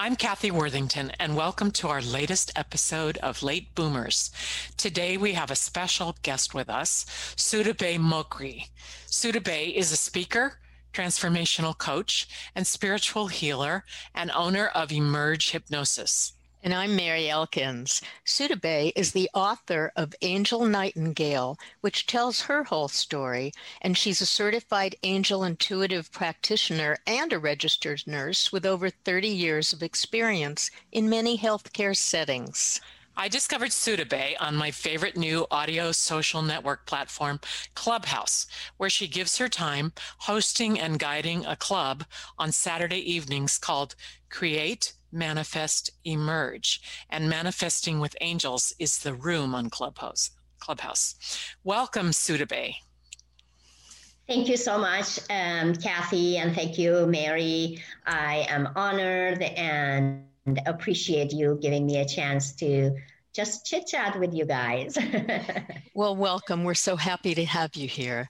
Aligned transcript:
I'm 0.00 0.14
Kathy 0.14 0.52
Worthington, 0.52 1.10
and 1.18 1.34
welcome 1.34 1.72
to 1.72 1.88
our 1.88 2.00
latest 2.00 2.52
episode 2.54 3.18
of 3.18 3.42
Late 3.42 3.74
Boomers. 3.74 4.30
Today 4.76 5.16
we 5.16 5.32
have 5.32 5.50
a 5.50 5.56
special 5.56 6.14
guest 6.22 6.54
with 6.54 6.70
us, 6.70 7.04
Soodabeh 7.36 7.98
Mokry. 7.98 8.68
Soodabeh 9.08 9.74
is 9.74 9.90
a 9.90 9.96
speaker, 9.96 10.60
transformational 10.92 11.76
coach, 11.76 12.28
and 12.54 12.64
spiritual 12.64 13.26
healer, 13.26 13.84
and 14.14 14.30
owner 14.30 14.68
of 14.68 14.92
Emerge 14.92 15.50
Hypnosis. 15.50 16.34
And 16.60 16.74
I'm 16.74 16.96
Mary 16.96 17.30
Elkins. 17.30 18.02
Soodabeh 18.26 18.90
is 18.96 19.12
the 19.12 19.30
author 19.32 19.92
of 19.94 20.12
Angel 20.22 20.64
Nightingale, 20.64 21.56
which 21.82 22.06
tells 22.06 22.42
her 22.42 22.64
whole 22.64 22.88
story. 22.88 23.52
And 23.80 23.96
she's 23.96 24.20
a 24.20 24.26
certified 24.26 24.96
angel 25.04 25.44
intuitive 25.44 26.10
practitioner 26.10 26.98
and 27.06 27.32
a 27.32 27.38
registered 27.38 28.02
nurse 28.08 28.50
with 28.50 28.66
over 28.66 28.90
30 28.90 29.28
years 29.28 29.72
of 29.72 29.84
experience 29.84 30.72
in 30.90 31.08
many 31.08 31.38
healthcare 31.38 31.96
settings. 31.96 32.80
I 33.16 33.28
discovered 33.28 33.70
Soodabeh 33.70 34.34
on 34.40 34.56
my 34.56 34.72
favorite 34.72 35.16
new 35.16 35.46
audio 35.52 35.92
social 35.92 36.42
network 36.42 36.86
platform, 36.86 37.40
Clubhouse, 37.74 38.46
where 38.76 38.90
she 38.90 39.06
gives 39.06 39.38
her 39.38 39.48
time 39.48 39.92
hosting 40.18 40.78
and 40.78 40.98
guiding 40.98 41.46
a 41.46 41.56
club 41.56 42.04
on 42.36 42.50
Saturday 42.50 43.12
evenings 43.12 43.58
called 43.58 43.94
Create 44.28 44.92
manifest, 45.12 45.90
emerge. 46.04 46.80
And 47.10 47.28
manifesting 47.28 48.00
with 48.00 48.16
angels 48.20 48.72
is 48.78 48.98
the 48.98 49.14
room 49.14 49.54
on 49.54 49.70
Clubhouse. 49.70 50.30
Clubhouse. 50.58 51.14
Welcome, 51.64 52.10
Soodabeh. 52.10 52.74
Thank 54.28 54.48
you 54.48 54.58
so 54.58 54.78
much, 54.78 55.18
um, 55.30 55.74
Kathy, 55.74 56.36
and 56.36 56.54
thank 56.54 56.76
you, 56.76 57.06
Mary. 57.06 57.82
I 58.04 58.46
am 58.50 58.68
honored 58.76 59.40
and 59.40 60.26
appreciate 60.66 61.32
you 61.32 61.58
giving 61.62 61.86
me 61.86 61.98
a 61.98 62.04
chance 62.04 62.52
to 62.56 62.94
just 63.34 63.64
chit 63.64 63.86
chat 63.86 64.18
with 64.18 64.34
you 64.34 64.44
guys. 64.44 64.98
well, 65.94 66.14
welcome. 66.14 66.64
We're 66.64 66.74
so 66.74 66.96
happy 66.96 67.34
to 67.36 67.44
have 67.46 67.74
you 67.74 67.88
here. 67.88 68.28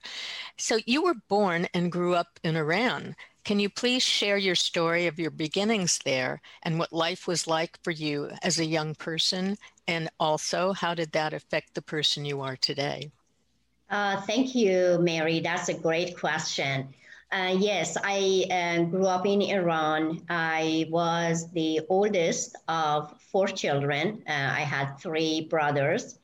So, 0.57 0.79
you 0.85 1.03
were 1.03 1.15
born 1.27 1.67
and 1.73 1.91
grew 1.91 2.15
up 2.15 2.39
in 2.43 2.55
Iran. 2.55 3.15
Can 3.43 3.59
you 3.59 3.69
please 3.69 4.03
share 4.03 4.37
your 4.37 4.55
story 4.55 5.07
of 5.07 5.19
your 5.19 5.31
beginnings 5.31 5.99
there 6.05 6.41
and 6.63 6.77
what 6.77 6.93
life 6.93 7.27
was 7.27 7.47
like 7.47 7.79
for 7.83 7.91
you 7.91 8.31
as 8.43 8.59
a 8.59 8.65
young 8.65 8.95
person? 8.95 9.57
And 9.87 10.09
also, 10.19 10.73
how 10.73 10.93
did 10.93 11.11
that 11.13 11.33
affect 11.33 11.73
the 11.73 11.81
person 11.81 12.25
you 12.25 12.41
are 12.41 12.55
today? 12.55 13.11
Uh, 13.89 14.21
thank 14.21 14.53
you, 14.53 14.99
Mary. 15.01 15.39
That's 15.39 15.69
a 15.69 15.73
great 15.73 16.17
question. 16.17 16.93
Uh, 17.31 17.55
yes, 17.57 17.95
I 18.03 18.45
uh, 18.51 18.83
grew 18.83 19.05
up 19.05 19.25
in 19.25 19.41
Iran. 19.41 20.21
I 20.29 20.87
was 20.89 21.51
the 21.51 21.81
oldest 21.89 22.55
of 22.67 23.19
four 23.31 23.47
children. 23.47 24.23
Uh, 24.27 24.31
I 24.31 24.61
had 24.61 24.95
three 24.99 25.41
brothers. 25.41 26.19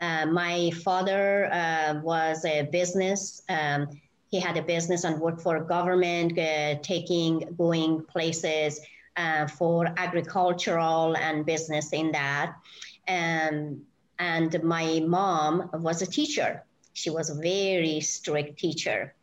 Uh, 0.00 0.26
my 0.26 0.70
father 0.82 1.50
uh, 1.52 2.00
was 2.02 2.44
a 2.44 2.62
business 2.72 3.42
um, 3.48 3.88
he 4.30 4.38
had 4.38 4.56
a 4.56 4.62
business 4.62 5.04
and 5.04 5.20
worked 5.20 5.42
for 5.42 5.60
government, 5.60 6.38
uh, 6.38 6.76
taking, 6.82 7.54
going 7.58 8.02
places 8.04 8.80
uh, 9.16 9.46
for 9.46 9.92
agricultural 9.96 11.16
and 11.16 11.44
business 11.44 11.92
in 11.92 12.12
that. 12.12 12.54
And, 13.08 13.82
and 14.18 14.62
my 14.62 15.02
mom 15.04 15.70
was 15.74 16.00
a 16.00 16.06
teacher. 16.06 16.64
She 16.92 17.10
was 17.10 17.30
a 17.30 17.34
very 17.34 18.00
strict 18.00 18.58
teacher. 18.58 19.14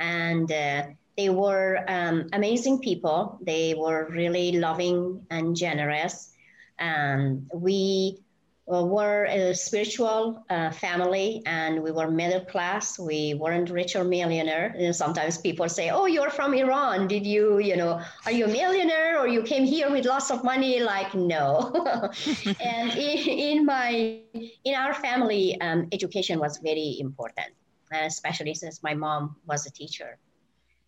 And 0.00 0.50
uh, 0.50 0.86
they 1.16 1.30
were 1.30 1.84
um, 1.88 2.28
amazing 2.32 2.80
people. 2.80 3.38
They 3.42 3.74
were 3.74 4.08
really 4.10 4.58
loving 4.58 5.24
and 5.30 5.56
generous. 5.56 6.32
And 6.78 7.48
we 7.54 8.18
uh, 8.18 8.25
were 8.66 9.26
a 9.26 9.54
spiritual 9.54 10.44
uh, 10.50 10.70
family 10.70 11.42
and 11.46 11.82
we 11.82 11.92
were 11.92 12.10
middle 12.10 12.44
class. 12.44 12.98
We 12.98 13.34
weren't 13.34 13.70
rich 13.70 13.94
or 13.94 14.02
millionaire. 14.02 14.74
And 14.76 14.94
sometimes 14.94 15.38
people 15.38 15.68
say, 15.68 15.90
"Oh, 15.90 16.06
you're 16.06 16.30
from 16.30 16.52
Iran. 16.52 17.06
Did 17.06 17.24
you, 17.24 17.58
you 17.58 17.76
know, 17.76 18.00
are 18.24 18.32
you 18.32 18.46
a 18.46 18.48
millionaire 18.48 19.20
or 19.20 19.28
you 19.28 19.42
came 19.42 19.64
here 19.64 19.90
with 19.90 20.04
lots 20.04 20.30
of 20.30 20.42
money?" 20.42 20.80
Like, 20.80 21.14
no. 21.14 21.70
and 22.60 22.90
in, 22.90 23.18
in, 23.28 23.64
my 23.64 24.20
in 24.64 24.74
our 24.74 24.94
family, 24.94 25.60
um, 25.60 25.88
education 25.92 26.40
was 26.40 26.58
very 26.58 26.96
important, 26.98 27.54
especially 27.92 28.54
since 28.54 28.82
my 28.82 28.94
mom 28.94 29.36
was 29.46 29.66
a 29.66 29.70
teacher. 29.70 30.18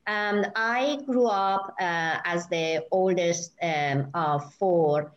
Um, 0.08 0.46
I 0.56 0.98
grew 1.04 1.26
up 1.26 1.74
uh, 1.78 2.16
as 2.24 2.48
the 2.48 2.86
oldest 2.90 3.52
um, 3.62 4.08
of 4.14 4.54
four 4.54 5.12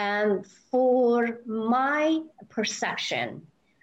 and 0.00 0.46
for 0.70 1.40
my 1.46 2.20
perception, 2.48 3.42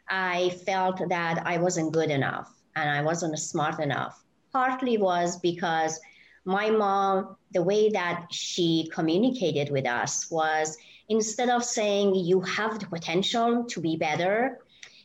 I 0.09 0.49
felt 0.65 0.97
that 1.09 1.35
I 1.45 1.55
wasn't 1.59 1.93
good 1.93 2.09
enough 2.09 2.49
and 2.75 2.89
I 2.89 3.01
wasn't 3.03 3.37
smart 3.37 3.79
enough. 3.79 4.23
Partly 4.51 4.97
was 4.97 5.37
because 5.39 5.99
my 6.43 6.71
mom, 6.71 7.35
the 7.51 7.61
way 7.61 7.89
that 7.89 8.25
she 8.31 8.89
communicated 8.97 9.69
with 9.71 9.85
us 9.85 10.31
was 10.31 10.75
instead 11.07 11.49
of 11.49 11.63
saying, 11.63 12.15
you 12.15 12.41
have 12.41 12.79
the 12.79 12.87
potential 12.87 13.65
to 13.65 13.79
be 13.79 13.95
better, 13.95 14.57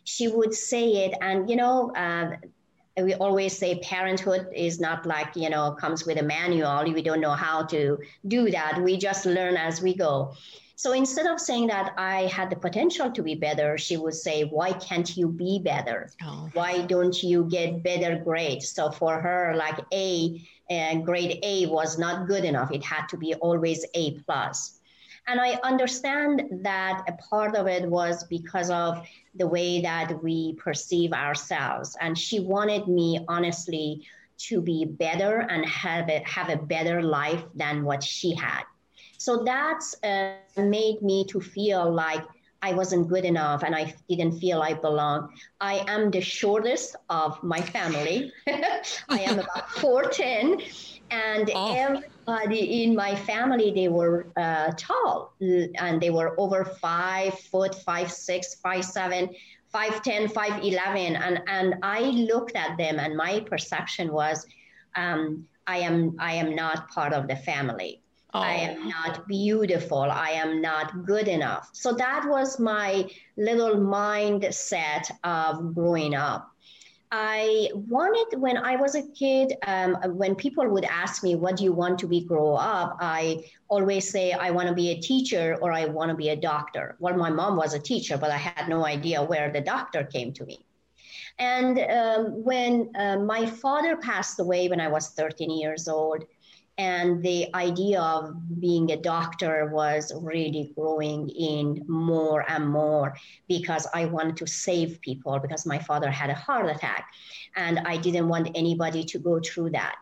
she 0.05 0.29
would 0.29 0.55
say 0.55 0.85
it. 1.05 1.13
And, 1.21 1.51
you 1.51 1.57
know, 1.57 1.93
uh, 1.95 2.37
we 2.97 3.13
always 3.15 3.57
say 3.57 3.81
parenthood 3.81 4.49
is 4.55 4.81
not 4.81 5.05
like, 5.05 5.37
you 5.37 5.51
know, 5.51 5.73
comes 5.73 6.07
with 6.07 6.19
a 6.19 6.23
manual. 6.23 6.85
We 6.85 7.03
don't 7.03 7.21
know 7.21 7.37
how 7.47 7.65
to 7.75 7.99
do 8.29 8.51
that. 8.51 8.81
We 8.83 8.97
just 8.97 9.27
learn 9.27 9.57
as 9.57 9.83
we 9.83 9.95
go. 9.95 10.35
So 10.83 10.91
instead 10.95 11.27
of 11.27 11.39
saying 11.39 11.69
that 11.69 11.95
I 11.97 12.23
had 12.23 12.51
the 12.51 12.57
potential 12.57 13.09
to 13.09 13.23
be 13.23 13.37
better, 13.37 13.79
she 13.79 13.97
would 13.97 14.15
say, 14.15 14.43
Why 14.43 14.73
can't 14.73 15.17
you 15.17 15.29
be 15.29 15.61
better? 15.61 16.11
Oh. 16.25 16.51
Why 16.55 16.83
don't 16.83 17.23
you 17.23 17.45
get 17.45 17.85
better 17.85 18.17
grades? 18.17 18.71
So 18.71 18.91
for 18.91 19.21
her, 19.21 19.55
like 19.55 19.79
A, 19.93 20.43
uh, 20.69 20.97
grade 20.97 21.39
A 21.45 21.67
was 21.67 22.01
not 22.01 22.27
good 22.27 22.45
enough. 22.45 22.73
It 22.73 22.83
had 22.83 23.07
to 23.11 23.17
be 23.17 23.33
always 23.35 23.87
A 23.95 24.19
plus. 24.23 24.81
And 25.29 25.41
I 25.41 25.51
understand 25.63 26.43
that 26.65 27.05
a 27.07 27.13
part 27.31 27.55
of 27.55 27.69
it 27.69 27.89
was 27.89 28.25
because 28.25 28.69
of 28.69 29.07
the 29.37 29.47
way 29.47 29.83
that 29.83 30.21
we 30.21 30.55
perceive 30.55 31.13
ourselves. 31.13 31.97
And 32.01 32.19
she 32.19 32.41
wanted 32.41 32.89
me, 32.89 33.25
honestly, 33.29 34.05
to 34.49 34.61
be 34.61 34.85
better 34.85 35.47
and 35.49 35.65
have 35.65 36.09
a, 36.09 36.25
have 36.27 36.49
a 36.49 36.57
better 36.57 37.03
life 37.03 37.45
than 37.55 37.85
what 37.85 38.03
she 38.03 38.35
had. 38.35 38.65
So 39.23 39.45
that's 39.45 39.95
uh, 40.03 40.35
made 40.57 41.01
me 41.01 41.25
to 41.27 41.41
feel 41.41 41.89
like 41.93 42.25
I 42.61 42.73
wasn't 42.73 43.09
good 43.09 43.25
enough 43.25 43.63
and 43.63 43.73
I 43.73 43.95
didn't 44.09 44.41
feel 44.41 44.61
I 44.63 44.75
belong. 44.75 45.33
I 45.61 45.85
am 45.87 46.11
the 46.11 46.21
shortest 46.21 46.97
of 47.09 47.41
my 47.43 47.61
family. 47.61 48.33
I 48.49 49.21
am 49.21 49.39
about 49.45 49.69
4'10 49.69 50.99
and 51.13 51.51
oh. 51.55 51.75
everybody 51.77 52.83
in 52.83 52.97
my 52.97 53.15
family 53.15 53.71
they 53.71 53.87
were 53.87 54.27
uh, 54.37 54.73
tall 54.77 55.35
and 55.41 56.01
they 56.01 56.11
were 56.11 56.35
over 56.41 56.65
five 56.65 57.39
foot 57.39 57.75
five 57.75 58.11
six 58.11 58.57
five 58.57 58.85
seven 58.85 59.29
five 59.69 60.03
ten 60.03 60.27
five 60.27 60.65
eleven 60.65 61.17
and 61.17 61.43
and 61.49 61.75
i 61.83 62.01
looked 62.33 62.57
at 62.57 62.79
them 62.79 62.99
and 62.99 63.15
my 63.15 63.41
perception 63.41 64.11
was 64.11 64.47
um, 64.97 65.47
i 65.67 65.77
am 65.77 66.17
i 66.19 66.33
am 66.33 66.55
not 66.55 66.89
part 66.89 67.13
of 67.13 67.29
the 67.29 67.37
family 67.37 68.02
Oh. 68.35 68.41
I 68.41 68.53
am 68.55 68.89
not 68.89 69.29
beautiful. 69.29 70.01
I 70.01 70.31
am 70.31 70.63
not 70.63 71.05
good 71.05 71.29
enough. 71.29 71.69
So 71.73 71.93
that 71.93 72.25
was 72.29 72.59
my 72.59 73.09
little 73.37 73.77
mindset 73.77 75.11
of 75.23 75.75
growing 75.75 76.15
up. 76.15 76.49
I 77.15 77.69
wanted 77.75 78.41
when 78.41 78.57
I 78.57 78.77
was 78.77 78.95
a 78.95 79.03
kid, 79.03 79.53
um, 79.67 79.97
when 80.17 80.35
people 80.35 80.67
would 80.67 80.85
ask 80.85 81.23
me, 81.23 81.35
What 81.35 81.59
do 81.59 81.65
you 81.65 81.73
want 81.75 81.99
to 81.99 82.07
be 82.07 82.23
grow 82.25 82.55
up? 82.55 82.97
I 83.01 83.45
always 83.69 84.09
say, 84.09 84.33
I 84.33 84.51
want 84.51 84.69
to 84.69 84.75
be 84.75 84.93
a 84.93 84.99
teacher 84.99 85.59
or 85.61 85.73
I 85.73 85.85
want 85.85 86.09
to 86.09 86.17
be 86.17 86.31
a 86.31 86.37
doctor. 86.37 86.97
Well, 87.01 87.15
my 87.15 87.29
mom 87.29 87.57
was 87.57 87.75
a 87.75 87.79
teacher, 87.79 88.17
but 88.17 88.31
I 88.31 88.39
had 88.39 88.67
no 88.67 88.87
idea 88.87 89.23
where 89.23 89.53
the 89.53 89.61
doctor 89.61 90.05
came 90.05 90.33
to 90.33 90.47
me. 90.47 90.65
And 91.39 91.79
um, 91.79 92.45
when 92.45 92.91
uh, 92.97 93.19
my 93.19 93.45
father 93.45 93.97
passed 93.97 94.41
away 94.41 94.69
when 94.69 94.81
I 94.81 94.89
was 94.89 95.11
13 95.11 95.51
years 95.51 95.89
old, 95.89 96.25
and 96.79 97.23
the 97.23 97.55
idea 97.55 98.01
of 98.01 98.35
being 98.61 98.91
a 98.93 98.97
doctor 98.97 99.67
was 99.67 100.13
really 100.23 100.73
growing 100.75 101.29
in 101.29 101.85
more 101.87 102.51
and 102.51 102.67
more 102.67 103.15
because 103.47 103.87
I 103.93 104.07
wanted 104.07 104.39
to 104.39 104.47
save 104.47 105.01
people 105.03 105.39
because 105.39 105.67
my 105.67 105.79
father 105.79 106.11
had 106.11 106.31
a 106.31 106.35
heart 106.35 106.69
attack 106.75 107.09
and 107.57 107.81
I 107.81 107.99
didn't 107.99 108.29
want 108.29 108.51
anybody 108.55 109.05
to 109.05 109.19
go 109.19 109.41
through 109.41 109.71
that. 109.71 109.97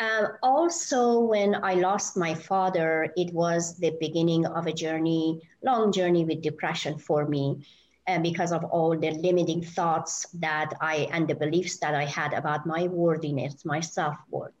Uh, 0.00 0.28
also, 0.42 1.20
when 1.20 1.54
I 1.62 1.74
lost 1.74 2.16
my 2.16 2.34
father, 2.34 3.12
it 3.16 3.32
was 3.32 3.76
the 3.78 3.94
beginning 4.00 4.46
of 4.46 4.66
a 4.66 4.72
journey, 4.72 5.40
long 5.62 5.92
journey 5.92 6.24
with 6.24 6.42
depression 6.42 6.98
for 6.98 7.26
me. 7.26 7.66
Uh, 8.08 8.18
because 8.18 8.50
of 8.50 8.64
all 8.64 8.98
the 8.98 9.10
limiting 9.10 9.62
thoughts 9.62 10.26
that 10.32 10.72
I 10.80 11.06
and 11.12 11.28
the 11.28 11.34
beliefs 11.34 11.76
that 11.78 11.94
I 11.94 12.06
had 12.06 12.32
about 12.32 12.66
my 12.66 12.88
worthiness, 12.88 13.64
my 13.64 13.78
self 13.80 14.16
worth 14.30 14.54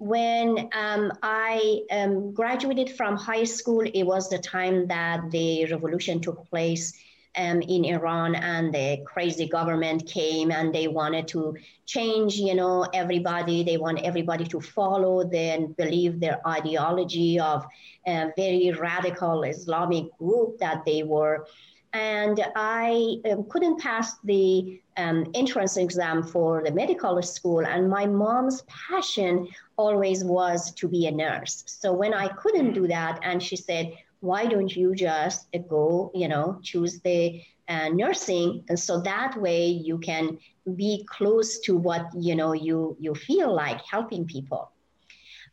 when 0.00 0.70
um, 0.72 1.12
I 1.22 1.82
um, 1.90 2.32
graduated 2.32 2.90
from 2.96 3.16
high 3.16 3.44
school, 3.44 3.82
it 3.82 4.02
was 4.02 4.30
the 4.30 4.38
time 4.38 4.86
that 4.86 5.30
the 5.30 5.66
revolution 5.66 6.22
took 6.22 6.48
place 6.48 6.94
um, 7.36 7.60
in 7.60 7.84
Iran, 7.84 8.34
and 8.34 8.72
the 8.72 9.02
crazy 9.04 9.46
government 9.46 10.06
came 10.06 10.50
and 10.50 10.74
they 10.74 10.88
wanted 10.88 11.28
to 11.28 11.54
change, 11.84 12.36
you 12.36 12.54
know, 12.54 12.86
everybody. 12.94 13.62
They 13.62 13.76
want 13.76 14.00
everybody 14.00 14.46
to 14.46 14.60
follow 14.60 15.20
and 15.30 15.76
believe 15.76 16.18
their 16.18 16.40
ideology 16.48 17.38
of 17.38 17.66
a 18.06 18.32
very 18.36 18.72
radical 18.72 19.42
Islamic 19.42 20.16
group 20.16 20.58
that 20.60 20.86
they 20.86 21.02
were 21.02 21.46
and 21.92 22.40
I 22.54 23.16
um, 23.30 23.44
couldn't 23.48 23.80
pass 23.80 24.18
the 24.20 24.80
um, 24.96 25.26
entrance 25.34 25.76
exam 25.76 26.22
for 26.22 26.62
the 26.62 26.70
medical 26.70 27.20
school. 27.22 27.66
And 27.66 27.90
my 27.90 28.06
mom's 28.06 28.62
passion 28.62 29.48
always 29.76 30.24
was 30.24 30.72
to 30.74 30.88
be 30.88 31.06
a 31.06 31.10
nurse. 31.10 31.64
So 31.66 31.92
when 31.92 32.14
I 32.14 32.28
couldn't 32.28 32.74
do 32.74 32.86
that, 32.88 33.18
and 33.22 33.42
she 33.42 33.56
said, 33.56 33.92
"Why 34.20 34.46
don't 34.46 34.74
you 34.74 34.94
just 34.94 35.48
go, 35.68 36.10
you 36.14 36.28
know, 36.28 36.60
choose 36.62 37.00
the 37.00 37.42
uh, 37.68 37.88
nursing, 37.88 38.64
and 38.68 38.78
so 38.78 39.00
that 39.00 39.36
way 39.40 39.66
you 39.66 39.98
can 39.98 40.38
be 40.76 41.04
close 41.08 41.58
to 41.60 41.76
what 41.76 42.06
you 42.16 42.34
know 42.36 42.52
you 42.52 42.96
you 43.00 43.14
feel 43.14 43.52
like 43.52 43.80
helping 43.82 44.26
people." 44.26 44.70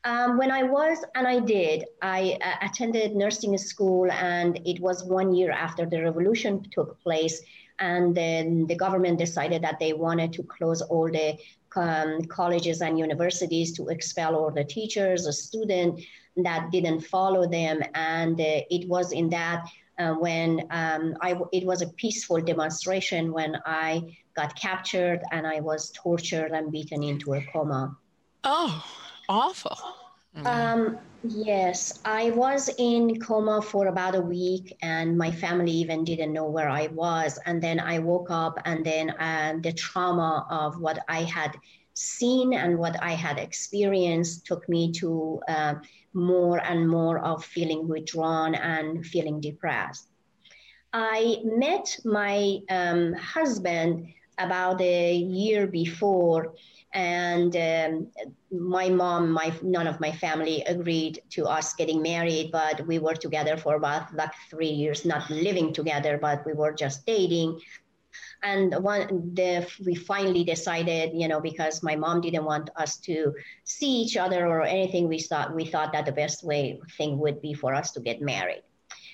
Um, 0.07 0.37
when 0.37 0.51
I 0.51 0.63
was, 0.63 1.03
and 1.15 1.27
I 1.27 1.39
did, 1.39 1.83
I 2.01 2.37
uh, 2.41 2.65
attended 2.65 3.13
nursing 3.13 3.57
school, 3.57 4.09
and 4.09 4.57
it 4.65 4.79
was 4.79 5.03
one 5.03 5.35
year 5.35 5.51
after 5.51 5.85
the 5.85 6.01
revolution 6.01 6.63
took 6.71 6.97
place. 7.01 7.41
And 7.79 8.15
then 8.15 8.67
the 8.67 8.75
government 8.75 9.19
decided 9.19 9.61
that 9.63 9.79
they 9.81 9.91
wanted 9.91 10.31
to 10.33 10.43
close 10.43 10.81
all 10.81 11.11
the 11.11 11.37
um, 11.75 12.21
colleges 12.23 12.81
and 12.81 12.97
universities 12.97 13.73
to 13.73 13.89
expel 13.89 14.33
all 14.37 14.49
the 14.49 14.63
teachers, 14.63 15.27
a 15.27 15.33
student 15.33 15.99
that 16.37 16.71
didn't 16.71 17.01
follow 17.01 17.45
them. 17.45 17.83
And 17.93 18.39
uh, 18.39 18.61
it 18.71 18.87
was 18.87 19.11
in 19.11 19.29
that 19.31 19.65
uh, 19.99 20.13
when 20.13 20.61
um, 20.69 21.17
I, 21.21 21.35
it 21.51 21.65
was 21.65 21.81
a 21.81 21.89
peaceful 22.03 22.39
demonstration 22.39 23.33
when 23.33 23.57
I 23.65 24.15
got 24.37 24.55
captured 24.55 25.19
and 25.33 25.45
I 25.45 25.59
was 25.59 25.91
tortured 25.91 26.53
and 26.53 26.71
beaten 26.71 27.03
into 27.03 27.33
a 27.33 27.41
coma. 27.51 27.97
Oh 28.45 28.85
awful. 29.29 29.77
Um, 30.45 30.99
yes, 31.23 31.99
I 32.05 32.29
was 32.31 32.69
in 32.77 33.19
coma 33.19 33.61
for 33.61 33.87
about 33.87 34.15
a 34.15 34.21
week, 34.21 34.77
and 34.81 35.17
my 35.17 35.31
family 35.31 35.71
even 35.71 36.03
didn't 36.03 36.33
know 36.33 36.45
where 36.45 36.69
I 36.69 36.87
was. 36.87 37.39
And 37.45 37.61
then 37.61 37.79
I 37.79 37.99
woke 37.99 38.29
up, 38.29 38.59
and 38.65 38.85
then 38.85 39.09
uh, 39.11 39.57
the 39.61 39.73
trauma 39.73 40.45
of 40.49 40.79
what 40.79 40.99
I 41.07 41.23
had 41.23 41.55
seen 41.93 42.53
and 42.53 42.77
what 42.77 43.01
I 43.01 43.11
had 43.11 43.39
experienced 43.39 44.45
took 44.45 44.69
me 44.69 44.91
to 44.93 45.41
uh, 45.47 45.75
more 46.13 46.59
and 46.59 46.87
more 46.87 47.19
of 47.19 47.43
feeling 47.43 47.87
withdrawn 47.87 48.53
and 48.53 49.05
feeling 49.05 49.41
depressed. 49.41 50.07
I 50.93 51.37
met 51.43 51.99
my 52.05 52.59
um, 52.69 53.13
husband 53.13 54.07
about 54.37 54.81
a 54.81 55.15
year 55.15 55.67
before 55.67 56.53
and 56.93 57.55
um, 57.55 58.07
my 58.51 58.89
mom 58.89 59.29
my 59.31 59.53
none 59.61 59.87
of 59.87 59.99
my 59.99 60.11
family 60.11 60.63
agreed 60.67 61.21
to 61.29 61.45
us 61.45 61.73
getting 61.73 62.01
married 62.01 62.49
but 62.51 62.85
we 62.87 62.97
were 62.97 63.13
together 63.13 63.57
for 63.57 63.75
about 63.75 64.13
like 64.15 64.31
three 64.49 64.69
years 64.69 65.05
not 65.05 65.29
living 65.29 65.73
together 65.73 66.17
but 66.21 66.45
we 66.45 66.53
were 66.53 66.73
just 66.73 67.05
dating. 67.05 67.59
And 68.43 68.73
one 68.83 69.33
the, 69.33 69.67
we 69.85 69.95
finally 69.95 70.43
decided 70.43 71.11
you 71.13 71.27
know 71.27 71.41
because 71.41 71.83
my 71.83 71.95
mom 71.95 72.21
didn't 72.21 72.45
want 72.45 72.69
us 72.77 72.97
to 73.07 73.33
see 73.63 74.01
each 74.03 74.15
other 74.15 74.47
or 74.47 74.63
anything 74.63 75.07
we 75.07 75.19
thought 75.19 75.53
we 75.53 75.65
thought 75.65 75.91
that 75.93 76.05
the 76.05 76.11
best 76.11 76.43
way 76.43 76.79
thing 76.97 77.19
would 77.19 77.41
be 77.41 77.53
for 77.53 77.73
us 77.73 77.91
to 77.91 77.99
get 77.99 78.21
married. 78.21 78.63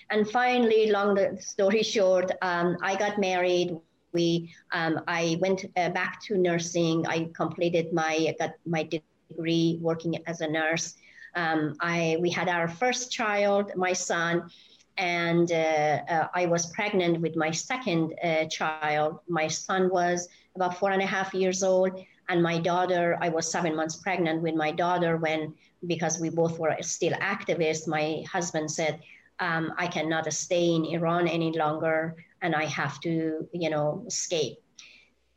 And 0.09 0.29
finally 0.29 0.91
long 0.91 1.17
story 1.39 1.83
short 1.95 2.31
um, 2.41 2.77
i 2.81 2.95
got 2.95 3.19
married 3.19 3.77
we 4.13 4.53
um, 4.71 5.01
I 5.07 5.37
went 5.41 5.65
uh, 5.77 5.89
back 5.89 6.21
to 6.27 6.37
nursing. 6.37 7.05
I 7.07 7.29
completed 7.33 7.93
my 7.93 8.33
got 8.39 8.51
my 8.65 8.83
degree 8.83 9.79
working 9.81 10.17
as 10.27 10.41
a 10.41 10.47
nurse. 10.47 10.95
Um, 11.35 11.75
I 11.81 12.17
we 12.21 12.29
had 12.29 12.49
our 12.49 12.67
first 12.67 13.11
child, 13.11 13.71
my 13.75 13.93
son, 13.93 14.49
and 14.97 15.51
uh, 15.51 15.99
uh, 16.09 16.27
I 16.33 16.45
was 16.45 16.67
pregnant 16.67 17.21
with 17.21 17.35
my 17.35 17.51
second 17.51 18.13
uh, 18.23 18.45
child. 18.45 19.19
My 19.27 19.47
son 19.47 19.89
was 19.89 20.27
about 20.55 20.77
four 20.77 20.91
and 20.91 21.01
a 21.01 21.05
half 21.05 21.33
years 21.33 21.63
old, 21.63 21.91
and 22.29 22.41
my 22.43 22.59
daughter. 22.59 23.17
I 23.21 23.29
was 23.29 23.49
seven 23.49 23.75
months 23.75 23.95
pregnant 23.95 24.41
with 24.41 24.55
my 24.55 24.71
daughter 24.71 25.17
when 25.17 25.53
because 25.87 26.19
we 26.19 26.29
both 26.29 26.59
were 26.59 26.75
still 26.81 27.13
activists. 27.13 27.87
My 27.87 28.23
husband 28.31 28.69
said. 28.71 28.99
Um, 29.39 29.73
I 29.77 29.87
cannot 29.87 30.31
stay 30.31 30.75
in 30.75 30.85
Iran 30.85 31.27
any 31.27 31.51
longer 31.51 32.15
and 32.43 32.55
I 32.55 32.65
have 32.65 32.99
to, 32.99 33.47
you 33.51 33.69
know, 33.69 34.03
escape. 34.05 34.57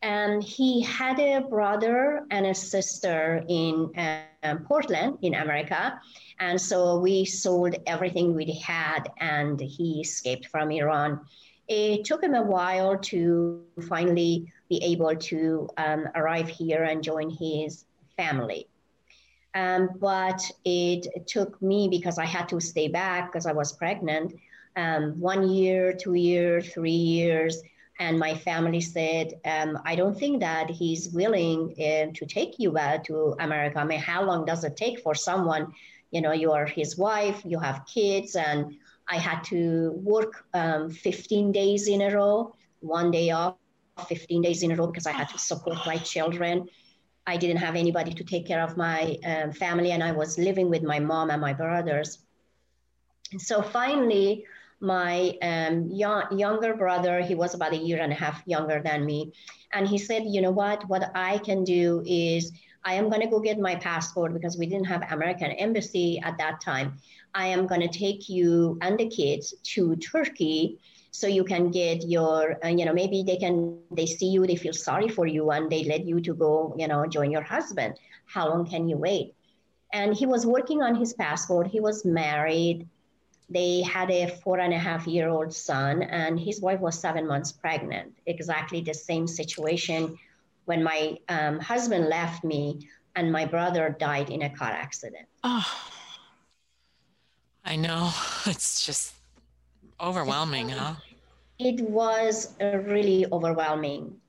And 0.03 0.43
he 0.43 0.83
had 0.83 1.19
a 1.19 1.41
brother 1.41 2.27
and 2.31 2.47
a 2.47 2.55
sister 2.55 3.43
in 3.49 3.91
uh, 3.97 4.57
Portland, 4.69 5.19
in 5.23 5.35
America. 5.35 5.99
And 6.39 6.61
so 6.61 6.99
we 6.99 7.25
sold 7.25 7.77
everything 7.87 8.35
we 8.35 8.53
had, 8.65 9.09
and 9.19 9.59
he 9.59 10.01
escaped 10.03 10.47
from 10.47 10.71
Iran. 10.71 11.21
It 11.67 12.05
took 12.05 12.23
him 12.23 12.35
a 12.35 12.43
while 12.43 12.99
to 12.99 13.65
finally 13.89 14.53
be 14.69 14.83
able 14.85 15.17
to 15.17 15.69
um, 15.79 16.09
arrive 16.15 16.49
here 16.49 16.83
and 16.83 17.03
join 17.03 17.31
his 17.31 17.87
family. 18.17 18.69
Um, 19.55 19.89
but 19.99 20.43
it 20.65 21.27
took 21.27 21.61
me 21.63 21.89
because 21.89 22.19
I 22.19 22.27
had 22.27 22.49
to 22.51 22.61
stay 22.61 22.89
back 22.89 23.33
because 23.33 23.47
I 23.47 23.53
was 23.53 23.73
pregnant 23.73 24.35
um, 24.77 25.19
one 25.19 25.49
year, 25.49 25.93
two 25.93 26.15
years, 26.15 26.73
three 26.73 26.91
years. 26.91 27.63
And 27.99 28.19
my 28.19 28.35
family 28.35 28.81
said, 28.83 29.33
um, 29.45 29.79
I 29.85 29.97
don't 29.97 30.19
think 30.19 30.41
that 30.41 30.69
he's 30.69 31.09
willing 31.11 31.75
uh, 31.79 32.13
to 32.15 32.27
take 32.27 32.59
you 32.59 32.71
back 32.71 33.05
to 33.05 33.35
America. 33.41 33.79
I 33.79 33.85
mean, 33.85 34.01
how 34.01 34.23
long 34.23 34.45
does 34.45 34.65
it 34.65 34.77
take 34.77 35.01
for 35.01 35.15
someone, 35.15 35.73
you 36.11 36.21
know, 36.21 36.33
you 36.33 36.53
are 36.53 36.67
his 36.67 36.99
wife, 36.99 37.41
you 37.45 37.59
have 37.59 37.87
kids, 37.87 38.37
and 38.37 38.77
I 39.09 39.17
had 39.17 39.43
to 39.45 39.93
work 39.93 40.45
um, 40.53 40.91
15 40.91 41.53
days 41.53 41.89
in 41.89 42.03
a 42.03 42.15
row, 42.15 42.55
one 42.81 43.11
day 43.11 43.31
off, 43.31 43.57
15 44.07 44.43
days 44.43 44.63
in 44.63 44.73
a 44.73 44.77
row 44.77 44.87
because 44.87 45.07
I 45.07 45.13
had 45.13 45.31
to 45.31 45.39
support 45.39 45.79
my 45.87 45.97
children. 45.97 46.69
I 47.27 47.39
didn't 47.39 47.57
have 47.57 47.77
anybody 47.77 48.13
to 48.13 48.25
take 48.25 48.47
care 48.47 48.63
of 48.63 48.77
my 48.77 49.17
um, 49.25 49.53
family, 49.53 49.93
and 49.93 50.03
I 50.05 50.13
was 50.13 50.39
living 50.39 50.69
with 50.69 50.83
my 50.83 50.99
mom 50.99 51.31
and 51.31 51.41
my 51.41 51.55
brothers. 51.55 52.19
And 53.33 53.41
so 53.41 53.63
finally, 53.63 54.45
my 54.81 55.37
um, 55.43 55.91
young, 55.91 56.39
younger 56.39 56.75
brother, 56.75 57.21
he 57.23 57.35
was 57.35 57.55
about 57.55 57.73
a 57.73 57.77
year 57.77 58.01
and 58.01 58.13
a 58.13 58.17
half 58.17 58.43
younger 58.47 58.81
than 58.83 59.05
me. 59.05 59.33
And 59.73 59.89
he 59.89 59.99
said, 59.99 60.25
you 60.27 60.41
know 60.41 60.51
what, 60.51 60.89
what 60.89 61.11
I 61.15 61.39
can 61.39 61.65
do 61.65 62.03
is 62.07 62.53
I 62.85 62.95
am 62.95 63.09
going 63.09 63.23
to 63.23 63.29
go 63.29 63.41
get 63.41 63.59
my 63.59 63.75
passport 63.77 64.33
because 64.33 64.57
we 64.57 64.67
didn't 64.67 64.87
have 64.87 65.11
American 65.11 65.51
embassy 65.53 66.21
at 66.23 66.39
that 66.39 66.61
time. 66.61 66.99
I 67.35 67.47
am 67.49 67.67
going 67.67 67.81
to 67.81 67.89
take 67.89 68.29
you 68.29 68.79
and 68.81 68.99
the 68.99 69.09
kids 69.09 69.55
to 69.75 69.97
Turkey 69.97 70.79
so 71.11 71.27
you 71.27 71.45
can 71.45 71.71
get 71.71 72.07
your, 72.07 72.59
uh, 72.65 72.69
you 72.69 72.85
know, 72.85 72.93
maybe 72.93 73.23
they 73.23 73.37
can, 73.37 73.79
they 73.91 74.07
see 74.07 74.27
you, 74.29 74.47
they 74.47 74.57
feel 74.57 74.75
sorry 74.75 75.09
for 75.09 75.27
you 75.27 75.51
and 75.51 75.71
they 75.71 75.85
let 75.85 76.05
you 76.05 76.21
to 76.21 76.35
go, 76.35 76.75
you 76.79 76.87
know, 76.87 77.07
join 77.07 77.31
your 77.31 77.43
husband. 77.43 77.99
How 78.27 78.49
long 78.49 78.67
can 78.69 78.89
you 78.89 78.99
wait? 78.99 79.35
and 79.93 80.15
he 80.15 80.27
was 80.27 80.47
working 80.47 80.83
on 80.83 80.95
his 80.95 81.15
passport. 81.15 81.69
He 81.69 81.81
was 81.81 82.05
married. 82.05 82.89
They 83.49 83.83
had 83.83 84.11
a 84.11 84.27
four 84.27 84.59
and 84.59 84.73
a 84.75 84.79
half 84.79 85.07
year 85.07 85.29
old 85.29 85.53
son, 85.55 86.03
and 86.03 86.39
his 86.39 86.61
wife 86.61 86.81
was 86.81 86.99
seven 86.99 87.27
months 87.27 87.53
pregnant. 87.53 88.15
Exactly 88.27 88.81
the 88.81 88.95
same 88.95 89.27
situation 89.27 90.19
when 90.65 90.83
my 90.83 91.19
um, 91.29 91.61
husband 91.61 92.09
left 92.09 92.45
me 92.45 92.89
and 93.15 93.31
my 93.33 93.45
brother 93.47 93.95
died 93.99 94.31
in 94.31 94.43
a 94.43 94.51
car 94.51 94.71
accident. 94.71 95.29
Oh, 95.45 95.67
I 97.65 97.77
know. 97.77 98.11
It's 98.47 98.85
just 98.85 99.15
overwhelming, 100.01 100.71
huh? 100.71 100.95
It 101.59 101.81
was 101.81 102.55
really 102.61 103.27
overwhelming. 103.33 104.21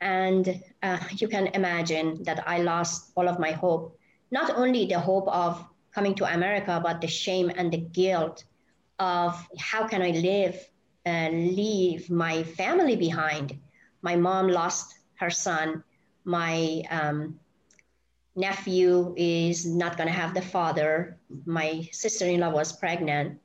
And 0.00 0.62
uh, 0.82 0.98
you 1.10 1.28
can 1.28 1.48
imagine 1.48 2.22
that 2.24 2.46
I 2.46 2.58
lost 2.58 3.12
all 3.16 3.28
of 3.28 3.38
my 3.38 3.52
hope, 3.52 3.98
not 4.30 4.50
only 4.50 4.86
the 4.86 5.00
hope 5.00 5.28
of 5.28 5.64
coming 5.92 6.14
to 6.16 6.24
America, 6.32 6.80
but 6.82 7.00
the 7.00 7.08
shame 7.08 7.50
and 7.56 7.72
the 7.72 7.78
guilt 7.78 8.44
of 8.98 9.46
how 9.58 9.86
can 9.86 10.02
I 10.02 10.10
live 10.10 10.56
and 11.04 11.54
leave 11.54 12.10
my 12.10 12.42
family 12.42 12.96
behind. 12.96 13.58
My 14.02 14.16
mom 14.16 14.48
lost 14.48 14.94
her 15.20 15.30
son. 15.30 15.82
My 16.24 16.82
um, 16.90 17.38
nephew 18.34 19.14
is 19.16 19.66
not 19.66 19.96
going 19.96 20.08
to 20.08 20.12
have 20.12 20.34
the 20.34 20.42
father. 20.42 21.18
My 21.44 21.88
sister 21.92 22.26
in 22.26 22.40
law 22.40 22.50
was 22.50 22.72
pregnant. 22.72 23.40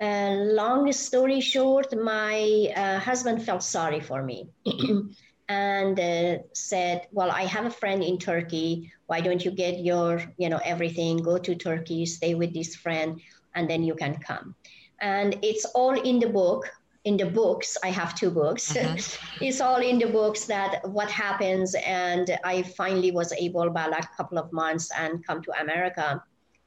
Uh, 0.00 0.34
long 0.52 0.90
story 0.92 1.40
short, 1.40 1.94
my 1.96 2.68
uh, 2.76 2.98
husband 2.98 3.44
felt 3.44 3.62
sorry 3.62 4.00
for 4.00 4.22
me 4.22 4.48
and 5.48 5.98
uh, 6.00 6.38
said, 6.52 7.06
"Well, 7.12 7.30
I 7.30 7.44
have 7.44 7.64
a 7.64 7.70
friend 7.70 8.02
in 8.02 8.18
Turkey. 8.18 8.92
Why 9.06 9.20
don't 9.20 9.44
you 9.44 9.52
get 9.52 9.78
your, 9.80 10.22
you 10.36 10.48
know, 10.48 10.60
everything? 10.64 11.18
Go 11.18 11.38
to 11.38 11.54
Turkey, 11.54 12.06
stay 12.06 12.34
with 12.34 12.52
this 12.52 12.74
friend, 12.74 13.20
and 13.54 13.68
then 13.68 13.82
you 13.82 13.94
can 13.94 14.16
come." 14.16 14.54
And 15.00 15.38
it's 15.42 15.64
all 15.64 15.92
in 15.92 16.18
the 16.18 16.28
book 16.28 16.70
in 17.04 17.18
the 17.18 17.26
books 17.26 17.76
i 17.84 17.88
have 17.88 18.14
two 18.14 18.30
books 18.30 18.72
mm-hmm. 18.72 19.44
it's 19.44 19.60
all 19.60 19.80
in 19.80 19.98
the 19.98 20.06
books 20.06 20.46
that 20.46 20.86
what 20.88 21.10
happens 21.10 21.74
and 21.86 22.38
i 22.44 22.62
finally 22.62 23.10
was 23.10 23.32
able 23.34 23.70
by 23.70 23.86
like 23.86 24.04
a 24.04 24.16
couple 24.16 24.38
of 24.38 24.50
months 24.52 24.90
and 24.98 25.24
come 25.26 25.42
to 25.42 25.52
america 25.60 26.22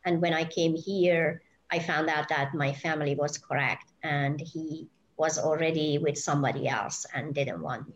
and 0.06 0.22
when 0.22 0.34
i 0.34 0.44
came 0.44 0.76
here 0.76 1.42
i 1.72 1.80
found 1.80 2.08
out 2.10 2.30
that 2.30 2.54
my 2.54 2.72
family 2.72 3.16
was 3.16 3.38
correct 3.38 3.92
and 4.04 4.40
he 4.40 4.88
was 5.18 5.40
already 5.40 5.98
with 5.98 6.18
somebody 6.18 6.68
else 6.68 7.06
and 7.14 7.34
didn't 7.34 7.62
want 7.62 7.88
me 7.88 7.96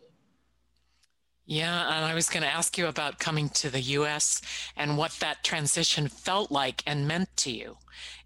yeah, 1.44 1.96
and 1.96 2.04
I 2.04 2.14
was 2.14 2.30
going 2.30 2.44
to 2.44 2.48
ask 2.48 2.78
you 2.78 2.86
about 2.86 3.18
coming 3.18 3.48
to 3.48 3.68
the 3.68 3.80
U.S. 3.80 4.40
and 4.76 4.96
what 4.96 5.10
that 5.18 5.42
transition 5.42 6.06
felt 6.06 6.52
like 6.52 6.84
and 6.86 7.08
meant 7.08 7.36
to 7.38 7.50
you, 7.50 7.78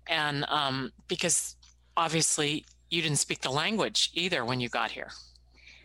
and 0.08 0.44
um, 0.48 0.92
because 1.08 1.56
obviously 1.96 2.64
you 2.90 3.02
didn't 3.02 3.18
speak 3.18 3.40
the 3.40 3.50
language 3.50 4.10
either 4.14 4.44
when 4.44 4.60
you 4.60 4.68
got 4.68 4.90
here. 4.92 5.10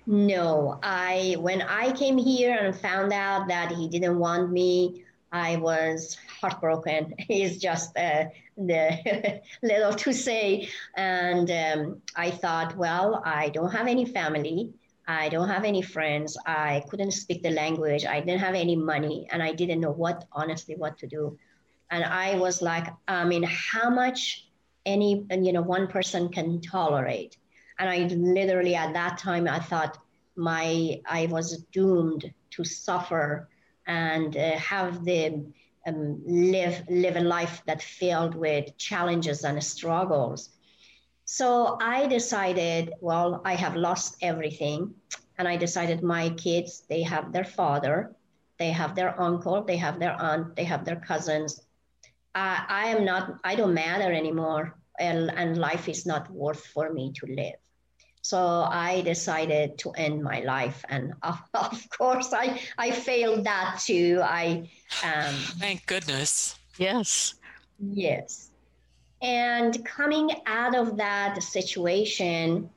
No, 0.08 0.80
I 0.84 1.36
when 1.40 1.62
I 1.62 1.92
came 1.94 2.18
here 2.18 2.56
and 2.58 2.75
found 2.75 3.13
out 3.13 3.48
that 3.48 3.72
he 3.72 3.88
didn't 3.88 4.18
want 4.20 4.51
me, 4.51 5.04
I 5.32 5.58
was 5.58 6.18
heartbroken. 6.40 7.13
It's 7.30 7.58
just 7.58 7.96
uh, 7.98 8.25
the 8.58 9.42
little 9.63 9.94
to 9.94 10.13
say, 10.13 10.70
and 10.96 11.50
um, 11.51 12.01
I 12.16 12.32
thought, 12.32 12.75
well, 12.78 13.22
I 13.25 13.50
don't 13.50 13.72
have 13.72 13.88
any 13.88 14.06
family. 14.06 14.74
I 15.08 15.30
don't 15.30 15.50
have 15.50 15.63
any 15.66 15.82
friends. 15.82 16.38
I 16.46 16.84
couldn't 16.90 17.12
speak 17.12 17.44
the 17.44 17.51
language. 17.51 18.06
I 18.06 18.20
didn't 18.22 18.40
have 18.40 18.56
any 18.56 18.75
money, 18.75 19.28
and 19.32 19.42
I 19.44 19.51
didn't 19.54 19.82
know 19.82 19.92
what 19.92 20.25
honestly 20.32 20.75
what 20.75 20.98
to 21.00 21.08
do. 21.08 21.38
And 21.91 22.05
I 22.05 22.36
was 22.36 22.62
like, 22.62 22.88
I 23.07 23.25
mean, 23.25 23.43
how 23.43 23.89
much 23.89 24.48
any 24.86 25.25
you 25.29 25.53
know 25.53 25.62
one 25.62 25.88
person 25.88 26.29
can 26.29 26.62
tolerate? 26.62 27.38
And 27.77 27.89
i 27.89 27.98
literally 28.15 28.75
at 28.75 28.93
that 28.93 29.17
time 29.17 29.48
i 29.48 29.60
thought 29.60 29.98
my 30.36 31.01
i 31.07 31.25
was 31.27 31.63
doomed 31.71 32.31
to 32.51 32.63
suffer 32.63 33.50
and 33.88 34.38
uh, 34.38 34.57
have 34.57 35.03
the 35.03 35.43
um, 35.88 36.21
live 36.25 36.83
live 36.89 37.15
a 37.15 37.21
life 37.21 37.63
that 37.65 37.81
filled 37.81 38.36
with 38.36 38.77
challenges 38.77 39.43
and 39.43 39.62
struggles. 39.63 40.50
So 41.25 41.77
i 41.81 42.07
decided 42.07 42.93
well 43.01 43.41
i 43.43 43.55
have 43.55 43.75
lost 43.75 44.15
everything. 44.21 44.93
And 45.38 45.48
i 45.48 45.57
decided 45.57 46.03
my 46.03 46.29
kids 46.29 46.83
they 46.88 47.01
have 47.01 47.33
their 47.33 47.50
father 47.60 48.15
they 48.60 48.71
have 48.71 48.95
their 48.95 49.19
uncle 49.19 49.63
they 49.63 49.77
have 49.77 50.00
their 50.00 50.15
aunt 50.21 50.55
they 50.55 50.65
have 50.65 50.86
their 50.86 51.01
cousins 51.12 51.62
I, 52.35 52.65
I 52.67 52.88
am 52.88 53.05
not, 53.05 53.39
I 53.43 53.55
don't 53.55 53.73
matter 53.73 54.11
anymore, 54.11 54.75
and, 55.00 55.31
and 55.31 55.57
life 55.57 55.89
is 55.89 56.05
not 56.05 56.29
worth 56.31 56.65
for 56.65 56.91
me 56.91 57.11
to 57.15 57.25
live. 57.27 57.55
So 58.21 58.38
I 58.38 59.01
decided 59.01 59.77
to 59.79 59.91
end 59.91 60.23
my 60.23 60.41
life, 60.41 60.85
and 60.89 61.13
of, 61.23 61.39
of 61.53 61.89
course, 61.89 62.33
I 62.33 62.61
I 62.77 62.91
failed 62.91 63.43
that 63.45 63.81
too. 63.83 64.21
I 64.23 64.69
um, 65.03 65.33
thank 65.59 65.85
goodness. 65.88 66.55
Yes. 66.77 67.35
Yes. 67.79 68.51
And 69.23 69.83
coming 69.85 70.29
out 70.45 70.75
of 70.75 70.97
that 70.97 71.41
situation, 71.43 72.69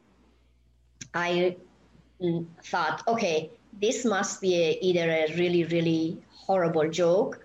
I 1.14 1.56
thought, 2.64 3.02
okay, 3.08 3.50
this 3.80 4.04
must 4.04 4.40
be 4.40 4.54
a, 4.56 4.78
either 4.82 5.11
a 5.11 5.34
really, 5.37 5.64
really 5.64 6.18
horrible 6.30 6.88
joke 6.90 7.44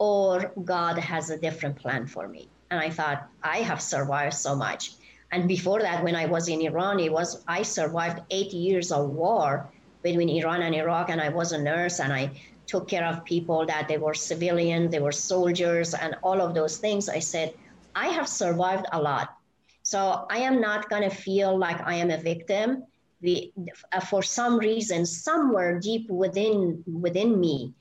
or 0.00 0.50
God 0.64 0.96
has 0.98 1.28
a 1.28 1.36
different 1.38 1.76
plan 1.76 2.06
for 2.06 2.26
me. 2.26 2.48
And 2.70 2.80
I 2.80 2.88
thought, 2.88 3.28
I 3.42 3.58
have 3.58 3.82
survived 3.82 4.34
so 4.34 4.56
much. 4.56 4.92
And 5.30 5.46
before 5.46 5.80
that, 5.80 6.02
when 6.02 6.16
I 6.16 6.24
was 6.24 6.48
in 6.48 6.62
Iran, 6.62 6.98
it 6.98 7.12
was 7.12 7.44
I 7.46 7.62
survived 7.62 8.20
eight 8.30 8.52
years 8.52 8.90
of 8.90 9.10
war 9.10 9.70
between 10.02 10.30
Iran 10.30 10.62
and 10.62 10.74
Iraq, 10.74 11.10
and 11.10 11.20
I 11.20 11.28
was 11.28 11.52
a 11.52 11.60
nurse 11.60 12.00
and 12.00 12.12
I 12.12 12.30
took 12.66 12.88
care 12.88 13.04
of 13.04 13.24
people 13.24 13.66
that 13.66 13.88
they 13.88 13.98
were 13.98 14.14
civilians, 14.14 14.90
they 14.90 15.00
were 15.00 15.12
soldiers, 15.12 15.92
and 15.92 16.16
all 16.22 16.40
of 16.40 16.54
those 16.54 16.78
things. 16.78 17.08
I 17.08 17.18
said, 17.18 17.52
I 17.94 18.08
have 18.08 18.28
survived 18.28 18.86
a 18.92 19.00
lot. 19.00 19.36
So 19.82 20.26
I 20.30 20.38
am 20.38 20.60
not 20.60 20.88
going 20.88 21.02
to 21.02 21.14
feel 21.14 21.58
like 21.58 21.80
I 21.84 21.94
am 21.96 22.10
a 22.10 22.16
victim. 22.16 22.84
The, 23.20 23.52
uh, 23.92 24.00
for 24.00 24.22
some 24.22 24.58
reason, 24.58 25.04
somewhere 25.04 25.78
deep 25.78 26.08
within 26.08 26.82
within 26.86 27.38
me, 27.38 27.74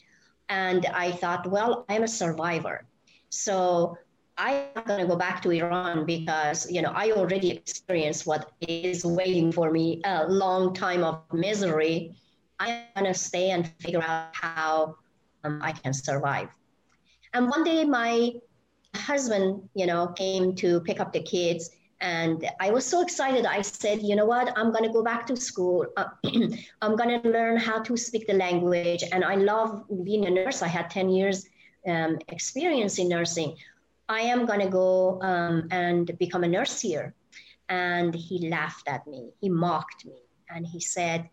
and 0.49 0.85
I 0.87 1.11
thought, 1.11 1.47
well, 1.47 1.85
I'm 1.89 2.03
a 2.03 2.07
survivor. 2.07 2.85
So 3.29 3.97
I'm 4.37 4.65
not 4.75 4.87
going 4.87 4.99
to 4.99 5.07
go 5.07 5.15
back 5.15 5.41
to 5.43 5.51
Iran 5.51 6.05
because, 6.05 6.69
you 6.71 6.81
know, 6.81 6.91
I 6.95 7.11
already 7.11 7.51
experienced 7.51 8.25
what 8.25 8.51
is 8.61 9.05
waiting 9.05 9.51
for 9.51 9.71
me 9.71 10.01
a 10.05 10.27
long 10.27 10.73
time 10.73 11.03
of 11.03 11.21
misery. 11.31 12.15
I'm 12.59 12.83
going 12.95 13.05
to 13.05 13.13
stay 13.13 13.51
and 13.51 13.71
figure 13.79 14.01
out 14.01 14.35
how 14.35 14.95
um, 15.43 15.61
I 15.61 15.71
can 15.71 15.93
survive. 15.93 16.49
And 17.33 17.49
one 17.49 17.63
day 17.63 17.83
my 17.85 18.31
husband, 18.95 19.69
you 19.75 19.85
know, 19.85 20.07
came 20.07 20.55
to 20.55 20.79
pick 20.81 20.99
up 20.99 21.13
the 21.13 21.21
kids 21.21 21.69
and 22.01 22.49
I 22.59 22.71
was 22.71 22.85
so 22.85 23.01
excited. 23.01 23.45
I 23.45 23.61
said, 23.61 24.01
you 24.01 24.15
know 24.15 24.25
what? 24.25 24.57
I'm 24.57 24.71
going 24.71 24.85
to 24.85 24.91
go 24.91 25.03
back 25.03 25.27
to 25.27 25.35
school. 25.35 25.85
Uh, 25.97 26.05
I'm 26.81 26.95
going 26.95 27.21
to 27.21 27.29
learn 27.29 27.57
how 27.57 27.79
to 27.83 27.97
speak 27.97 28.27
the 28.27 28.33
language. 28.33 29.03
And 29.11 29.23
I 29.23 29.35
love 29.35 29.83
being 30.03 30.25
a 30.25 30.29
nurse. 30.29 30.61
I 30.61 30.67
had 30.67 30.89
10 30.89 31.09
years 31.09 31.45
um, 31.87 32.17
experience 32.29 32.99
in 32.99 33.09
nursing. 33.09 33.57
I 34.07 34.21
am 34.21 34.45
going 34.45 34.61
to 34.61 34.69
go 34.69 35.21
um, 35.21 35.67
and 35.71 36.17
become 36.17 36.43
a 36.43 36.47
nurse 36.47 36.79
here. 36.79 37.13
And 37.67 38.15
he 38.15 38.49
laughed 38.49 38.87
at 38.87 39.05
me. 39.05 39.31
He 39.41 39.49
mocked 39.49 40.05
me. 40.05 40.21
And 40.49 40.65
he 40.65 40.79
said, 40.79 41.29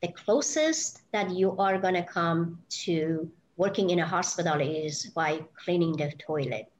the 0.00 0.08
closest 0.08 1.02
that 1.12 1.30
you 1.30 1.56
are 1.58 1.76
going 1.76 1.94
to 1.94 2.04
come 2.04 2.60
to 2.84 3.28
working 3.56 3.90
in 3.90 3.98
a 3.98 4.06
hospital 4.06 4.60
is 4.60 5.06
by 5.06 5.40
cleaning 5.64 5.96
the 5.96 6.12
toilet 6.18 6.70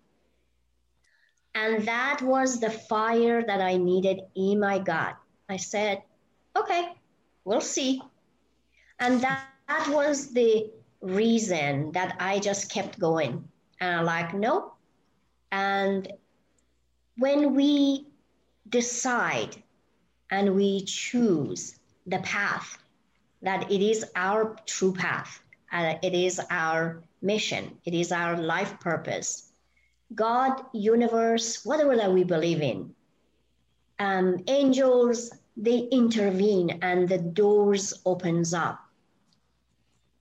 and 1.59 1.85
that 1.87 2.23
was 2.23 2.61
the 2.61 2.71
fire 2.71 3.43
that 3.43 3.61
I 3.61 3.77
needed 3.77 4.21
in 4.37 4.61
my 4.61 4.79
gut. 4.79 5.17
I 5.49 5.57
said, 5.57 6.03
okay, 6.57 6.95
we'll 7.45 7.61
see. 7.61 8.01
And 9.01 9.21
that, 9.23 9.43
that 9.67 9.89
was 9.89 10.33
the 10.33 10.71
reason 11.01 11.91
that 11.93 12.17
I 12.21 12.39
just 12.39 12.71
kept 12.71 13.01
going. 13.01 13.49
And 13.81 13.97
I'm 13.97 14.05
like, 14.05 14.35
nope. 14.35 14.75
And 15.51 16.13
when 17.17 17.55
we 17.57 18.07
decide 18.69 19.57
and 20.31 20.55
we 20.55 20.85
choose 20.85 21.75
the 22.07 22.19
path, 22.19 22.79
that 23.43 23.71
it 23.71 23.83
is 23.83 24.05
our 24.15 24.57
true 24.67 24.93
path, 24.93 25.41
uh, 25.73 25.95
it 26.03 26.15
is 26.15 26.41
our 26.51 27.03
mission, 27.21 27.77
it 27.85 27.95
is 27.95 28.13
our 28.13 28.37
life 28.37 28.79
purpose, 28.79 29.48
God, 30.15 30.61
universe, 30.73 31.65
whatever 31.65 31.97
that 31.97 32.13
we 32.13 32.25
believe 32.25 32.61
in. 32.63 32.95
Um, 33.99 34.43
angels, 34.49 35.31
they 35.57 35.89
intervene 35.91 36.79
and 36.83 37.09
the 37.09 37.19
doors 37.19 37.93
opens 38.05 38.53
up. 38.55 38.79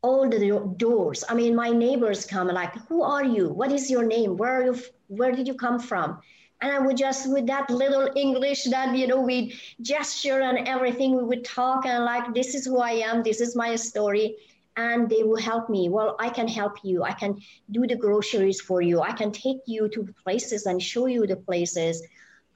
all 0.01 0.29
the 0.29 0.73
doors. 0.77 1.23
I 1.29 1.33
mean, 1.35 1.55
my 1.55 1.69
neighbors 1.71 2.25
come 2.25 2.47
like, 2.47 2.73
"Who 2.87 3.01
are 3.03 3.23
you? 3.23 3.49
What 3.49 3.71
is 3.71 3.89
your 3.89 4.05
name? 4.05 4.37
Where 4.37 4.53
are 4.61 4.65
you? 4.65 4.75
Where 5.07 5.31
did 5.31 5.47
you 5.47 5.55
come 5.55 5.79
from?" 5.79 6.19
And 6.61 6.71
I 6.71 6.79
would 6.79 6.97
just 6.97 7.31
with 7.31 7.47
that 7.47 7.69
little 7.69 8.09
English 8.15 8.63
that 8.65 8.95
you 8.95 9.07
know 9.07 9.21
we 9.21 9.53
gesture 9.81 10.41
and 10.41 10.67
everything, 10.67 11.15
we 11.15 11.23
would 11.23 11.43
talk 11.45 11.85
and 11.85 12.03
like, 12.05 12.33
"This 12.33 12.55
is 12.55 12.65
who 12.65 12.77
I 12.79 12.91
am. 13.09 13.23
This 13.23 13.41
is 13.41 13.55
my 13.55 13.75
story." 13.75 14.35
And 14.77 15.09
they 15.09 15.23
will 15.23 15.41
help 15.41 15.69
me. 15.69 15.89
Well, 15.89 16.15
I 16.19 16.29
can 16.29 16.47
help 16.47 16.77
you. 16.83 17.03
I 17.03 17.13
can 17.13 17.41
do 17.71 17.87
the 17.87 17.95
groceries 17.95 18.61
for 18.61 18.81
you. 18.81 19.01
I 19.01 19.11
can 19.11 19.31
take 19.31 19.61
you 19.65 19.89
to 19.89 20.07
places 20.23 20.67
and 20.67 20.81
show 20.81 21.07
you 21.07 21.27
the 21.27 21.35
places. 21.35 22.01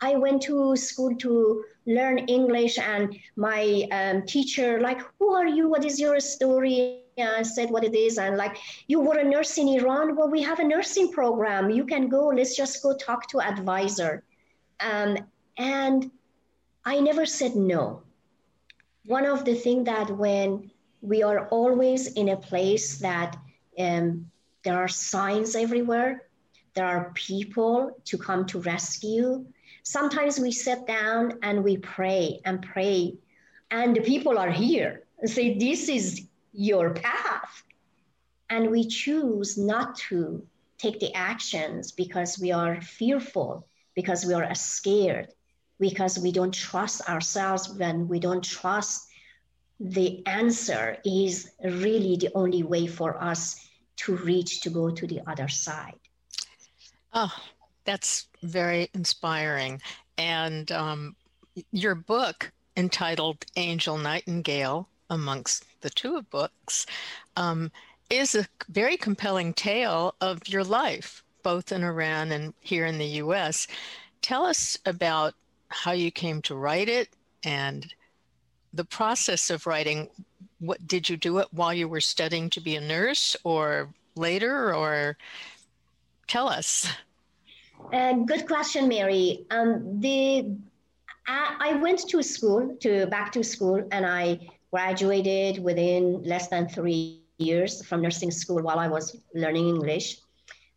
I 0.01 0.15
went 0.15 0.41
to 0.43 0.75
school 0.75 1.15
to 1.17 1.63
learn 1.85 2.19
English, 2.19 2.79
and 2.79 3.15
my 3.35 3.87
um, 3.91 4.25
teacher 4.25 4.79
like, 4.79 4.99
"Who 5.19 5.33
are 5.33 5.47
you? 5.47 5.67
What 5.69 5.85
is 5.85 5.99
your 5.99 6.19
story?" 6.19 6.79
I 7.17 7.43
said 7.43 7.69
what 7.69 7.83
it 7.83 7.95
is, 7.95 8.17
and 8.17 8.37
like, 8.37 8.57
"You 8.87 9.01
were 9.01 9.17
a 9.19 9.23
nurse 9.23 9.57
in 9.57 9.67
Iran. 9.67 10.15
Well, 10.15 10.29
we 10.29 10.41
have 10.41 10.59
a 10.59 10.63
nursing 10.63 11.11
program. 11.11 11.69
You 11.69 11.85
can 11.85 12.07
go. 12.07 12.27
Let's 12.27 12.55
just 12.55 12.81
go 12.81 12.95
talk 12.95 13.27
to 13.29 13.41
advisor." 13.41 14.23
Um, 14.79 15.17
and 15.57 16.09
I 16.83 16.99
never 16.99 17.25
said 17.25 17.55
no. 17.55 18.01
One 19.05 19.25
of 19.25 19.45
the 19.45 19.53
things 19.53 19.85
that 19.85 20.09
when 20.17 20.70
we 21.01 21.23
are 21.23 21.47
always 21.47 22.13
in 22.13 22.29
a 22.29 22.37
place 22.37 22.99
that 22.99 23.37
um, 23.77 24.29
there 24.63 24.77
are 24.77 24.87
signs 24.87 25.55
everywhere, 25.55 26.27
there 26.73 26.85
are 26.85 27.11
people 27.15 27.99
to 28.05 28.17
come 28.17 28.45
to 28.45 28.59
rescue 28.59 29.45
Sometimes 29.83 30.39
we 30.39 30.51
sit 30.51 30.85
down 30.85 31.39
and 31.41 31.63
we 31.63 31.77
pray 31.77 32.39
and 32.45 32.61
pray, 32.61 33.15
and 33.71 33.95
the 33.95 34.01
people 34.01 34.37
are 34.37 34.51
here 34.51 35.03
and 35.19 35.29
say, 35.29 35.57
This 35.57 35.89
is 35.89 36.27
your 36.53 36.93
path. 36.93 37.63
And 38.49 38.69
we 38.69 38.85
choose 38.85 39.57
not 39.57 39.95
to 40.09 40.45
take 40.77 40.99
the 40.99 41.13
actions 41.15 41.91
because 41.91 42.37
we 42.37 42.51
are 42.51 42.81
fearful, 42.81 43.65
because 43.95 44.25
we 44.25 44.33
are 44.33 44.53
scared, 44.53 45.29
because 45.79 46.19
we 46.19 46.31
don't 46.31 46.53
trust 46.53 47.09
ourselves 47.09 47.69
when 47.69 48.07
we 48.07 48.19
don't 48.19 48.43
trust 48.43 49.07
the 49.81 50.25
answer 50.27 50.97
is 51.03 51.51
really 51.63 52.15
the 52.15 52.29
only 52.35 52.61
way 52.61 52.85
for 52.85 53.21
us 53.21 53.67
to 53.97 54.15
reach 54.17 54.61
to 54.61 54.69
go 54.69 54.91
to 54.91 55.07
the 55.07 55.21
other 55.27 55.47
side. 55.47 55.99
Oh, 57.13 57.33
that's 57.83 58.27
very 58.43 58.89
inspiring. 58.93 59.81
And 60.19 60.71
um, 60.71 61.15
your 61.71 61.95
book, 61.95 62.51
entitled 62.77 63.43
Angel 63.55 63.97
Nightingale, 63.97 64.87
amongst 65.09 65.65
the 65.81 65.89
two 65.89 66.21
books, 66.23 66.85
um, 67.35 67.71
is 68.11 68.35
a 68.35 68.47
very 68.69 68.97
compelling 68.97 69.51
tale 69.53 70.13
of 70.21 70.47
your 70.47 70.63
life, 70.63 71.23
both 71.41 71.71
in 71.71 71.83
Iran 71.83 72.31
and 72.31 72.53
here 72.59 72.85
in 72.85 72.99
the 72.99 73.05
US. 73.23 73.67
Tell 74.21 74.45
us 74.45 74.77
about 74.85 75.33
how 75.69 75.91
you 75.91 76.11
came 76.11 76.41
to 76.43 76.55
write 76.55 76.87
it 76.87 77.09
and 77.43 77.91
the 78.73 78.85
process 78.85 79.49
of 79.49 79.67
writing. 79.67 80.09
What 80.59 80.87
did 80.87 81.09
you 81.09 81.17
do 81.17 81.39
it 81.39 81.47
while 81.51 81.73
you 81.73 81.87
were 81.87 82.01
studying 82.01 82.49
to 82.51 82.61
be 82.61 82.75
a 82.75 82.81
nurse 82.81 83.35
or 83.43 83.89
later 84.15 84.73
or 84.75 85.17
tell 86.27 86.47
us? 86.47 86.87
Uh, 87.91 88.13
good 88.13 88.47
question, 88.47 88.87
Mary. 88.87 89.45
Um, 89.49 89.99
the 89.99 90.45
I, 91.27 91.55
I 91.59 91.73
went 91.75 92.07
to 92.09 92.21
school 92.21 92.75
to 92.81 93.07
back 93.07 93.31
to 93.33 93.43
school, 93.43 93.87
and 93.91 94.05
I 94.05 94.39
graduated 94.71 95.63
within 95.63 96.23
less 96.23 96.47
than 96.47 96.67
three 96.69 97.21
years 97.37 97.83
from 97.85 98.01
nursing 98.01 98.31
school 98.31 98.61
while 98.61 98.79
I 98.79 98.87
was 98.87 99.17
learning 99.33 99.67
English. 99.67 100.19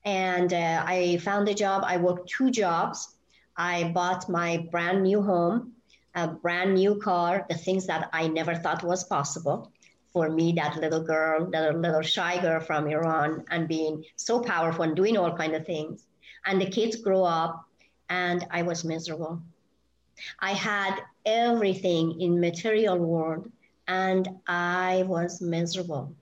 And 0.04 0.52
uh, 0.52 0.82
I 0.86 1.18
found 1.18 1.48
a 1.48 1.54
job. 1.54 1.84
I 1.86 1.96
worked 1.96 2.28
two 2.28 2.50
jobs. 2.50 3.16
I 3.56 3.84
bought 3.94 4.28
my 4.28 4.66
brand 4.70 5.02
new 5.02 5.22
home, 5.22 5.73
a 6.14 6.28
brand 6.28 6.74
new 6.74 6.96
car, 6.96 7.44
the 7.48 7.56
things 7.56 7.86
that 7.86 8.08
I 8.12 8.28
never 8.28 8.54
thought 8.54 8.84
was 8.84 9.04
possible 9.04 9.72
for 10.12 10.30
me, 10.30 10.52
that 10.52 10.76
little 10.76 11.02
girl, 11.02 11.50
that 11.50 11.76
little 11.76 12.02
shy 12.02 12.40
girl 12.40 12.60
from 12.60 12.86
Iran, 12.86 13.44
and 13.50 13.66
being 13.66 14.04
so 14.16 14.40
powerful 14.40 14.84
and 14.84 14.94
doing 14.94 15.16
all 15.16 15.36
kind 15.36 15.54
of 15.54 15.66
things. 15.66 16.06
And 16.46 16.60
the 16.60 16.70
kids 16.70 16.96
grow 16.96 17.24
up 17.24 17.64
and 18.08 18.46
i 18.50 18.62
was 18.62 18.84
miserable. 18.84 19.40
I 20.38 20.52
had 20.52 21.00
everything 21.26 22.20
in 22.20 22.40
material 22.40 22.98
world 22.98 23.50
and 23.88 24.28
i 24.46 25.04
was 25.06 25.40
miserable. 25.40 26.14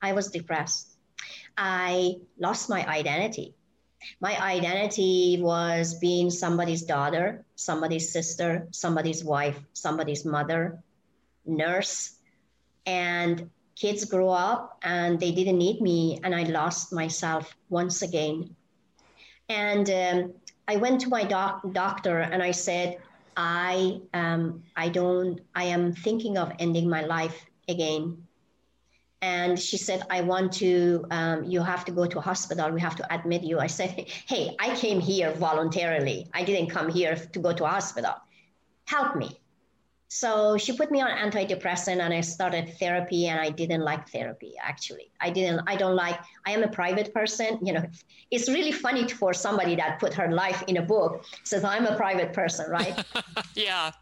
I 0.00 0.12
was 0.12 0.30
depressed. 0.30 0.96
I 1.56 2.16
lost 2.38 2.70
my 2.70 2.86
identity 2.86 3.54
my 4.20 4.40
identity 4.42 5.38
was 5.40 5.94
being 5.98 6.30
somebody's 6.30 6.82
daughter 6.82 7.44
somebody's 7.56 8.12
sister 8.12 8.66
somebody's 8.70 9.24
wife 9.24 9.58
somebody's 9.72 10.24
mother 10.24 10.78
nurse 11.46 12.16
and 12.86 13.50
kids 13.76 14.04
grow 14.04 14.30
up 14.30 14.78
and 14.82 15.18
they 15.18 15.32
didn't 15.32 15.58
need 15.58 15.80
me 15.80 16.18
and 16.22 16.34
i 16.34 16.42
lost 16.44 16.92
myself 16.92 17.56
once 17.68 18.02
again 18.02 18.54
and 19.48 19.90
um, 19.90 20.34
I 20.68 20.76
went 20.76 21.00
to 21.02 21.08
my 21.08 21.24
doc- 21.24 21.62
doctor 21.72 22.18
and 22.18 22.42
I 22.42 22.52
said, 22.52 22.98
I 23.36 24.00
um, 24.14 24.62
I 24.76 24.88
don't 24.88 25.40
I 25.54 25.64
am 25.64 25.92
thinking 25.92 26.36
of 26.38 26.52
ending 26.58 26.88
my 26.88 27.02
life 27.02 27.46
again. 27.68 28.26
And 29.22 29.58
she 29.58 29.78
said, 29.78 30.02
I 30.10 30.20
want 30.20 30.52
to, 30.54 31.06
um, 31.12 31.44
you 31.44 31.62
have 31.62 31.84
to 31.84 31.92
go 31.92 32.06
to 32.06 32.18
a 32.18 32.20
hospital. 32.20 32.70
We 32.72 32.80
have 32.80 32.96
to 32.96 33.14
admit 33.14 33.44
you. 33.44 33.60
I 33.60 33.68
said, 33.68 33.90
hey, 34.26 34.56
I 34.58 34.74
came 34.74 34.98
here 34.98 35.32
voluntarily. 35.32 36.26
I 36.34 36.42
didn't 36.42 36.70
come 36.70 36.88
here 36.88 37.14
to 37.14 37.38
go 37.38 37.52
to 37.52 37.64
a 37.64 37.68
hospital. 37.68 38.14
Help 38.86 39.14
me. 39.14 39.38
So 40.08 40.58
she 40.58 40.76
put 40.76 40.90
me 40.90 41.00
on 41.00 41.08
antidepressant 41.08 41.98
and 42.00 42.12
I 42.12 42.20
started 42.20 42.74
therapy 42.78 43.28
and 43.28 43.40
I 43.40 43.48
didn't 43.48 43.80
like 43.80 44.10
therapy 44.10 44.52
actually. 44.62 45.10
I 45.22 45.30
didn't 45.30 45.62
I 45.66 45.74
don't 45.74 45.96
like 45.96 46.20
I 46.44 46.50
am 46.50 46.62
a 46.62 46.68
private 46.68 47.14
person, 47.14 47.58
you 47.62 47.72
know. 47.72 47.82
It's 48.30 48.46
really 48.46 48.72
funny 48.72 49.08
for 49.08 49.32
somebody 49.32 49.74
that 49.76 49.98
put 50.00 50.12
her 50.12 50.30
life 50.30 50.62
in 50.66 50.76
a 50.76 50.82
book 50.82 51.24
says 51.44 51.64
I'm 51.64 51.86
a 51.86 51.96
private 51.96 52.34
person, 52.34 52.70
right? 52.70 53.02
yeah. 53.54 53.92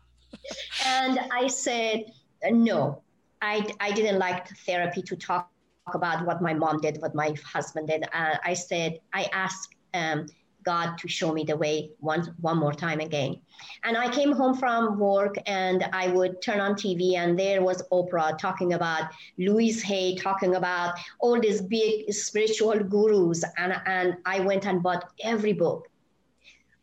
and 0.84 1.20
I 1.30 1.46
said 1.46 2.06
no. 2.50 3.02
I 3.42 3.66
I 3.80 3.92
didn't 3.92 4.18
like 4.18 4.48
therapy 4.66 5.02
to 5.02 5.16
talk 5.16 5.50
about 5.94 6.26
what 6.26 6.42
my 6.42 6.54
mom 6.54 6.80
did, 6.80 7.00
what 7.00 7.14
my 7.14 7.34
husband 7.44 7.88
did. 7.88 8.04
Uh, 8.12 8.36
I 8.44 8.54
said 8.54 9.00
I 9.12 9.28
asked 9.32 9.74
um, 9.94 10.26
God 10.64 10.98
to 10.98 11.08
show 11.08 11.32
me 11.32 11.44
the 11.44 11.56
way 11.56 11.90
one 12.00 12.34
one 12.40 12.58
more 12.58 12.72
time 12.72 13.00
again. 13.00 13.40
And 13.84 13.96
I 13.96 14.10
came 14.10 14.32
home 14.32 14.54
from 14.54 14.98
work 14.98 15.36
and 15.46 15.88
I 15.92 16.08
would 16.08 16.42
turn 16.42 16.60
on 16.60 16.74
TV 16.74 17.16
and 17.16 17.38
there 17.38 17.62
was 17.62 17.82
Oprah 17.90 18.36
talking 18.38 18.74
about 18.74 19.10
Louise 19.38 19.82
Hay 19.82 20.16
talking 20.16 20.56
about 20.56 20.94
all 21.20 21.40
these 21.40 21.62
big 21.62 22.12
spiritual 22.12 22.78
gurus 22.78 23.44
and 23.56 23.74
and 23.86 24.16
I 24.26 24.40
went 24.40 24.66
and 24.66 24.82
bought 24.82 25.10
every 25.22 25.52
book. 25.52 25.88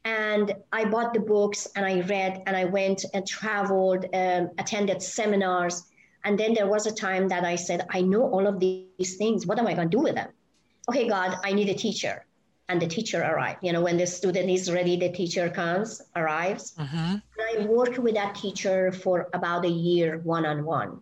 And 0.06 0.56
I 0.72 0.86
bought 0.86 1.14
the 1.14 1.20
books 1.20 1.68
and 1.76 1.86
I 1.86 2.00
read 2.02 2.42
and 2.48 2.56
I 2.56 2.64
went 2.64 3.04
and 3.14 3.28
traveled, 3.28 4.06
um, 4.14 4.52
attended 4.58 5.02
seminars. 5.02 5.84
And 6.28 6.38
then 6.38 6.54
there 6.54 6.68
was 6.68 6.86
a 6.86 6.92
time 6.92 7.30
that 7.30 7.46
I 7.46 7.56
said, 7.56 7.88
I 7.90 8.02
know 8.02 8.24
all 8.24 8.48
of 8.48 8.60
these 8.60 9.16
things. 9.16 9.48
What 9.48 9.60
am 9.60 9.66
I 9.66 9.74
going 9.74 9.90
to 9.90 9.98
do 9.98 10.04
with 10.04 10.16
them? 10.16 10.28
Okay, 10.90 11.08
God, 11.08 11.38
I 11.42 11.54
need 11.54 11.70
a 11.70 11.74
teacher 11.74 12.26
and 12.68 12.82
the 12.82 12.88
teacher 12.88 13.22
arrived. 13.22 13.60
You 13.62 13.72
know, 13.72 13.82
when 13.82 13.96
the 13.96 14.06
student 14.06 14.50
is 14.50 14.70
ready, 14.70 14.98
the 14.98 15.10
teacher 15.10 15.50
comes, 15.50 16.02
arrives. 16.18 16.76
Mm-hmm. 16.78 17.16
I 17.40 17.66
worked 17.66 17.98
with 17.98 18.16
that 18.16 18.36
teacher 18.36 18.92
for 18.92 19.30
about 19.34 19.64
a 19.64 19.70
year, 19.70 20.20
one 20.26 20.46
on 20.46 20.66
one. 20.66 21.00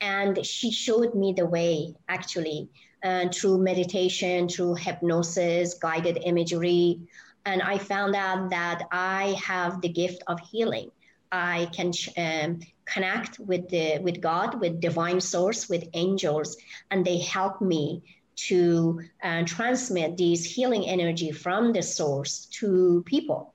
And 0.00 0.46
she 0.46 0.70
showed 0.70 1.14
me 1.14 1.34
the 1.36 1.44
way, 1.44 1.94
actually, 2.08 2.70
uh, 3.04 3.28
through 3.28 3.58
meditation, 3.58 4.48
through 4.48 4.76
hypnosis, 4.76 5.74
guided 5.74 6.20
imagery. 6.24 7.00
And 7.44 7.60
I 7.60 7.76
found 7.76 8.16
out 8.16 8.48
that 8.48 8.84
I 8.92 9.36
have 9.44 9.82
the 9.82 9.90
gift 9.90 10.22
of 10.26 10.40
healing. 10.40 10.90
I 11.30 11.68
can 11.72 11.92
um, 12.16 12.60
connect 12.84 13.38
with 13.38 13.68
the 13.68 13.98
with 13.98 14.20
God, 14.20 14.60
with 14.60 14.80
divine 14.80 15.20
source, 15.20 15.68
with 15.68 15.88
angels, 15.94 16.56
and 16.90 17.04
they 17.04 17.18
help 17.18 17.60
me 17.60 18.02
to 18.46 19.00
uh, 19.22 19.42
transmit 19.44 20.16
these 20.16 20.44
healing 20.44 20.86
energy 20.86 21.32
from 21.32 21.72
the 21.72 21.82
source 21.82 22.46
to 22.46 23.02
people. 23.04 23.52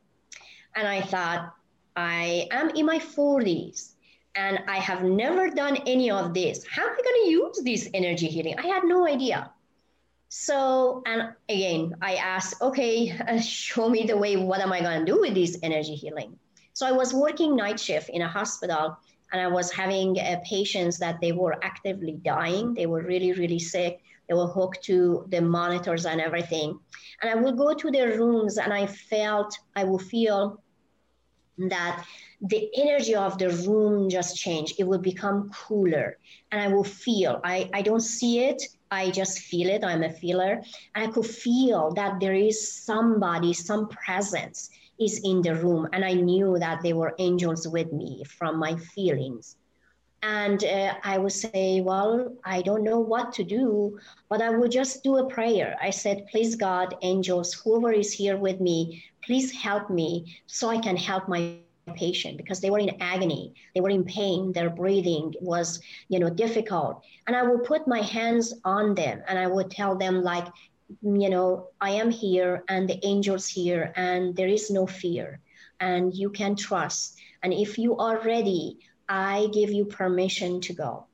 And 0.75 0.87
I 0.87 1.01
thought, 1.01 1.53
I 1.95 2.47
am 2.51 2.71
in 2.71 2.85
my 2.85 2.99
40s 2.99 3.93
and 4.35 4.59
I 4.67 4.77
have 4.77 5.03
never 5.03 5.49
done 5.49 5.77
any 5.85 6.09
of 6.09 6.33
this. 6.33 6.65
How 6.67 6.83
am 6.83 6.91
I 6.91 7.01
going 7.01 7.25
to 7.25 7.29
use 7.29 7.61
this 7.63 7.89
energy 7.93 8.27
healing? 8.27 8.57
I 8.57 8.65
had 8.65 8.83
no 8.83 9.07
idea. 9.07 9.51
So, 10.29 11.03
and 11.05 11.33
again, 11.47 11.95
I 12.01 12.15
asked, 12.15 12.59
okay, 12.61 13.15
show 13.41 13.87
me 13.87 14.05
the 14.05 14.17
way. 14.17 14.35
What 14.35 14.61
am 14.61 14.73
I 14.73 14.81
going 14.81 14.99
to 14.99 15.05
do 15.05 15.21
with 15.21 15.35
this 15.35 15.57
energy 15.61 15.95
healing? 15.95 16.39
So 16.73 16.87
I 16.87 16.91
was 16.91 17.13
working 17.13 17.55
night 17.55 17.79
shift 17.79 18.09
in 18.09 18.21
a 18.21 18.27
hospital 18.27 18.97
and 19.31 19.41
I 19.41 19.47
was 19.47 19.71
having 19.71 20.19
uh, 20.19 20.37
patients 20.43 20.97
that 20.99 21.21
they 21.21 21.31
were 21.31 21.63
actively 21.63 22.13
dying. 22.23 22.73
They 22.73 22.87
were 22.87 23.03
really, 23.03 23.33
really 23.33 23.59
sick. 23.59 24.01
They 24.27 24.35
were 24.35 24.47
hooked 24.47 24.83
to 24.85 25.25
the 25.29 25.41
monitors 25.41 26.05
and 26.05 26.19
everything. 26.19 26.79
And 27.21 27.31
I 27.31 27.35
would 27.35 27.57
go 27.57 27.73
to 27.73 27.91
their 27.91 28.17
rooms 28.17 28.57
and 28.57 28.73
I 28.73 28.87
felt, 28.87 29.57
I 29.75 29.83
would 29.83 30.01
feel 30.01 30.61
that 31.57 32.05
the 32.41 32.69
energy 32.75 33.15
of 33.15 33.37
the 33.37 33.49
room 33.67 34.09
just 34.09 34.35
changed. 34.35 34.75
It 34.79 34.85
would 34.85 35.01
become 35.01 35.51
cooler. 35.51 36.17
And 36.51 36.59
I 36.59 36.67
will 36.67 36.83
feel, 36.83 37.39
I, 37.43 37.69
I 37.73 37.83
don't 37.83 38.01
see 38.01 38.39
it, 38.39 38.63
I 38.89 39.11
just 39.11 39.39
feel 39.39 39.69
it. 39.69 39.83
I'm 39.83 40.03
a 40.03 40.11
feeler. 40.11 40.61
And 40.95 41.07
I 41.07 41.11
could 41.11 41.25
feel 41.25 41.93
that 41.93 42.19
there 42.19 42.33
is 42.33 42.71
somebody, 42.83 43.53
some 43.53 43.87
presence 43.89 44.69
is 45.05 45.21
in 45.23 45.41
the 45.41 45.55
room. 45.55 45.87
And 45.93 46.03
I 46.05 46.13
knew 46.13 46.57
that 46.59 46.81
they 46.81 46.93
were 46.93 47.15
angels 47.19 47.67
with 47.67 47.91
me 47.91 48.23
from 48.25 48.57
my 48.57 48.75
feelings. 48.75 49.57
And 50.21 50.63
uh, 50.63 50.93
I 51.03 51.17
would 51.17 51.33
say, 51.33 51.81
Well, 51.81 52.33
I 52.45 52.61
don't 52.61 52.83
know 52.83 52.99
what 52.99 53.33
to 53.33 53.43
do, 53.43 53.99
but 54.29 54.41
I 54.41 54.49
would 54.49 54.71
just 54.71 55.03
do 55.03 55.17
a 55.17 55.27
prayer. 55.27 55.75
I 55.81 55.89
said, 55.89 56.27
Please, 56.31 56.55
God, 56.55 56.95
angels, 57.01 57.53
whoever 57.53 57.91
is 57.91 58.13
here 58.13 58.37
with 58.37 58.61
me, 58.61 59.03
please 59.25 59.51
help 59.51 59.89
me 59.89 60.37
so 60.47 60.69
I 60.69 60.77
can 60.77 60.95
help 60.95 61.27
my 61.27 61.57
patient 61.95 62.37
because 62.37 62.61
they 62.61 62.69
were 62.69 62.79
in 62.79 63.01
agony 63.01 63.53
they 63.75 63.81
were 63.81 63.89
in 63.89 64.05
pain 64.05 64.53
their 64.53 64.69
breathing 64.69 65.33
was 65.41 65.81
you 66.07 66.17
know 66.17 66.29
difficult 66.29 67.03
and 67.27 67.35
i 67.35 67.43
would 67.43 67.63
put 67.65 67.85
my 67.87 67.99
hands 67.99 68.53
on 68.63 68.95
them 68.95 69.21
and 69.27 69.37
i 69.37 69.45
would 69.45 69.69
tell 69.69 69.95
them 69.95 70.23
like 70.23 70.47
you 71.01 71.29
know, 71.29 71.69
I 71.79 71.91
am 71.91 72.11
here 72.11 72.63
and 72.67 72.89
the 72.89 72.99
angels 73.05 73.47
here 73.47 73.93
and 73.95 74.35
there 74.35 74.47
is 74.47 74.69
no 74.69 74.87
fear 74.87 75.39
and 75.79 76.13
you 76.13 76.29
can 76.29 76.55
trust. 76.55 77.17
And 77.41 77.53
if 77.53 77.77
you 77.77 77.97
are 77.97 78.21
ready, 78.21 78.79
I 79.07 79.49
give 79.53 79.71
you 79.71 79.85
permission 79.85 80.61
to 80.61 80.73
go. 80.73 81.07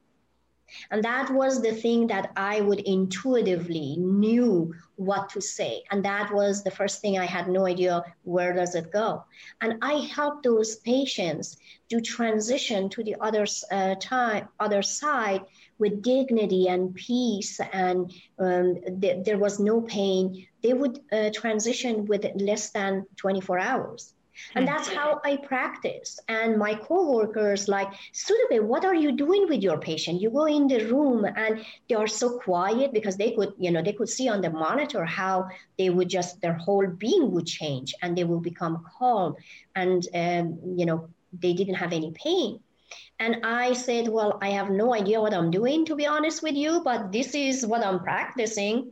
And 0.91 1.03
that 1.03 1.31
was 1.31 1.61
the 1.61 1.73
thing 1.73 2.07
that 2.07 2.31
I 2.35 2.61
would 2.61 2.81
intuitively 2.81 3.95
knew 3.97 4.73
what 4.95 5.29
to 5.29 5.41
say. 5.41 5.83
And 5.89 6.05
that 6.05 6.31
was 6.31 6.63
the 6.63 6.71
first 6.71 7.01
thing 7.01 7.17
I 7.17 7.25
had 7.25 7.47
no 7.47 7.65
idea 7.65 8.03
where 8.23 8.53
does 8.53 8.75
it 8.75 8.91
go. 8.91 9.25
And 9.61 9.79
I 9.81 9.93
helped 9.93 10.43
those 10.43 10.75
patients 10.75 11.57
to 11.89 12.01
transition 12.01 12.89
to 12.89 13.03
the 13.03 13.15
other 13.19 13.47
uh, 13.71 13.95
time, 13.99 14.49
other 14.59 14.83
side 14.83 15.41
with 15.79 16.01
dignity 16.01 16.67
and 16.67 16.93
peace, 16.93 17.59
and 17.73 18.13
um, 18.37 18.77
th- 19.01 19.25
there 19.25 19.37
was 19.37 19.59
no 19.59 19.81
pain. 19.81 20.45
They 20.61 20.73
would 20.73 20.99
uh, 21.11 21.29
transition 21.33 22.05
with 22.05 22.25
less 22.35 22.69
than 22.71 23.05
24 23.17 23.59
hours. 23.59 24.13
And 24.55 24.67
that's 24.67 24.87
how 24.87 25.19
I 25.23 25.37
practice. 25.37 26.19
And 26.27 26.57
my 26.57 26.73
coworkers 26.75 27.67
like, 27.67 27.89
Soodabeh, 28.13 28.63
what 28.63 28.85
are 28.85 28.95
you 28.95 29.11
doing 29.11 29.47
with 29.47 29.61
your 29.61 29.77
patient? 29.79 30.21
You 30.21 30.29
go 30.29 30.45
in 30.45 30.67
the 30.67 30.85
room 30.85 31.25
and 31.25 31.65
they 31.87 31.95
are 31.95 32.07
so 32.07 32.39
quiet 32.39 32.93
because 32.93 33.17
they 33.17 33.31
could, 33.31 33.53
you 33.57 33.71
know, 33.71 33.81
they 33.81 33.93
could 33.93 34.09
see 34.09 34.29
on 34.29 34.41
the 34.41 34.49
monitor 34.49 35.05
how 35.05 35.49
they 35.77 35.89
would 35.89 36.09
just, 36.09 36.41
their 36.41 36.53
whole 36.53 36.87
being 36.87 37.31
would 37.31 37.45
change 37.45 37.93
and 38.01 38.17
they 38.17 38.23
will 38.23 38.39
become 38.39 38.85
calm. 38.97 39.35
And, 39.75 40.07
um, 40.13 40.59
you 40.75 40.85
know, 40.85 41.09
they 41.33 41.53
didn't 41.53 41.75
have 41.75 41.93
any 41.93 42.11
pain. 42.11 42.59
And 43.19 43.41
I 43.43 43.73
said, 43.73 44.07
Well, 44.07 44.39
I 44.41 44.49
have 44.51 44.69
no 44.69 44.93
idea 44.93 45.19
what 45.21 45.33
I'm 45.33 45.51
doing, 45.51 45.85
to 45.85 45.95
be 45.95 46.05
honest 46.05 46.41
with 46.41 46.55
you, 46.55 46.81
but 46.83 47.11
this 47.11 47.35
is 47.35 47.65
what 47.65 47.85
I'm 47.85 47.99
practicing. 47.99 48.91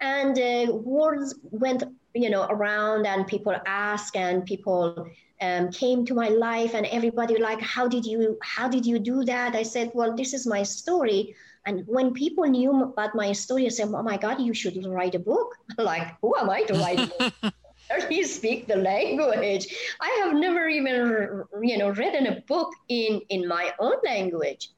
And 0.00 0.38
uh, 0.38 0.74
words 0.74 1.34
went, 1.42 1.82
you 2.14 2.28
know, 2.28 2.46
around, 2.50 3.06
and 3.06 3.26
people 3.26 3.56
asked, 3.64 4.14
and 4.14 4.44
people 4.44 5.08
um, 5.40 5.70
came 5.72 6.04
to 6.04 6.14
my 6.14 6.28
life, 6.28 6.74
and 6.74 6.84
everybody 6.86 7.38
like, 7.38 7.60
"How 7.62 7.88
did 7.88 8.04
you? 8.04 8.36
How 8.42 8.68
did 8.68 8.84
you 8.84 8.98
do 8.98 9.24
that?" 9.24 9.56
I 9.56 9.62
said, 9.62 9.90
"Well, 9.94 10.14
this 10.14 10.34
is 10.34 10.46
my 10.46 10.62
story." 10.62 11.34
And 11.64 11.82
when 11.86 12.12
people 12.12 12.44
knew 12.44 12.84
about 12.84 13.14
my 13.14 13.32
story, 13.32 13.64
I 13.64 13.70
said, 13.70 13.88
"Oh 13.88 14.02
my 14.02 14.18
God, 14.18 14.38
you 14.38 14.52
should 14.52 14.84
write 14.86 15.14
a 15.14 15.18
book!" 15.18 15.56
like, 15.78 16.14
who 16.20 16.36
am 16.36 16.50
I 16.50 16.62
to 16.64 16.74
write 16.74 17.00
a 17.00 17.06
book? 17.06 17.54
he 18.08 18.24
speak 18.36 18.66
the 18.66 18.76
language. 18.76 19.66
I 20.00 20.20
have 20.22 20.34
never 20.34 20.68
even, 20.68 21.44
you 21.62 21.78
know, 21.78 21.90
written 21.90 22.26
a 22.26 22.40
book 22.42 22.72
in 22.88 23.20
in 23.28 23.48
my 23.48 23.72
own 23.78 23.96
language. 24.04 24.70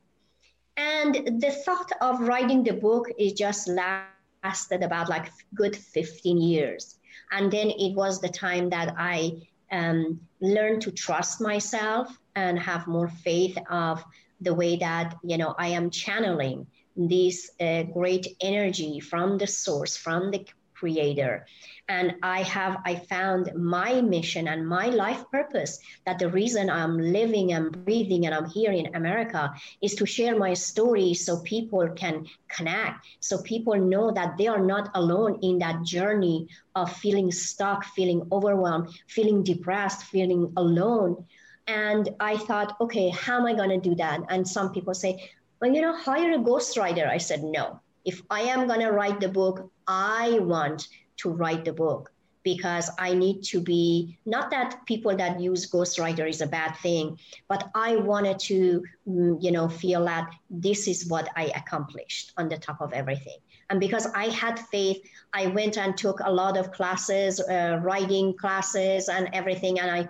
And 0.77 1.15
the 1.41 1.51
thought 1.65 1.91
of 2.01 2.21
writing 2.21 2.63
the 2.63 2.75
book 2.75 3.07
is 3.19 3.33
just 3.33 3.69
lasted 3.69 4.83
about 4.83 5.09
like 5.09 5.33
good 5.55 5.75
15 5.75 6.41
years. 6.41 6.99
And 7.33 7.51
then 7.51 7.71
it 7.71 7.95
was 7.95 8.21
the 8.21 8.29
time 8.29 8.71
that 8.71 8.95
I 8.97 9.33
um, 9.73 10.21
learned 10.41 10.83
to 10.83 10.93
trust 10.93 11.41
myself 11.41 12.17
and 12.37 12.59
have 12.59 12.87
more 12.87 13.09
faith 13.09 13.59
of 13.69 14.05
the 14.41 14.55
way 14.55 14.77
that 14.77 15.17
you 15.25 15.37
know 15.37 15.55
I 15.59 15.69
am 15.69 15.91
channeling 15.91 16.67
this 16.97 17.51
uh, 17.61 17.85
great 17.85 18.37
energy 18.41 19.01
from 19.01 19.39
the 19.39 19.47
source, 19.47 19.97
from 19.97 20.31
the 20.31 20.45
creator. 20.79 21.47
And 21.89 22.15
i 22.23 22.43
have 22.43 22.79
i 22.85 22.95
found 22.95 23.51
my 23.55 24.01
mission 24.01 24.49
and 24.49 24.69
my 24.69 24.87
life 24.89 25.25
purpose 25.33 25.79
that 26.07 26.19
the 26.19 26.29
reason 26.29 26.69
i'm 26.71 26.99
living 26.99 27.53
and 27.53 27.73
breathing 27.85 28.27
and 28.27 28.35
i'm 28.35 28.49
here 28.51 28.73
in 28.73 28.95
america 28.95 29.53
is 29.81 29.95
to 29.97 30.07
share 30.07 30.37
my 30.39 30.53
story 30.55 31.15
so 31.15 31.41
people 31.41 31.89
can 31.97 32.27
connect 32.49 33.07
so 33.21 33.41
people 33.43 33.77
know 33.77 34.11
that 34.13 34.37
they 34.37 34.47
are 34.47 34.65
not 34.65 34.91
alone 34.95 35.39
in 35.43 35.59
that 35.59 35.83
journey 35.83 36.47
of 36.75 36.93
feeling 36.93 37.33
stuck 37.33 37.85
feeling 37.97 38.23
overwhelmed 38.31 38.89
feeling 39.07 39.43
depressed 39.43 40.03
feeling 40.05 40.53
alone. 40.57 41.25
And 41.67 42.09
i 42.21 42.37
thought 42.37 42.77
okay 42.81 43.09
how 43.11 43.39
am 43.41 43.47
i 43.47 43.55
going 43.55 43.71
to 43.71 43.89
do 43.89 43.95
that? 43.97 44.21
And 44.29 44.47
some 44.47 44.73
people 44.73 44.95
say 44.95 45.31
well 45.61 45.73
you 45.73 45.83
know 45.83 45.97
hire 45.97 46.33
a 46.35 46.39
ghostwriter. 46.39 47.09
I 47.09 47.19
said 47.19 47.43
no 47.43 47.81
if 48.09 48.23
I 48.31 48.41
am 48.55 48.67
going 48.67 48.81
to 48.81 48.91
write 48.91 49.21
the 49.21 49.29
book, 49.29 49.71
I 49.87 50.39
want 50.41 50.89
to 51.19 51.29
write 51.29 51.67
the 51.67 51.75
book 51.75 52.11
because 52.43 52.91
I 52.99 53.13
need 53.13 53.43
to 53.53 53.61
be 53.61 54.17
not 54.25 54.51
that 54.51 54.81
people 54.87 55.15
that 55.15 55.39
use 55.39 55.71
ghostwriter 55.71 56.27
is 56.27 56.41
a 56.41 56.47
bad 56.47 56.73
thing, 56.77 57.19
but 57.49 57.69
I 57.75 57.97
wanted 57.97 58.39
to, 58.51 58.83
mm, 59.07 59.37
you 59.45 59.51
know, 59.51 59.69
feel 59.69 60.07
that 60.07 60.27
this 60.49 60.89
is 60.89 61.07
what 61.13 61.29
I 61.37 61.45
accomplished 61.61 62.33
on 62.39 62.49
the 62.49 62.57
top 62.57 62.81
of 62.81 62.95
everything. 62.95 63.39
And 63.69 63.79
because 63.79 64.07
I 64.15 64.29
had 64.43 64.59
faith, 64.59 65.01
I 65.35 65.49
went 65.49 65.77
and 65.77 65.95
took 65.95 66.21
a 66.21 66.33
lot 66.33 66.57
of 66.57 66.73
classes, 66.73 67.41
uh, 67.41 67.79
writing 67.83 68.35
classes, 68.43 69.11
and 69.11 69.29
everything. 69.35 69.81
And 69.81 69.91
I 69.99 70.01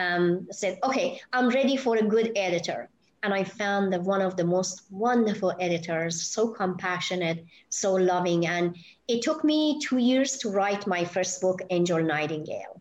um, 0.00 0.46
said, 0.52 0.78
okay, 0.84 1.20
I'm 1.32 1.48
ready 1.48 1.76
for 1.76 1.96
a 1.96 2.06
good 2.14 2.30
editor 2.36 2.88
and 3.22 3.34
I 3.34 3.44
found 3.44 3.92
that 3.92 4.02
one 4.02 4.22
of 4.22 4.36
the 4.36 4.44
most 4.44 4.82
wonderful 4.90 5.52
editors, 5.60 6.22
so 6.22 6.48
compassionate, 6.48 7.44
so 7.68 7.94
loving. 7.94 8.46
And 8.46 8.76
it 9.08 9.22
took 9.22 9.44
me 9.44 9.78
two 9.80 9.98
years 9.98 10.38
to 10.38 10.48
write 10.48 10.86
my 10.86 11.04
first 11.04 11.40
book, 11.40 11.60
Angel 11.70 12.02
Nightingale. 12.02 12.80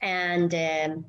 And 0.00 0.52
um, 0.52 1.04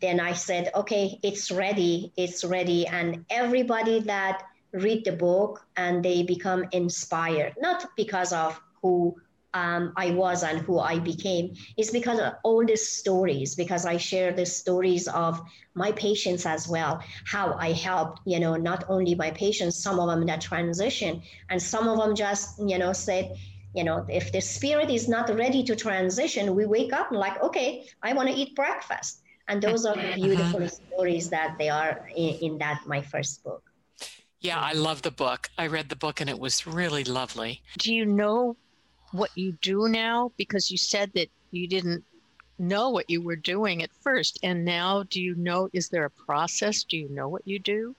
then 0.00 0.20
I 0.20 0.32
said, 0.32 0.70
okay, 0.74 1.18
it's 1.22 1.50
ready, 1.50 2.12
it's 2.16 2.44
ready. 2.44 2.86
And 2.86 3.24
everybody 3.30 3.98
that 4.00 4.44
read 4.72 5.04
the 5.04 5.12
book 5.12 5.64
and 5.76 6.04
they 6.04 6.22
become 6.22 6.66
inspired, 6.70 7.54
not 7.60 7.86
because 7.96 8.32
of 8.32 8.60
who 8.80 9.16
um, 9.54 9.92
I 9.96 10.10
was 10.10 10.42
and 10.42 10.60
who 10.60 10.78
I 10.78 10.98
became 10.98 11.54
is 11.76 11.90
because 11.90 12.18
of 12.18 12.34
all 12.42 12.64
these 12.64 12.88
stories, 12.88 13.54
because 13.54 13.84
I 13.84 13.96
share 13.96 14.32
the 14.32 14.46
stories 14.46 15.08
of 15.08 15.40
my 15.74 15.92
patients 15.92 16.46
as 16.46 16.68
well, 16.68 17.02
how 17.26 17.54
I 17.54 17.72
helped, 17.72 18.20
you 18.24 18.40
know, 18.40 18.56
not 18.56 18.84
only 18.88 19.14
my 19.14 19.30
patients, 19.30 19.76
some 19.76 19.98
of 19.98 20.08
them 20.08 20.26
that 20.26 20.40
transition, 20.40 21.22
and 21.50 21.62
some 21.62 21.88
of 21.88 21.98
them 21.98 22.14
just, 22.14 22.58
you 22.60 22.78
know, 22.78 22.92
said, 22.92 23.36
you 23.74 23.84
know, 23.84 24.04
if 24.08 24.32
the 24.32 24.40
spirit 24.40 24.90
is 24.90 25.08
not 25.08 25.34
ready 25.34 25.62
to 25.64 25.76
transition, 25.76 26.54
we 26.54 26.66
wake 26.66 26.92
up 26.92 27.10
and 27.10 27.18
like, 27.18 27.42
okay, 27.42 27.86
I 28.02 28.12
want 28.12 28.28
to 28.28 28.34
eat 28.34 28.54
breakfast. 28.54 29.20
And 29.48 29.62
those 29.62 29.84
are 29.84 29.96
the 29.96 30.12
beautiful 30.14 30.68
stories 30.68 31.28
that 31.30 31.56
they 31.58 31.68
are 31.68 32.08
in, 32.14 32.34
in 32.36 32.58
that 32.58 32.82
my 32.86 33.02
first 33.02 33.42
book. 33.42 33.62
Yeah, 34.40 34.58
I 34.58 34.72
love 34.72 35.02
the 35.02 35.10
book. 35.10 35.50
I 35.56 35.68
read 35.68 35.88
the 35.88 35.96
book 35.96 36.20
and 36.20 36.28
it 36.28 36.38
was 36.38 36.66
really 36.66 37.04
lovely. 37.04 37.62
Do 37.78 37.94
you 37.94 38.04
know 38.04 38.56
what 39.12 39.30
you 39.34 39.52
do 39.60 39.88
now? 39.88 40.32
Because 40.36 40.70
you 40.70 40.78
said 40.78 41.12
that 41.14 41.28
you 41.50 41.68
didn't 41.68 42.04
know 42.58 42.90
what 42.90 43.10
you 43.10 43.22
were 43.22 43.36
doing 43.36 43.82
at 43.82 43.90
first. 44.02 44.38
And 44.42 44.64
now, 44.64 45.04
do 45.04 45.20
you 45.20 45.34
know? 45.34 45.68
Is 45.72 45.88
there 45.88 46.04
a 46.04 46.10
process? 46.10 46.84
Do 46.84 46.96
you 46.96 47.08
know 47.08 47.28
what 47.28 47.46
you 47.46 47.58
do? 47.58 47.94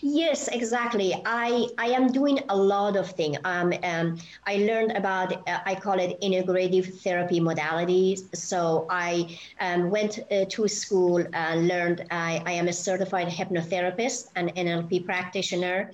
Yes, 0.00 0.48
exactly. 0.48 1.12
I 1.26 1.68
I 1.76 1.88
am 1.88 2.10
doing 2.10 2.40
a 2.48 2.56
lot 2.56 2.96
of 2.96 3.10
things. 3.10 3.36
Um, 3.44 3.74
um, 3.82 4.18
I 4.46 4.56
learned 4.56 4.92
about 4.92 5.46
uh, 5.46 5.60
I 5.66 5.74
call 5.74 5.98
it 6.00 6.18
integrative 6.22 7.00
therapy 7.02 7.40
modalities. 7.40 8.34
So 8.34 8.86
I 8.88 9.38
um, 9.60 9.90
went 9.90 10.20
uh, 10.30 10.46
to 10.48 10.66
school 10.66 11.22
and 11.34 11.68
learned. 11.68 12.06
I, 12.10 12.42
I 12.46 12.52
am 12.52 12.68
a 12.68 12.72
certified 12.72 13.28
hypnotherapist 13.28 14.30
and 14.34 14.54
NLP 14.54 15.04
practitioner. 15.04 15.90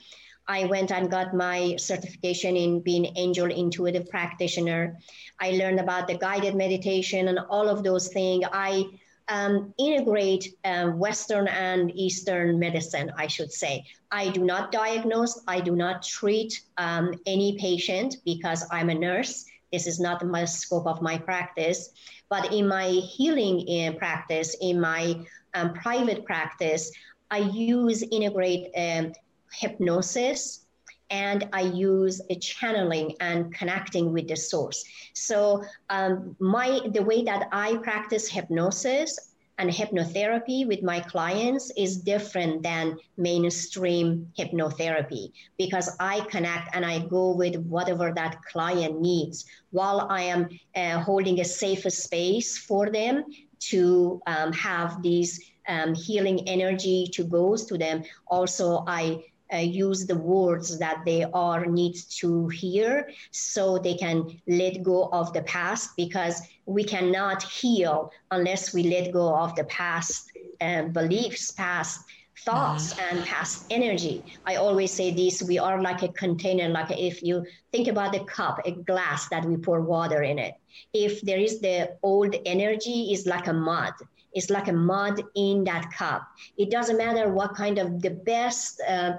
I 0.48 0.64
went 0.64 0.90
and 0.90 1.10
got 1.10 1.34
my 1.34 1.76
certification 1.76 2.56
in 2.56 2.80
being 2.80 3.16
angel 3.16 3.50
intuitive 3.50 4.08
practitioner. 4.08 4.98
I 5.40 5.52
learned 5.52 5.80
about 5.80 6.08
the 6.08 6.18
guided 6.18 6.54
meditation 6.54 7.28
and 7.28 7.38
all 7.50 7.68
of 7.68 7.84
those 7.84 8.08
things. 8.08 8.44
I 8.52 8.84
um, 9.28 9.72
integrate 9.78 10.54
um, 10.64 10.98
Western 10.98 11.48
and 11.48 11.90
Eastern 11.94 12.58
medicine, 12.58 13.12
I 13.16 13.26
should 13.26 13.52
say. 13.52 13.84
I 14.10 14.30
do 14.30 14.44
not 14.44 14.72
diagnose, 14.72 15.42
I 15.46 15.60
do 15.60 15.74
not 15.74 16.02
treat 16.02 16.60
um, 16.76 17.14
any 17.26 17.56
patient 17.58 18.16
because 18.24 18.66
I'm 18.70 18.90
a 18.90 18.94
nurse. 18.94 19.46
This 19.72 19.86
is 19.86 19.98
not 19.98 20.24
my 20.26 20.44
scope 20.44 20.86
of 20.86 21.00
my 21.00 21.16
practice. 21.16 21.90
But 22.28 22.52
in 22.52 22.68
my 22.68 22.88
healing 22.88 23.60
in 23.60 23.96
practice, 23.96 24.56
in 24.60 24.80
my 24.80 25.16
um, 25.54 25.72
private 25.74 26.24
practice, 26.24 26.90
I 27.30 27.38
use 27.38 28.02
integrate 28.02 28.70
um, 28.76 29.12
hypnosis 29.52 30.62
and 31.10 31.46
I 31.52 31.60
use 31.60 32.22
a 32.30 32.36
channeling 32.36 33.14
and 33.20 33.54
connecting 33.54 34.12
with 34.12 34.28
the 34.28 34.36
source. 34.36 34.82
So 35.12 35.62
um, 35.90 36.34
my 36.40 36.80
the 36.92 37.02
way 37.02 37.22
that 37.24 37.48
I 37.52 37.76
practice 37.76 38.28
hypnosis 38.28 39.32
and 39.58 39.68
hypnotherapy 39.70 40.66
with 40.66 40.82
my 40.82 41.00
clients 41.00 41.70
is 41.76 41.98
different 41.98 42.62
than 42.62 42.96
mainstream 43.18 44.26
hypnotherapy 44.38 45.32
because 45.58 45.94
I 46.00 46.20
connect 46.20 46.74
and 46.74 46.84
I 46.84 47.00
go 47.00 47.32
with 47.32 47.56
whatever 47.56 48.12
that 48.16 48.42
client 48.50 49.00
needs 49.00 49.44
while 49.70 50.06
I 50.10 50.22
am 50.22 50.48
uh, 50.74 51.00
holding 51.00 51.40
a 51.40 51.44
safe 51.44 51.84
space 51.92 52.56
for 52.56 52.90
them 52.90 53.24
to 53.70 54.20
um, 54.26 54.52
have 54.52 55.02
these 55.02 55.52
um, 55.68 55.94
healing 55.94 56.48
energy 56.48 57.06
to 57.12 57.22
go 57.22 57.54
to 57.56 57.78
them. 57.78 58.02
Also, 58.26 58.84
I 58.86 59.22
uh, 59.52 59.56
use 59.56 60.06
the 60.06 60.16
words 60.16 60.78
that 60.78 61.02
they 61.04 61.24
are 61.34 61.66
need 61.66 61.94
to 62.20 62.48
hear 62.48 63.10
so 63.30 63.78
they 63.78 63.94
can 63.94 64.40
let 64.46 64.82
go 64.82 65.08
of 65.12 65.32
the 65.32 65.42
past 65.42 65.90
because 65.96 66.42
we 66.66 66.84
cannot 66.84 67.42
heal 67.42 68.10
unless 68.30 68.72
we 68.72 68.82
let 68.84 69.12
go 69.12 69.34
of 69.34 69.54
the 69.56 69.64
past 69.64 70.30
uh, 70.60 70.82
beliefs 70.84 71.50
past 71.50 72.00
thoughts 72.44 72.94
mm-hmm. 72.94 73.16
and 73.16 73.26
past 73.26 73.66
energy. 73.70 74.24
I 74.46 74.56
always 74.56 74.90
say 74.90 75.12
this 75.12 75.42
we 75.42 75.58
are 75.58 75.80
like 75.80 76.02
a 76.02 76.08
container 76.08 76.68
like 76.68 76.90
if 76.90 77.22
you 77.22 77.44
think 77.70 77.88
about 77.88 78.14
a 78.14 78.24
cup 78.24 78.60
a 78.64 78.72
glass 78.72 79.28
that 79.28 79.44
we 79.44 79.56
pour 79.56 79.80
water 79.80 80.22
in 80.22 80.38
it. 80.38 80.54
If 80.92 81.20
there 81.22 81.38
is 81.38 81.60
the 81.60 81.96
old 82.02 82.34
energy 82.46 83.12
is 83.12 83.26
like 83.26 83.46
a 83.46 83.52
mud. 83.52 83.92
It's 84.34 84.48
like 84.48 84.68
a 84.68 84.72
mud 84.72 85.22
in 85.34 85.64
that 85.64 85.90
cup. 85.92 86.26
It 86.56 86.70
doesn't 86.70 86.96
matter 86.96 87.28
what 87.28 87.54
kind 87.54 87.78
of 87.78 88.00
the 88.00 88.10
best 88.10 88.80
uh, 88.88 89.12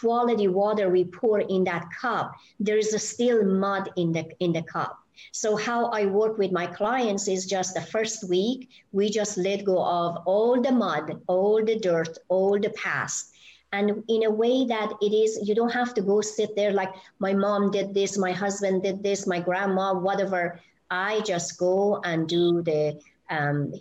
quality 0.00 0.48
water 0.48 0.88
we 0.88 1.04
pour 1.04 1.40
in 1.40 1.64
that 1.64 1.86
cup, 2.00 2.32
there 2.60 2.78
is 2.78 2.90
still 3.02 3.44
mud 3.44 3.90
in 3.96 4.12
the 4.12 4.24
in 4.40 4.52
the 4.52 4.62
cup. 4.62 4.98
So 5.32 5.56
how 5.56 5.86
I 5.86 6.06
work 6.06 6.38
with 6.38 6.52
my 6.52 6.66
clients 6.66 7.28
is 7.28 7.46
just 7.46 7.74
the 7.74 7.80
first 7.80 8.28
week 8.28 8.68
we 8.92 9.10
just 9.10 9.36
let 9.36 9.64
go 9.64 9.78
of 9.82 10.18
all 10.26 10.60
the 10.60 10.72
mud, 10.72 11.22
all 11.28 11.64
the 11.64 11.78
dirt, 11.78 12.18
all 12.28 12.58
the 12.58 12.70
past. 12.70 13.30
And 13.72 14.04
in 14.08 14.24
a 14.24 14.30
way 14.30 14.64
that 14.66 14.92
it 15.02 15.12
is, 15.12 15.48
you 15.48 15.54
don't 15.54 15.72
have 15.72 15.94
to 15.94 16.02
go 16.02 16.20
sit 16.20 16.54
there 16.54 16.72
like 16.72 16.92
my 17.18 17.32
mom 17.32 17.70
did 17.70 17.92
this, 17.92 18.16
my 18.16 18.32
husband 18.32 18.82
did 18.82 19.02
this, 19.02 19.26
my 19.26 19.40
grandma, 19.40 19.94
whatever. 19.94 20.60
I 20.90 21.20
just 21.22 21.58
go 21.58 22.00
and 22.04 22.28
do 22.28 22.62
the 22.62 23.00
um, 23.30 23.74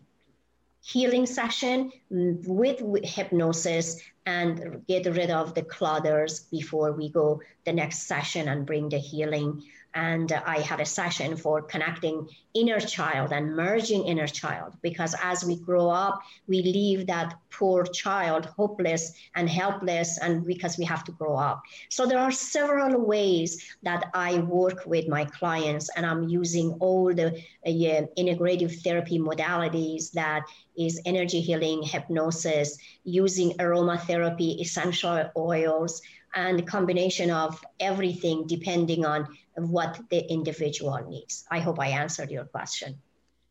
healing 0.85 1.25
session 1.25 1.91
with, 2.09 2.81
with 2.81 3.05
hypnosis 3.05 4.01
and 4.25 4.83
get 4.87 5.05
rid 5.05 5.31
of 5.31 5.55
the 5.55 5.63
clutters 5.63 6.41
before 6.51 6.91
we 6.91 7.09
go 7.09 7.41
the 7.65 7.71
next 7.71 8.03
session 8.03 8.49
and 8.49 8.65
bring 8.65 8.89
the 8.89 8.97
healing 8.97 9.63
and 9.95 10.31
I 10.31 10.59
have 10.59 10.79
a 10.79 10.85
session 10.85 11.35
for 11.35 11.61
connecting 11.61 12.27
inner 12.53 12.79
child 12.79 13.31
and 13.31 13.55
merging 13.55 14.05
inner 14.05 14.27
child 14.27 14.73
because 14.81 15.15
as 15.21 15.43
we 15.43 15.55
grow 15.55 15.89
up, 15.89 16.21
we 16.47 16.61
leave 16.61 17.07
that 17.07 17.35
poor 17.51 17.83
child 17.85 18.45
hopeless 18.45 19.13
and 19.35 19.49
helpless, 19.49 20.17
and 20.19 20.45
because 20.45 20.77
we 20.77 20.85
have 20.85 21.03
to 21.03 21.11
grow 21.11 21.35
up. 21.35 21.61
So 21.89 22.05
there 22.05 22.19
are 22.19 22.31
several 22.31 22.99
ways 23.05 23.63
that 23.83 24.05
I 24.13 24.39
work 24.39 24.85
with 24.85 25.07
my 25.07 25.25
clients, 25.25 25.89
and 25.95 26.05
I'm 26.05 26.27
using 26.29 26.73
all 26.79 27.13
the 27.13 27.27
uh, 27.65 28.05
integrative 28.17 28.81
therapy 28.81 29.19
modalities 29.19 30.11
that 30.11 30.43
is 30.77 30.99
energy 31.05 31.41
healing, 31.41 31.83
hypnosis, 31.83 32.77
using 33.03 33.51
aromatherapy, 33.57 34.59
essential 34.59 35.29
oils, 35.37 36.01
and 36.35 36.65
combination 36.65 37.29
of 37.29 37.63
everything 37.79 38.47
depending 38.47 39.05
on 39.05 39.27
what 39.55 39.99
the 40.09 40.31
individual 40.31 40.99
needs. 41.07 41.45
I 41.49 41.59
hope 41.59 41.79
I 41.79 41.87
answered 41.87 42.31
your 42.31 42.45
question. 42.45 43.01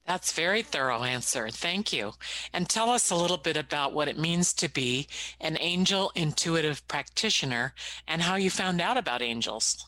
That's 0.06 0.32
very 0.32 0.62
thorough 0.62 1.04
answer. 1.04 1.48
Thank 1.48 1.92
you. 1.92 2.14
And 2.52 2.68
tell 2.68 2.90
us 2.90 3.10
a 3.10 3.16
little 3.16 3.36
bit 3.36 3.56
about 3.56 3.92
what 3.92 4.08
it 4.08 4.18
means 4.18 4.52
to 4.54 4.68
be 4.68 5.06
an 5.40 5.56
angel 5.60 6.10
intuitive 6.14 6.86
practitioner 6.88 7.72
and 8.08 8.22
how 8.22 8.34
you 8.34 8.50
found 8.50 8.80
out 8.80 8.96
about 8.96 9.22
angels. 9.22 9.86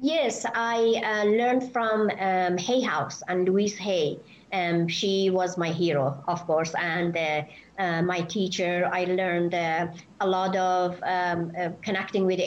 Yes, 0.00 0.46
I 0.54 0.78
uh, 1.04 1.24
learned 1.24 1.72
from 1.72 2.08
um, 2.18 2.56
Hay 2.56 2.80
House 2.80 3.22
and 3.28 3.48
Louise 3.48 3.76
Hay. 3.76 4.18
Um, 4.52 4.88
she 4.88 5.28
was 5.28 5.58
my 5.58 5.70
hero, 5.70 6.22
of 6.26 6.46
course, 6.46 6.72
and 6.78 7.16
uh, 7.16 7.42
uh, 7.78 8.02
my 8.02 8.20
teacher. 8.22 8.88
I 8.90 9.04
learned 9.04 9.54
uh, 9.54 9.88
a 10.20 10.26
lot 10.26 10.56
of 10.56 11.02
um, 11.02 11.52
uh, 11.58 11.70
connecting 11.82 12.24
with 12.24 12.40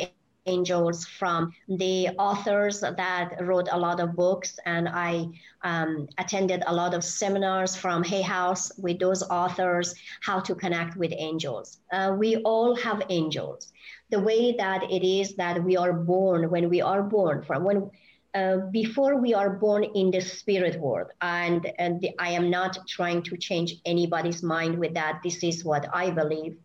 angels 0.45 1.06
from 1.06 1.54
the 1.67 2.10
authors 2.17 2.82
that 2.82 3.36
wrote 3.41 3.67
a 3.71 3.77
lot 3.77 3.99
of 3.99 4.15
books. 4.15 4.60
And 4.65 4.89
i 4.89 5.27
um, 5.63 6.08
attended 6.17 6.63
a 6.65 6.73
lot 6.73 6.93
of 6.93 7.04
seminars 7.04 7.75
from 7.75 8.04
hay 8.04 8.21
house 8.21 8.71
with 8.77 8.99
those 8.99 9.21
authors 9.23 9.93
how 10.21 10.39
to 10.39 10.56
connect 10.56 10.97
with 10.97 11.13
angels. 11.15 11.80
Uh, 11.91 12.15
we 12.17 12.38
all 12.38 12.75
have 12.75 13.04
angels. 13.10 13.71
The 14.10 14.19
way 14.19 14.56
that 14.58 14.84
it 14.89 15.06
is 15.08 15.36
that 15.36 15.63
we 15.63 15.77
are 15.77 15.93
born 15.93 16.49
when 16.49 16.69
we 16.69 16.82
are 16.82 17.04
born 17.04 17.43
from 17.43 17.63
when 17.63 17.91
uh, 18.34 18.58
before 18.71 19.17
we 19.17 19.34
are 19.34 19.49
born 19.49 19.84
in 19.84 20.10
the 20.10 20.21
spirit 20.21 20.80
world 20.80 21.08
and, 21.19 21.69
and 21.77 21.99
the, 21.99 22.12
i 22.17 22.30
am 22.30 22.49
not 22.49 22.77
trying 22.88 23.21
to 23.21 23.36
change 23.36 23.75
anybody's 23.86 24.41
mind 24.41 24.80
with 24.80 24.93
that. 24.93 25.19
This 25.21 25.43
is 25.43 25.65
what 25.65 25.86
i 25.93 26.10
believe 26.10 26.56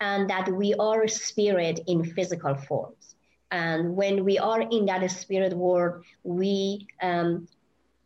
and 0.00 0.28
that 0.30 0.48
we 0.52 0.74
are 0.74 1.06
spirit 1.08 1.80
in 1.86 2.04
physical 2.04 2.54
forms. 2.54 3.14
And 3.50 3.96
when 3.96 4.24
we 4.24 4.38
are 4.38 4.60
in 4.62 4.86
that 4.86 5.08
spirit 5.10 5.52
world, 5.54 6.04
we 6.22 6.86
um, 7.02 7.48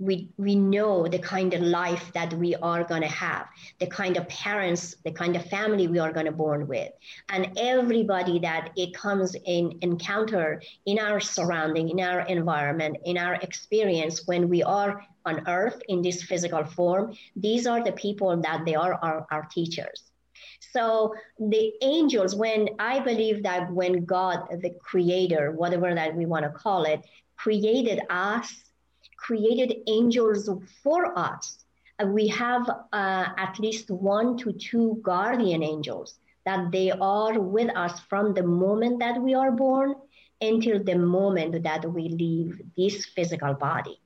we 0.01 0.29
we 0.37 0.57
know 0.57 1.07
the 1.07 1.19
kind 1.19 1.55
of 1.55 1.61
life 1.61 2.11
that 2.15 2.33
we 2.35 2.55
are 2.57 2.83
to 2.85 3.07
have 3.07 3.47
the 3.79 3.87
kind 3.87 4.17
of 4.17 4.29
parents 4.29 4.97
the 5.05 5.13
kind 5.13 5.37
of 5.37 5.45
family 5.47 5.87
we 5.87 6.01
are 6.01 6.13
to 6.13 6.33
born 6.33 6.67
with 6.67 6.91
and 7.29 7.53
everybody 7.57 8.41
that 8.41 8.71
it 8.77 8.93
comes 8.93 9.37
in 9.45 9.79
encounter 9.83 10.61
in 10.87 10.99
our 10.99 11.21
surrounding 11.21 11.89
in 11.91 12.01
our 12.01 12.23
environment 12.23 12.97
in 13.05 13.17
our 13.17 13.35
experience 13.35 14.27
when 14.27 14.49
we 14.49 14.65
are 14.65 15.01
on 15.27 15.47
earth 15.47 15.81
in 15.89 16.03
this 16.03 16.25
physical 16.25 16.65
form 16.65 17.15
these 17.37 17.65
are 17.67 17.85
the 17.85 17.93
people 17.93 18.37
that 18.41 18.65
they 18.65 18.75
are 18.75 18.95
our, 18.95 19.27
our 19.31 19.47
teachers 19.53 20.11
so 20.73 21.15
the 21.39 21.73
angels, 21.83 22.35
when 22.35 22.69
I 22.79 23.01
believe 23.01 23.43
that 23.43 23.71
when 23.73 24.05
God, 24.05 24.47
the 24.61 24.71
creator, 24.81 25.53
whatever 25.53 25.95
that 25.95 26.15
we 26.15 26.27
want 26.27 26.45
to 26.45 26.51
call 26.51 26.85
it, 26.85 27.01
created 27.37 28.01
us, 28.11 28.65
created 29.17 29.79
angels 29.87 30.49
for 30.83 31.19
us, 31.19 31.65
uh, 32.03 32.07
we 32.07 32.29
have 32.29 32.69
uh, 32.69 33.27
at 33.37 33.59
least 33.59 33.91
one 33.91 34.37
to 34.39 34.53
two 34.53 35.01
guardian 35.03 35.63
angels 35.63 36.19
that 36.45 36.71
they 36.73 36.91
are 36.91 37.39
with 37.39 37.71
us 37.77 38.01
from 38.01 38.35
the 38.35 38.43
moment 38.43 38.99
that 39.01 39.21
we 39.21 39.35
are 39.35 39.51
born 39.51 39.95
until 40.41 40.83
the 40.83 40.97
moment 40.97 41.63
that 41.63 41.85
we 41.91 42.09
leave 42.09 42.61
this 42.77 43.07
physical 43.07 43.55
body. 43.55 43.99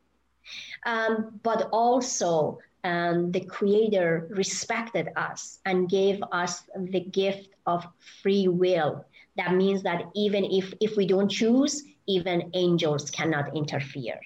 Um, 0.86 1.40
but 1.42 1.68
also, 1.72 2.58
um, 2.88 3.32
the 3.32 3.44
creator 3.56 4.26
respected 4.30 5.08
us 5.16 5.58
and 5.64 5.90
gave 5.90 6.22
us 6.32 6.62
the 6.76 7.00
gift 7.00 7.48
of 7.66 7.86
free 8.22 8.48
will. 8.48 9.04
That 9.36 9.54
means 9.54 9.82
that 9.82 10.00
even 10.14 10.44
if 10.44 10.74
if 10.80 10.96
we 10.96 11.06
don't 11.06 11.30
choose 11.30 11.84
even 12.06 12.50
angels 12.54 13.10
cannot 13.10 13.54
interfere. 13.54 14.20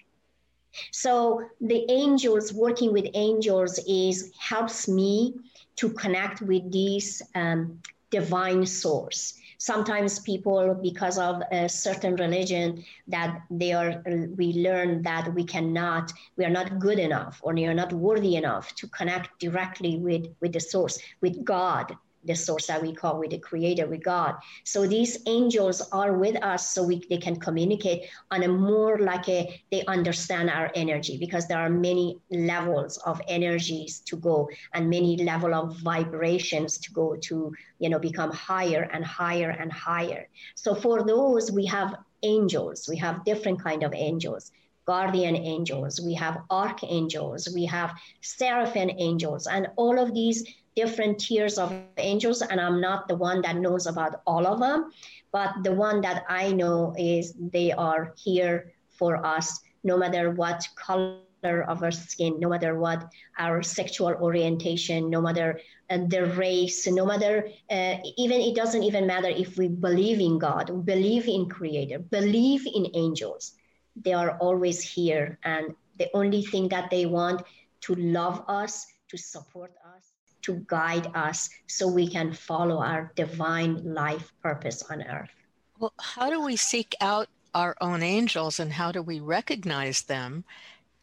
So 0.93 1.43
the 1.61 1.81
angels 1.91 2.53
working 2.53 2.93
with 2.93 3.07
angels 3.15 3.79
is 3.87 4.33
helps 4.39 4.89
me 4.89 5.35
to 5.77 5.91
connect 5.91 6.41
with 6.41 6.65
this 6.73 7.23
um, 7.35 7.81
divine 8.11 8.65
source 8.67 9.35
sometimes 9.63 10.19
people 10.19 10.75
because 10.83 11.19
of 11.19 11.41
a 11.53 11.69
certain 11.69 12.17
religion 12.17 12.85
that 13.07 13.43
they 13.49 13.73
are 13.73 14.03
we 14.37 14.49
learn 14.55 15.01
that 15.03 15.33
we 15.35 15.45
cannot 15.45 16.13
we 16.37 16.45
are 16.45 16.51
not 16.59 16.81
good 16.81 16.99
enough 16.99 17.39
or 17.45 17.55
we 17.55 17.65
are 17.67 17.75
not 17.83 17.93
worthy 17.93 18.35
enough 18.35 18.75
to 18.75 18.89
connect 18.89 19.39
directly 19.39 19.99
with 19.99 20.27
with 20.41 20.53
the 20.53 20.59
source 20.59 20.99
with 21.21 21.45
god 21.45 21.97
the 22.25 22.35
source 22.35 22.67
that 22.67 22.81
we 22.81 22.93
call 22.93 23.19
with 23.19 23.31
the 23.31 23.39
creator, 23.39 23.87
with 23.87 24.03
God. 24.05 24.37
So 24.65 24.87
these 24.87 25.19
angels 25.27 25.83
are 25.93 26.13
with 26.15 26.37
us 26.43 26.71
so 26.71 26.83
we, 26.83 27.05
they 27.11 27.19
can 27.19 27.37
communicate 27.37 28.09
on 28.31 28.43
a 28.43 28.49
more 28.49 28.99
like 28.99 29.29
a, 29.29 29.61
they 29.71 29.85
understand 29.87 30.51
our 30.51 30.71
energy 30.75 31.17
because 31.19 31.49
there 31.49 31.59
are 31.59 31.71
many 31.71 32.19
levels 32.31 32.97
of 32.99 33.21
energies 33.29 34.01
to 34.01 34.17
go 34.17 34.49
and 34.75 34.89
many 34.89 35.17
level 35.25 35.55
of 35.55 35.79
vibrations 35.81 36.79
to 36.79 36.93
go 36.93 37.17
to, 37.17 37.53
you 37.79 37.89
know, 37.89 37.99
become 37.99 38.31
higher 38.31 38.89
and 38.93 39.05
higher 39.05 39.51
and 39.51 39.73
higher. 39.73 40.29
So 40.55 40.75
for 40.75 41.05
those, 41.05 41.51
we 41.51 41.67
have 41.67 41.95
angels, 42.23 42.89
we 42.89 42.97
have 42.99 43.25
different 43.25 43.63
kind 43.63 43.83
of 43.83 43.93
angels. 43.95 44.53
Guardian 44.85 45.37
angels, 45.37 46.01
we 46.05 46.13
have 46.15 46.39
archangels, 46.51 47.49
we 47.55 47.65
have 47.67 47.95
seraphim 48.21 48.91
angels, 48.99 49.47
and 49.47 49.69
all 49.77 49.97
of 49.97 50.13
these 50.13 50.45
different 50.77 51.19
tiers 51.21 51.59
of 51.59 51.73
angels. 51.73 52.43
And 52.43 52.61
I'm 52.61 52.81
not 52.81 53.09
the 53.09 53.17
one 53.17 53.43
that 53.43 53.57
knows 53.57 53.87
about 53.87 54.23
all 54.27 54.47
of 54.47 54.61
them, 54.61 54.91
but 55.33 55.51
the 55.63 55.73
one 55.73 56.01
that 56.03 56.25
I 56.29 56.53
know 56.53 56.95
is 56.99 57.35
they 57.39 57.73
are 57.73 58.13
here 58.17 58.73
for 58.91 59.25
us, 59.25 59.61
no 59.85 59.97
matter 59.97 60.31
what 60.31 60.67
color 60.77 61.19
of 61.27 61.39
our 61.39 61.47
skin, 61.47 61.91
no 62.39 62.49
matter 62.49 62.79
what 62.79 63.11
our 63.39 63.63
sexual 63.63 64.15
orientation, 64.15 65.11
no 65.11 65.21
matter 65.21 65.61
uh, 65.91 65.99
the 66.09 66.27
race, 66.37 66.87
no 66.87 67.05
matter 67.05 67.49
uh, 67.71 67.97
even 68.17 68.41
it 68.41 68.55
doesn't 68.55 68.83
even 68.83 69.07
matter 69.07 69.29
if 69.29 69.57
we 69.57 69.69
believe 69.69 70.21
in 70.21 70.39
God, 70.39 70.85
believe 70.85 71.29
in 71.29 71.49
Creator, 71.49 71.99
believe 71.99 72.67
in 72.67 72.87
angels 72.95 73.53
they 73.97 74.13
are 74.13 74.37
always 74.39 74.81
here. 74.81 75.39
And 75.45 75.75
the 75.99 76.09
only 76.15 76.43
thing 76.43 76.69
that 76.69 76.91
they 76.91 77.07
want 77.07 77.43
to 77.83 77.95
love 77.95 78.45
us, 78.49 78.87
to 79.09 79.19
support 79.19 79.73
us, 79.97 80.12
to 80.43 80.65
guide 80.67 81.09
us 81.15 81.49
so 81.67 81.87
we 81.87 82.09
can 82.09 82.33
follow 82.33 82.79
our 82.79 83.13
divine 83.17 83.83
life 83.95 84.33
purpose 84.43 84.83
on 84.91 85.03
earth. 85.03 85.31
Well, 85.79 85.93
how 86.01 86.31
do 86.31 86.41
we 86.41 86.57
seek 86.57 86.95
out 87.01 87.29
our 87.55 87.77
own 87.81 88.03
angels 88.03 88.61
and 88.61 88.73
how 88.73 88.93
do 88.93 89.03
we 89.03 89.21
recognize 89.21 90.03
them? 90.03 90.45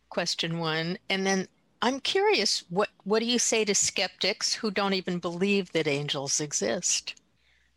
Question 0.09 0.59
one. 0.59 0.97
And 1.09 1.25
then 1.25 1.47
I'm 1.81 1.99
curious, 1.99 2.63
what, 2.69 2.89
what 3.03 3.19
do 3.19 3.25
you 3.25 3.39
say 3.39 3.65
to 3.65 3.75
skeptics 3.75 4.53
who 4.53 4.71
don't 4.71 4.93
even 4.93 5.19
believe 5.19 5.71
that 5.71 5.87
angels 5.87 6.41
exist? 6.41 7.15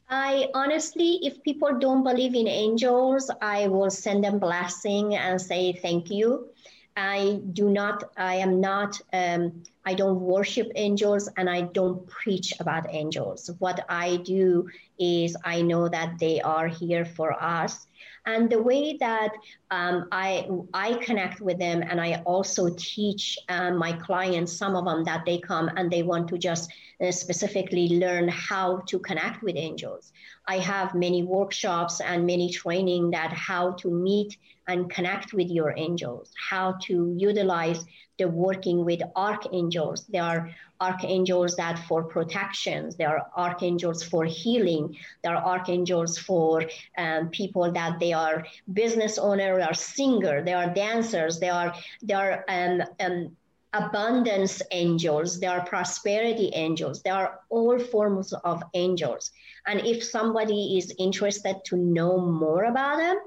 I 0.08 0.48
honestly, 0.54 1.20
if 1.22 1.42
people 1.42 1.78
don't 1.78 2.04
believe 2.04 2.34
in 2.34 2.46
angels, 2.46 3.30
I 3.40 3.68
will 3.68 3.90
send 3.90 4.24
them 4.24 4.38
blessing 4.38 5.14
and 5.14 5.40
say 5.40 5.72
thank 5.72 6.10
you. 6.10 6.50
I 6.96 7.40
do 7.52 7.70
not, 7.70 8.04
I 8.16 8.36
am 8.36 8.60
not, 8.60 9.00
um, 9.12 9.62
I 9.84 9.94
don't 9.94 10.20
worship 10.20 10.70
angels 10.74 11.28
and 11.36 11.48
I 11.48 11.62
don't 11.62 12.06
preach 12.06 12.52
about 12.60 12.86
angels. 12.92 13.50
What 13.58 13.84
I 13.88 14.16
do 14.16 14.68
is 14.98 15.36
I 15.44 15.62
know 15.62 15.88
that 15.88 16.18
they 16.18 16.40
are 16.40 16.68
here 16.68 17.04
for 17.04 17.32
us 17.42 17.86
and 18.24 18.48
the 18.48 18.62
way 18.62 18.96
that 18.98 19.32
um, 19.70 20.06
I 20.12 20.48
I 20.72 20.94
connect 20.94 21.40
with 21.40 21.58
them, 21.58 21.82
and 21.82 22.00
I 22.00 22.22
also 22.24 22.68
teach 22.76 23.36
um, 23.48 23.76
my 23.78 23.92
clients, 23.92 24.52
some 24.52 24.76
of 24.76 24.84
them 24.84 25.02
that 25.04 25.24
they 25.26 25.38
come 25.38 25.68
and 25.76 25.90
they 25.90 26.04
want 26.04 26.28
to 26.28 26.38
just 26.38 26.70
uh, 27.00 27.10
specifically 27.10 27.88
learn 27.98 28.28
how 28.28 28.78
to 28.86 29.00
connect 29.00 29.42
with 29.42 29.56
angels. 29.56 30.12
I 30.46 30.58
have 30.58 30.94
many 30.94 31.24
workshops 31.24 32.00
and 32.00 32.24
many 32.24 32.50
training 32.50 33.10
that 33.10 33.32
how 33.32 33.72
to 33.72 33.90
meet 33.90 34.36
and 34.68 34.90
connect 34.90 35.32
with 35.32 35.48
your 35.48 35.74
angels, 35.76 36.32
how 36.50 36.76
to 36.82 37.14
utilize 37.18 37.84
the 38.18 38.28
working 38.28 38.84
with 38.84 39.00
archangels. 39.16 40.06
There 40.06 40.22
are 40.22 40.50
archangels 40.80 41.56
that 41.56 41.78
for 41.86 42.04
protections, 42.04 42.96
there 42.96 43.10
are 43.16 43.26
archangels 43.36 44.02
for 44.02 44.24
healing, 44.24 44.96
there 45.22 45.34
are 45.36 45.44
archangels 45.44 46.18
for 46.18 46.64
um, 46.98 47.28
people 47.30 47.70
that 47.72 47.98
they 47.98 48.12
are 48.12 48.46
business 48.72 49.18
owner, 49.18 49.56
they 49.56 49.62
are 49.62 49.74
singer, 49.74 50.42
they 50.42 50.52
are 50.52 50.72
dancers, 50.72 51.38
they 51.38 51.48
are 51.48 51.74
they 52.02 52.14
are 52.14 52.44
um, 52.48 52.82
um, 53.00 53.36
abundance 53.74 54.60
angels, 54.70 55.40
there 55.40 55.50
are 55.50 55.64
prosperity 55.64 56.50
angels, 56.54 57.02
there 57.02 57.14
are 57.14 57.40
all 57.48 57.78
forms 57.78 58.32
of 58.44 58.62
angels. 58.74 59.32
And 59.66 59.80
if 59.80 60.04
somebody 60.04 60.76
is 60.78 60.94
interested 60.98 61.56
to 61.66 61.76
know 61.76 62.18
more 62.18 62.64
about 62.64 62.98
them, 62.98 63.18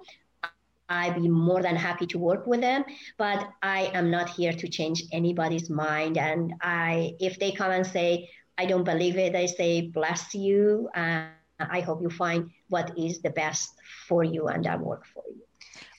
I'd 0.89 1.15
be 1.15 1.27
more 1.27 1.61
than 1.61 1.75
happy 1.75 2.05
to 2.07 2.17
work 2.17 2.45
with 2.45 2.61
them, 2.61 2.85
but 3.17 3.49
I 3.61 3.91
am 3.93 4.11
not 4.11 4.29
here 4.29 4.53
to 4.53 4.67
change 4.67 5.03
anybody's 5.11 5.69
mind. 5.69 6.17
And 6.17 6.53
I, 6.61 7.13
if 7.19 7.39
they 7.39 7.51
come 7.51 7.71
and 7.71 7.85
say, 7.85 8.29
I 8.57 8.65
don't 8.65 8.83
believe 8.83 9.17
it, 9.17 9.35
I 9.35 9.47
say, 9.47 9.81
bless 9.81 10.33
you. 10.33 10.89
And 10.95 11.29
I 11.59 11.81
hope 11.81 12.01
you 12.01 12.09
find 12.09 12.49
what 12.69 12.97
is 12.97 13.21
the 13.21 13.31
best 13.31 13.71
for 14.07 14.23
you 14.23 14.47
and 14.47 14.63
that 14.65 14.79
work 14.79 15.05
for 15.05 15.23
you. 15.27 15.41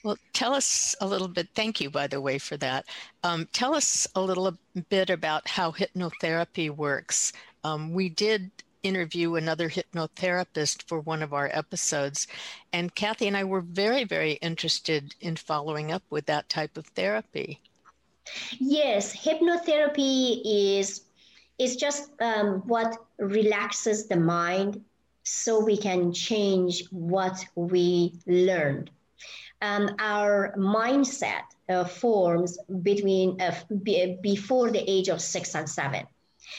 Well, 0.03 0.17
tell 0.31 0.53
us 0.53 0.95
a 1.01 1.07
little 1.07 1.27
bit. 1.27 1.49
Thank 1.53 1.81
you, 1.81 1.89
by 1.89 2.07
the 2.07 2.21
way, 2.21 2.37
for 2.37 2.55
that. 2.57 2.85
Um, 3.23 3.47
tell 3.51 3.75
us 3.75 4.07
a 4.15 4.21
little 4.21 4.57
bit 4.89 5.09
about 5.09 5.47
how 5.47 5.71
hypnotherapy 5.71 6.69
works. 6.69 7.33
Um, 7.63 7.93
we 7.93 8.07
did 8.07 8.51
interview 8.87 9.35
another 9.35 9.69
hypnotherapist 9.69 10.83
for 10.87 10.99
one 10.99 11.21
of 11.21 11.33
our 11.33 11.49
episodes. 11.53 12.27
And 12.73 12.95
Kathy 12.95 13.27
and 13.27 13.37
I 13.37 13.43
were 13.43 13.61
very, 13.61 14.03
very 14.03 14.33
interested 14.33 15.15
in 15.21 15.35
following 15.35 15.91
up 15.91 16.03
with 16.09 16.25
that 16.27 16.49
type 16.49 16.77
of 16.77 16.85
therapy. 16.87 17.59
Yes, 18.59 19.15
hypnotherapy 19.15 20.41
is 20.43 21.01
is 21.57 21.75
just 21.75 22.11
um, 22.21 22.61
what 22.67 22.95
relaxes 23.17 24.07
the 24.07 24.15
mind 24.15 24.83
so 25.23 25.59
we 25.59 25.75
can 25.75 26.13
change 26.13 26.85
what 26.91 27.43
we 27.55 28.13
learned. 28.27 28.91
Um, 29.61 29.89
our 29.97 30.53
mindset 30.55 31.45
uh, 31.67 31.83
forms 31.83 32.59
between 32.83 33.41
uh, 33.41 33.55
b- 33.81 34.17
before 34.21 34.69
the 34.69 34.83
age 34.87 35.09
of 35.09 35.19
six 35.19 35.55
and 35.55 35.67
seven. 35.67 36.05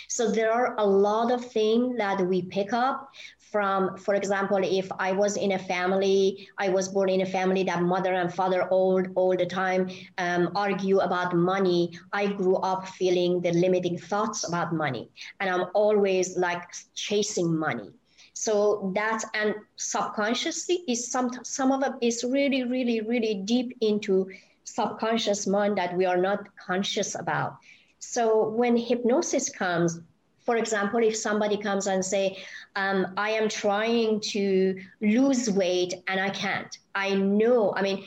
So 0.09 0.31
there 0.31 0.53
are 0.53 0.75
a 0.79 0.87
lot 0.87 1.33
of 1.33 1.45
things 1.45 1.97
that 1.99 2.21
we 2.27 2.43
pick 2.43 2.73
up 2.73 3.11
from, 3.51 3.97
for 3.97 4.15
example, 4.15 4.59
if 4.63 4.91
I 4.99 5.13
was 5.13 5.37
in 5.37 5.53
a 5.53 5.59
family, 5.59 6.49
I 6.59 6.69
was 6.69 6.89
born 6.89 7.09
in 7.09 7.23
a 7.23 7.27
family 7.27 7.63
that 7.65 7.83
mother 7.83 8.13
and 8.13 8.33
father 8.33 8.69
old 8.71 9.09
all 9.15 9.37
the 9.37 9.47
time 9.47 9.89
um, 10.19 10.51
argue 10.55 10.99
about 10.99 11.35
money. 11.35 11.99
I 12.13 12.27
grew 12.27 12.57
up 12.57 12.89
feeling 12.89 13.41
the 13.41 13.53
limiting 13.53 13.99
thoughts 13.99 14.47
about 14.47 14.75
money. 14.75 15.11
And 15.41 15.49
I'm 15.49 15.67
always 15.75 16.37
like 16.37 16.63
chasing 16.95 17.57
money. 17.57 17.91
So 18.35 18.93
that's 18.95 19.25
and 19.35 19.55
subconsciously 19.77 20.85
is 20.87 21.11
some 21.11 21.31
some 21.43 21.73
of 21.73 21.83
it 21.83 21.93
is 22.01 22.23
really, 22.23 22.63
really, 22.63 23.01
really 23.01 23.43
deep 23.45 23.77
into 23.81 24.31
subconscious 24.63 25.47
mind 25.47 25.77
that 25.79 25.97
we 25.97 26.05
are 26.05 26.17
not 26.17 26.41
conscious 26.57 27.17
about. 27.19 27.57
So 27.99 28.49
when 28.49 28.77
hypnosis 28.77 29.49
comes, 29.51 30.01
for 30.45 30.57
example, 30.57 31.03
if 31.03 31.17
somebody 31.17 31.57
comes 31.59 31.87
and 31.87 32.05
say, 32.05 32.39
um, 32.75 33.07
I 33.17 33.31
am 33.31 33.49
trying 33.49 34.21
to 34.33 34.81
lose 35.01 35.51
weight 35.51 35.95
and 36.09 36.21
I 36.21 36.31
can't, 36.31 36.75
I 36.95 37.15
know, 37.15 37.75
I 37.77 37.83
mean, 37.83 38.05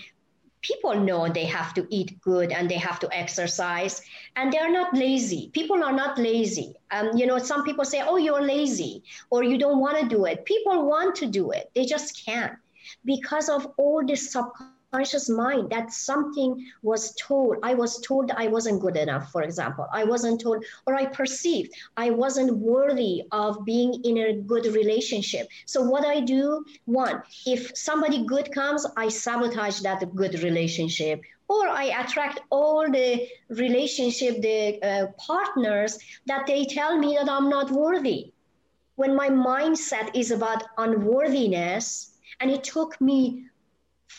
people 0.61 0.95
know 0.95 1.27
they 1.27 1.45
have 1.45 1.73
to 1.73 1.87
eat 1.89 2.19
good 2.21 2.51
and 2.51 2.69
they 2.69 2.77
have 2.77 2.99
to 2.99 3.09
exercise 3.15 4.01
and 4.35 4.51
they're 4.51 4.71
not 4.71 4.93
lazy. 4.93 5.49
People 5.53 5.83
are 5.83 5.91
not 5.91 6.17
lazy. 6.17 6.75
Um, 6.91 7.11
you 7.15 7.25
know 7.25 7.37
some 7.39 7.63
people 7.63 7.85
say 7.85 8.01
oh 8.01 8.17
you're 8.17 8.41
lazy 8.41 9.03
or 9.29 9.43
you 9.43 9.57
don't 9.57 9.79
want 9.79 9.99
to 9.99 10.07
do 10.07 10.25
it. 10.25 10.45
People 10.45 10.87
want 10.87 11.15
to 11.15 11.25
do 11.27 11.51
it. 11.51 11.69
They 11.75 11.85
just 11.85 12.25
can't 12.25 12.53
because 13.05 13.49
of 13.49 13.67
all 13.77 14.05
this 14.05 14.31
subconscious 14.31 14.80
conscious 14.91 15.29
mind 15.29 15.69
that 15.69 15.91
something 15.91 16.65
was 16.81 17.13
told. 17.15 17.57
I 17.63 17.73
was 17.73 17.99
told 18.01 18.31
i 18.31 18.47
wasn't 18.47 18.81
good 18.81 18.97
enough 18.97 19.31
for 19.31 19.41
example. 19.41 19.87
I 19.91 20.03
wasn't 20.03 20.41
told 20.41 20.65
or 20.85 20.95
i 20.95 21.05
perceived 21.05 21.73
i 21.97 22.09
wasn't 22.09 22.57
worthy 22.57 23.23
of 23.31 23.65
being 23.65 23.93
in 24.03 24.17
a 24.17 24.33
good 24.33 24.65
relationship. 24.65 25.47
So 25.65 25.81
what 25.81 26.05
i 26.05 26.19
do 26.19 26.65
one 26.85 27.21
if 27.45 27.71
somebody 27.75 28.25
good 28.25 28.51
comes 28.53 28.85
i 28.97 29.07
sabotage 29.09 29.79
that 29.81 30.15
good 30.15 30.35
relationship 30.43 31.21
or 31.47 31.67
i 31.67 31.85
attract 32.01 32.39
all 32.49 32.89
the 32.89 33.27
relationship 33.49 34.41
the 34.41 34.81
uh, 34.81 35.07
partners 35.17 35.97
that 36.25 36.45
they 36.47 36.65
tell 36.65 36.97
me 36.97 37.17
that 37.19 37.29
i'm 37.29 37.49
not 37.49 37.71
worthy. 37.71 38.31
When 38.95 39.15
my 39.15 39.29
mindset 39.29 40.15
is 40.15 40.31
about 40.31 40.63
unworthiness 40.77 42.11
and 42.39 42.51
it 42.51 42.63
took 42.63 42.99
me 43.01 43.45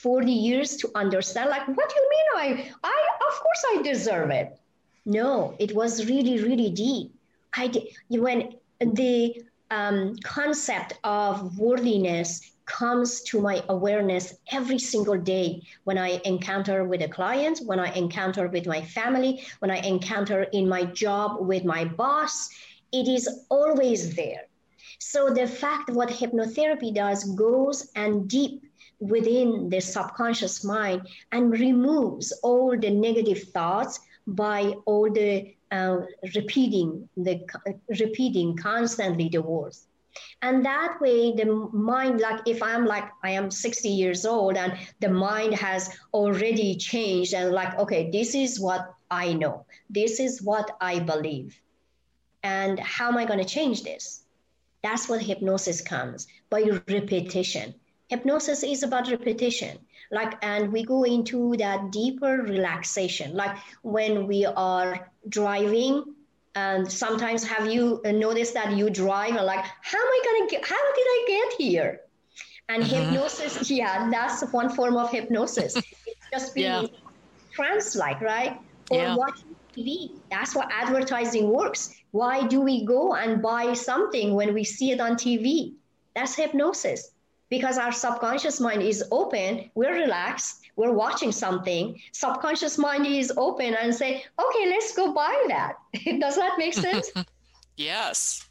40 0.00 0.32
years 0.32 0.76
to 0.76 0.90
understand 0.94 1.50
like 1.50 1.66
what 1.68 1.88
do 1.88 1.94
you 1.94 2.10
mean 2.10 2.26
i 2.36 2.70
i 2.84 3.08
of 3.28 3.34
course 3.34 3.64
i 3.72 3.82
deserve 3.82 4.30
it. 4.30 4.58
No 5.04 5.54
it 5.58 5.74
was 5.74 6.06
really 6.06 6.42
really 6.42 6.70
deep. 6.70 7.14
I 7.56 7.68
did 7.68 7.84
when 8.08 8.54
the 8.80 9.44
um, 9.70 10.16
concept 10.24 10.98
of 11.04 11.58
worthiness 11.58 12.52
comes 12.64 13.22
to 13.22 13.40
my 13.40 13.62
awareness 13.68 14.34
every 14.52 14.78
single 14.78 15.18
day 15.18 15.62
when 15.84 15.98
i 15.98 16.20
encounter 16.24 16.84
with 16.84 17.02
a 17.02 17.08
client 17.08 17.60
when 17.66 17.80
i 17.80 17.92
encounter 17.94 18.46
with 18.48 18.66
my 18.66 18.80
family 18.80 19.42
when 19.58 19.70
i 19.70 19.78
encounter 19.78 20.44
in 20.52 20.68
my 20.68 20.84
job 20.84 21.38
with 21.40 21.64
my 21.64 21.84
boss 21.84 22.48
it 22.92 23.08
is 23.08 23.46
always 23.48 24.14
there. 24.14 24.46
So 24.98 25.30
the 25.30 25.46
fact 25.46 25.90
what 25.90 26.10
hypnotherapy 26.10 26.94
does 26.94 27.24
goes 27.24 27.90
and 27.96 28.28
deep 28.28 28.62
within 29.02 29.68
the 29.68 29.80
subconscious 29.80 30.62
mind 30.62 31.08
and 31.32 31.52
removes 31.52 32.32
all 32.42 32.78
the 32.78 32.90
negative 32.90 33.42
thoughts 33.48 33.98
by 34.26 34.72
all 34.86 35.10
the 35.10 35.54
uh, 35.72 35.98
repeating 36.36 37.08
the 37.16 37.40
repeating 38.00 38.56
constantly 38.56 39.28
the 39.28 39.42
words. 39.42 39.86
And 40.42 40.64
that 40.64 41.00
way 41.00 41.32
the 41.32 41.46
mind 41.72 42.20
like 42.20 42.40
if 42.46 42.62
i'm 42.62 42.84
like 42.84 43.08
i 43.24 43.30
am 43.30 43.50
60 43.50 43.88
years 43.88 44.26
old 44.26 44.56
and 44.56 44.76
the 45.00 45.08
mind 45.08 45.54
has 45.54 45.88
already 46.12 46.76
changed 46.76 47.32
and 47.32 47.52
like 47.52 47.78
okay 47.78 48.10
this 48.10 48.34
is 48.34 48.60
what 48.60 48.94
i 49.10 49.32
know. 49.32 49.64
This 49.90 50.20
is 50.20 50.42
what 50.42 50.76
i 50.80 51.00
believe. 51.00 51.58
And 52.42 52.78
how 52.78 53.08
am 53.08 53.16
i 53.16 53.24
going 53.24 53.40
to 53.40 53.54
change 53.58 53.82
this? 53.82 54.24
That's 54.82 55.08
what 55.08 55.22
hypnosis 55.22 55.80
comes 55.80 56.26
by 56.50 56.62
repetition 56.88 57.74
hypnosis 58.08 58.62
is 58.62 58.82
about 58.82 59.10
repetition 59.10 59.78
like 60.10 60.36
and 60.42 60.72
we 60.72 60.84
go 60.84 61.04
into 61.04 61.56
that 61.56 61.90
deeper 61.90 62.42
relaxation 62.42 63.34
like 63.34 63.56
when 63.82 64.26
we 64.26 64.44
are 64.44 65.10
driving 65.28 66.04
and 66.54 66.90
sometimes 66.90 67.46
have 67.46 67.66
you 67.66 68.00
noticed 68.04 68.54
that 68.54 68.76
you 68.76 68.90
drive 68.90 69.34
and 69.34 69.46
like 69.46 69.64
how 69.80 69.98
am 69.98 70.06
i 70.06 70.20
going 70.24 70.48
to 70.48 70.54
get 70.54 70.66
how 70.66 70.94
did 70.94 71.06
i 71.06 71.24
get 71.26 71.52
here? 71.58 72.00
And 72.68 72.82
mm-hmm. 72.82 73.10
hypnosis 73.10 73.70
yeah 73.70 74.10
that's 74.10 74.42
one 74.52 74.70
form 74.70 74.96
of 74.96 75.10
hypnosis. 75.10 75.76
It's 75.76 76.26
just 76.32 76.54
being 76.54 76.82
yeah. 76.82 76.86
trance 77.52 77.96
like 77.96 78.20
right? 78.20 78.60
Or 78.90 78.98
yeah. 78.98 79.16
watching 79.16 79.56
tv 79.74 80.12
that's 80.30 80.54
what 80.54 80.70
advertising 80.70 81.48
works. 81.48 81.94
Why 82.10 82.46
do 82.46 82.60
we 82.60 82.84
go 82.84 83.14
and 83.14 83.40
buy 83.40 83.72
something 83.72 84.34
when 84.34 84.52
we 84.52 84.64
see 84.64 84.90
it 84.90 85.00
on 85.00 85.12
tv 85.16 85.74
that's 86.14 86.34
hypnosis 86.34 87.12
because 87.52 87.76
our 87.84 87.92
subconscious 87.92 88.58
mind 88.66 88.82
is 88.82 88.98
open 89.20 89.70
we're 89.74 89.96
relaxed 90.04 90.62
we're 90.76 90.92
watching 90.92 91.32
something, 91.32 92.00
subconscious 92.12 92.78
mind 92.78 93.06
is 93.06 93.32
open 93.36 93.74
and 93.74 93.94
say, 93.94 94.24
okay, 94.38 94.68
let's 94.68 94.94
go 94.94 95.12
buy 95.12 95.44
that. 95.48 95.74
Does 96.20 96.36
that 96.36 96.54
make 96.58 96.74
sense? 96.74 97.12
yes. 97.76 98.48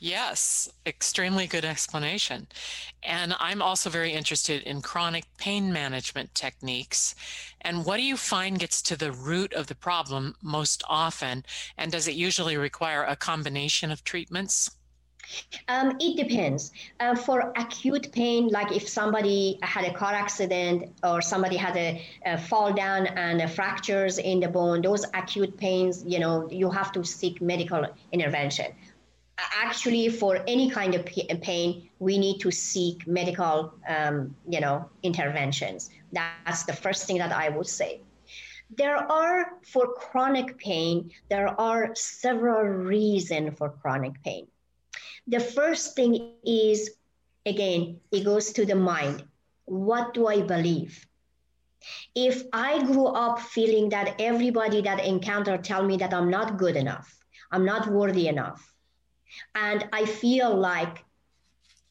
Yes, 0.00 0.68
extremely 0.84 1.46
good 1.46 1.64
explanation. 1.64 2.48
And 3.04 3.36
I'm 3.38 3.62
also 3.62 3.88
very 3.88 4.12
interested 4.12 4.62
in 4.62 4.82
chronic 4.82 5.24
pain 5.38 5.72
management 5.72 6.34
techniques. 6.34 7.14
And 7.60 7.84
what 7.84 7.98
do 7.98 8.02
you 8.02 8.16
find 8.16 8.58
gets 8.58 8.82
to 8.82 8.96
the 8.96 9.12
root 9.12 9.52
of 9.52 9.68
the 9.68 9.76
problem 9.76 10.34
most 10.42 10.82
often? 10.88 11.44
And 11.78 11.92
does 11.92 12.08
it 12.08 12.16
usually 12.16 12.56
require 12.56 13.04
a 13.04 13.14
combination 13.14 13.92
of 13.92 14.02
treatments? 14.02 14.72
Um, 15.68 15.96
it 16.00 16.16
depends. 16.16 16.72
Uh, 17.00 17.14
for 17.14 17.52
acute 17.56 18.10
pain, 18.12 18.48
like 18.48 18.72
if 18.72 18.88
somebody 18.88 19.58
had 19.62 19.84
a 19.84 19.92
car 19.92 20.12
accident 20.12 20.92
or 21.02 21.22
somebody 21.22 21.56
had 21.56 21.76
a, 21.76 22.04
a 22.26 22.38
fall 22.38 22.72
down 22.72 23.06
and 23.06 23.50
fractures 23.50 24.18
in 24.18 24.40
the 24.40 24.48
bone, 24.48 24.82
those 24.82 25.04
acute 25.14 25.56
pains, 25.56 26.04
you 26.06 26.18
know, 26.18 26.48
you 26.50 26.70
have 26.70 26.92
to 26.92 27.04
seek 27.04 27.40
medical 27.40 27.86
intervention. 28.12 28.66
Actually, 29.38 30.08
for 30.08 30.40
any 30.46 30.70
kind 30.70 30.94
of 30.94 31.04
pain, 31.04 31.88
we 31.98 32.18
need 32.18 32.38
to 32.38 32.50
seek 32.50 33.06
medical, 33.06 33.72
um, 33.88 34.36
you 34.48 34.60
know, 34.60 34.88
interventions. 35.02 35.90
That's 36.12 36.64
the 36.64 36.74
first 36.74 37.06
thing 37.06 37.18
that 37.18 37.32
I 37.32 37.48
would 37.48 37.66
say. 37.66 38.00
There 38.76 38.96
are, 38.96 39.58
for 39.66 39.94
chronic 39.94 40.58
pain, 40.58 41.10
there 41.28 41.48
are 41.60 41.94
several 41.94 42.62
reasons 42.62 43.58
for 43.58 43.70
chronic 43.70 44.22
pain 44.22 44.46
the 45.26 45.40
first 45.40 45.94
thing 45.94 46.34
is, 46.44 46.90
again, 47.46 48.00
it 48.10 48.24
goes 48.24 48.52
to 48.52 48.64
the 48.64 48.74
mind. 48.74 49.24
What 49.64 50.14
do 50.14 50.26
I 50.26 50.42
believe? 50.42 51.06
If 52.14 52.44
I 52.52 52.82
grew 52.84 53.06
up 53.06 53.40
feeling 53.40 53.88
that 53.90 54.20
everybody 54.20 54.82
that 54.82 55.04
encounter 55.04 55.58
tell 55.58 55.82
me 55.82 55.96
that 55.96 56.14
I'm 56.14 56.30
not 56.30 56.56
good 56.56 56.76
enough, 56.76 57.12
I'm 57.50 57.64
not 57.64 57.88
worthy 57.88 58.28
enough, 58.28 58.72
and 59.54 59.88
I 59.92 60.04
feel 60.04 60.54
like, 60.54 61.04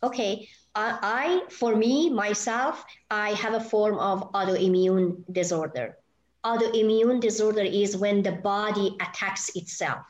okay, 0.01 0.47
I 0.73 1.43
for 1.49 1.75
me 1.75 2.09
myself, 2.09 2.85
I 3.09 3.31
have 3.31 3.53
a 3.53 3.59
form 3.59 3.99
of 3.99 4.31
autoimmune 4.31 5.23
disorder. 5.31 5.97
Autoimmune 6.45 7.19
disorder 7.19 7.61
is 7.61 7.97
when 7.97 8.23
the 8.23 8.31
body 8.31 8.95
attacks 9.01 9.49
itself. 9.55 10.05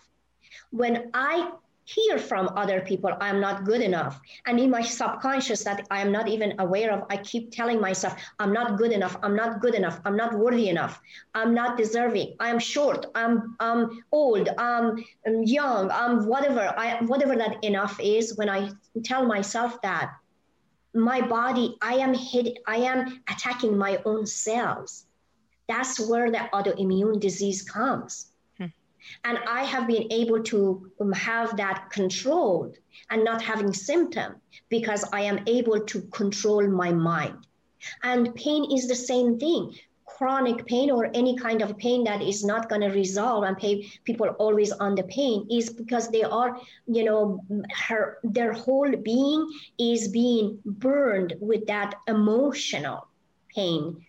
When 0.69 1.09
I 1.13 1.51
hear 1.93 2.17
from 2.17 2.49
other 2.55 2.81
people 2.81 3.11
i'm 3.19 3.39
not 3.39 3.65
good 3.65 3.81
enough. 3.81 4.19
And 4.45 4.59
in 4.59 4.69
my 4.69 4.81
subconscious 4.81 5.63
that 5.63 5.85
i 5.91 5.99
am 6.01 6.11
not 6.11 6.27
even 6.27 6.53
aware 6.59 6.91
of 6.93 7.03
i 7.09 7.17
keep 7.17 7.51
telling 7.51 7.79
myself 7.81 8.15
i'm 8.39 8.53
not 8.53 8.77
good 8.77 8.91
enough 8.91 9.17
i'm 9.23 9.35
not 9.35 9.61
good 9.61 9.75
enough 9.75 9.99
i'm 10.05 10.15
not 10.15 10.33
worthy 10.33 10.69
enough 10.69 11.01
i'm 11.35 11.53
not 11.53 11.77
deserving 11.77 12.35
i'm 12.39 12.59
short 12.59 13.05
i'm 13.15 13.55
i'm 13.59 14.03
old 14.11 14.49
i'm, 14.57 15.03
I'm 15.25 15.43
young 15.43 15.91
i'm 15.91 16.25
whatever 16.25 16.73
i 16.77 16.97
whatever 17.05 17.35
that 17.35 17.63
enough 17.63 17.99
is 17.99 18.37
when 18.37 18.49
i 18.49 18.71
tell 19.03 19.25
myself 19.25 19.81
that 19.81 20.11
my 20.93 21.21
body 21.21 21.77
i 21.81 21.93
am 21.95 22.13
hit 22.13 22.57
i 22.67 22.77
am 22.77 23.23
attacking 23.29 23.77
my 23.77 23.99
own 24.05 24.25
cells. 24.25 25.05
That's 25.67 25.99
where 26.09 26.29
the 26.29 26.49
autoimmune 26.53 27.19
disease 27.21 27.61
comes 27.61 28.30
and 29.23 29.37
I 29.47 29.63
have 29.63 29.87
been 29.87 30.11
able 30.11 30.41
to 30.43 30.91
um, 30.99 31.11
have 31.13 31.57
that 31.57 31.89
controlled 31.91 32.77
and 33.09 33.23
not 33.23 33.41
having 33.41 33.73
symptom 33.73 34.35
because 34.69 35.03
I 35.11 35.21
am 35.21 35.43
able 35.47 35.79
to 35.79 36.01
control 36.11 36.67
my 36.67 36.91
mind. 36.91 37.47
And 38.03 38.33
pain 38.35 38.71
is 38.71 38.87
the 38.87 38.95
same 38.95 39.39
thing. 39.39 39.73
Chronic 40.05 40.65
pain 40.65 40.91
or 40.91 41.09
any 41.15 41.35
kind 41.35 41.61
of 41.61 41.77
pain 41.77 42.03
that 42.03 42.21
is 42.21 42.43
not 42.43 42.69
going 42.69 42.81
to 42.81 42.89
resolve 42.89 43.43
and 43.43 43.57
pay 43.57 43.89
people 44.03 44.27
always 44.27 44.71
on 44.71 44.93
the 44.93 45.03
pain 45.03 45.47
is 45.49 45.69
because 45.71 46.09
they 46.09 46.23
are, 46.23 46.59
you 46.85 47.03
know, 47.03 47.43
her 47.87 48.19
their 48.23 48.53
whole 48.53 48.91
being 48.97 49.49
is 49.79 50.09
being 50.09 50.59
burned 50.65 51.33
with 51.39 51.65
that 51.67 51.95
emotional 52.07 53.07
pain 53.55 54.05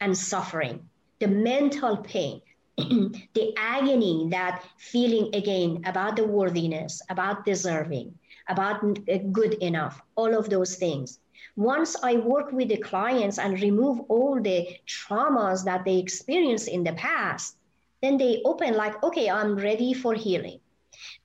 and 0.00 0.18
suffering, 0.18 0.88
the 1.20 1.28
mental 1.28 1.98
pain, 1.98 2.40
the 3.34 3.52
agony 3.58 4.28
that 4.30 4.64
feeling 4.78 5.34
again 5.34 5.82
about 5.84 6.16
the 6.16 6.24
worthiness, 6.24 7.02
about 7.10 7.44
deserving, 7.44 8.18
about 8.48 8.82
uh, 8.82 9.18
good 9.30 9.54
enough, 9.54 10.00
all 10.16 10.34
of 10.34 10.48
those 10.48 10.76
things. 10.76 11.18
Once 11.56 11.96
I 12.02 12.16
work 12.16 12.50
with 12.50 12.68
the 12.68 12.78
clients 12.78 13.38
and 13.38 13.60
remove 13.60 14.00
all 14.08 14.40
the 14.40 14.68
traumas 14.86 15.64
that 15.64 15.84
they 15.84 15.98
experienced 15.98 16.68
in 16.68 16.82
the 16.82 16.94
past, 16.94 17.56
then 18.00 18.16
they 18.16 18.40
open 18.46 18.74
like, 18.74 19.02
okay, 19.04 19.28
I'm 19.28 19.54
ready 19.56 19.92
for 19.92 20.14
healing. 20.14 20.61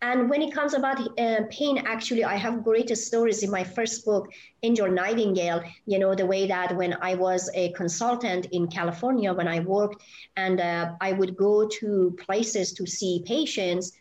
And 0.01 0.29
when 0.29 0.41
it 0.41 0.53
comes 0.53 0.73
about 0.73 0.99
uh, 1.19 1.41
pain, 1.49 1.83
actually, 1.85 2.23
I 2.23 2.35
have 2.35 2.63
great 2.63 2.95
stories 2.97 3.43
in 3.43 3.49
my 3.51 3.63
first 3.63 4.05
book, 4.05 4.31
Angel 4.63 4.89
Nightingale. 4.89 5.63
You 5.85 5.99
know, 5.99 6.15
the 6.15 6.25
way 6.25 6.47
that 6.47 6.75
when 6.75 6.95
I 7.01 7.15
was 7.15 7.49
a 7.53 7.71
consultant 7.73 8.47
in 8.51 8.67
California, 8.67 9.33
when 9.33 9.47
I 9.47 9.59
worked, 9.59 10.03
and 10.35 10.59
uh, 10.59 10.93
I 11.01 11.13
would 11.13 11.35
go 11.35 11.67
to 11.67 12.17
places 12.25 12.73
to 12.73 12.85
see 12.85 13.23
patients, 13.25 13.91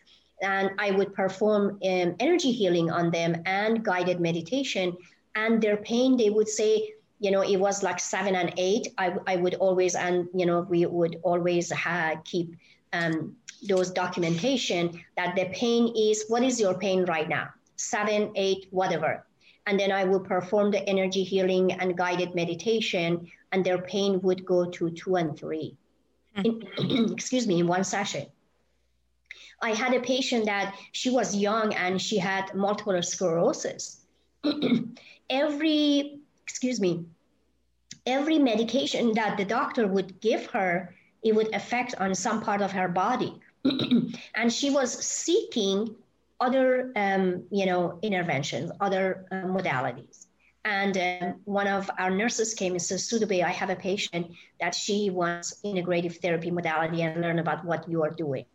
and 0.41 0.71
I 0.77 0.91
would 0.91 1.13
perform 1.13 1.79
um, 1.83 2.15
energy 2.19 2.51
healing 2.51 2.91
on 2.91 3.11
them 3.11 3.41
and 3.45 3.83
guided 3.83 4.19
meditation. 4.19 4.95
And 5.35 5.61
their 5.61 5.77
pain, 5.77 6.17
they 6.17 6.29
would 6.29 6.47
say, 6.47 6.93
you 7.19 7.31
know, 7.31 7.41
it 7.41 7.57
was 7.57 7.81
like 7.81 7.99
seven 7.99 8.35
and 8.35 8.53
eight. 8.57 8.87
I, 8.97 9.15
I 9.25 9.35
would 9.37 9.55
always, 9.55 9.95
and, 9.95 10.27
you 10.33 10.45
know, 10.45 10.61
we 10.61 10.85
would 10.85 11.17
always 11.23 11.71
ha- 11.71 12.21
keep 12.23 12.55
um, 12.93 13.35
those 13.63 13.91
documentation 13.91 15.03
that 15.15 15.35
the 15.35 15.45
pain 15.53 15.93
is 15.95 16.25
what 16.27 16.43
is 16.43 16.59
your 16.59 16.77
pain 16.77 17.05
right 17.05 17.29
now? 17.29 17.49
Seven 17.75 18.31
eight 18.35 18.67
whatever. 18.71 19.25
And 19.65 19.79
then 19.79 19.91
i 19.91 20.03
will 20.05 20.19
perform 20.19 20.71
the 20.71 20.87
energy 20.87 21.23
healing 21.23 21.73
and 21.73 21.97
guided 21.97 22.33
meditation 22.35 23.27
and 23.51 23.65
their 23.65 23.79
pain 23.79 24.21
would 24.21 24.45
go 24.45 24.69
to 24.69 24.89
two 24.91 25.15
and 25.15 25.37
3 25.37 25.75
hmm. 26.35 26.45
in, 26.45 27.11
excuse 27.11 27.47
me 27.47 27.59
in 27.59 27.67
one 27.67 27.83
session. 27.83 28.25
I 29.61 29.71
had 29.71 29.93
a 29.93 29.99
patient 29.99 30.45
that 30.45 30.75
she 30.91 31.09
was 31.09 31.35
young 31.35 31.73
and 31.73 32.01
she 32.01 32.17
had 32.17 32.53
multiple 32.53 33.01
sclerosis. 33.01 34.05
Every 35.29 36.19
excuse 36.43 36.79
me 36.79 37.05
every 38.07 38.39
medication 38.39 39.13
that 39.13 39.37
the 39.37 39.45
doctor 39.45 39.85
would 39.85 40.19
give 40.21 40.45
her 40.47 40.95
it 41.23 41.35
would 41.35 41.53
affect 41.53 41.93
on 41.99 42.15
some 42.15 42.41
part 42.41 42.61
of 42.61 42.71
her 42.71 42.87
body 42.87 43.39
and 44.35 44.51
she 44.51 44.69
was 44.69 44.91
seeking 45.05 45.95
other, 46.39 46.91
um, 46.95 47.43
you 47.51 47.65
know, 47.65 47.99
interventions, 48.01 48.71
other 48.79 49.25
uh, 49.31 49.35
modalities. 49.35 50.27
And 50.65 50.97
um, 50.97 51.41
one 51.45 51.67
of 51.67 51.89
our 51.97 52.09
nurses 52.11 52.53
came 52.53 52.73
and 52.73 52.81
said, 52.81 52.99
Soodabeh, 52.99 53.43
I 53.43 53.51
have 53.51 53.69
a 53.69 53.75
patient 53.75 54.27
that 54.59 54.75
she 54.75 55.09
wants 55.09 55.61
integrative 55.63 56.17
therapy 56.21 56.51
modality 56.51 57.01
and 57.01 57.21
learn 57.21 57.39
about 57.39 57.63
what 57.65 57.89
you 57.89 58.03
are 58.03 58.11
doing. 58.11 58.45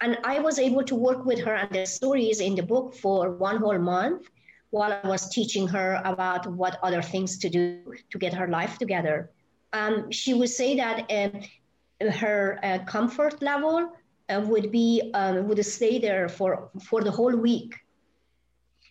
And 0.00 0.18
I 0.24 0.38
was 0.38 0.58
able 0.58 0.84
to 0.84 0.94
work 0.94 1.24
with 1.26 1.40
her, 1.40 1.54
and 1.54 1.70
the 1.70 1.86
story 1.86 2.30
is 2.30 2.40
in 2.40 2.54
the 2.54 2.62
book 2.62 2.94
for 2.94 3.32
one 3.32 3.56
whole 3.58 3.78
month. 3.78 4.28
while 4.70 4.92
I 4.92 5.06
was 5.06 5.28
teaching 5.28 5.66
her 5.68 6.00
about 6.04 6.46
what 6.46 6.78
other 6.82 7.02
things 7.02 7.38
to 7.38 7.48
do 7.50 7.94
to 8.10 8.18
get 8.18 8.34
her 8.34 8.48
life 8.48 8.78
together. 8.78 9.30
Um, 9.72 10.10
she 10.10 10.32
would 10.34 10.48
say 10.48 10.76
that 10.76 11.10
uh, 11.10 12.08
her 12.10 12.58
uh, 12.62 12.78
comfort 12.84 13.42
level 13.42 13.92
uh, 14.30 14.40
would 14.40 14.70
be 14.70 15.10
um, 15.14 15.48
would 15.48 15.64
stay 15.64 15.98
there 15.98 16.28
for 16.28 16.70
for 16.84 17.02
the 17.02 17.10
whole 17.10 17.36
week, 17.36 17.74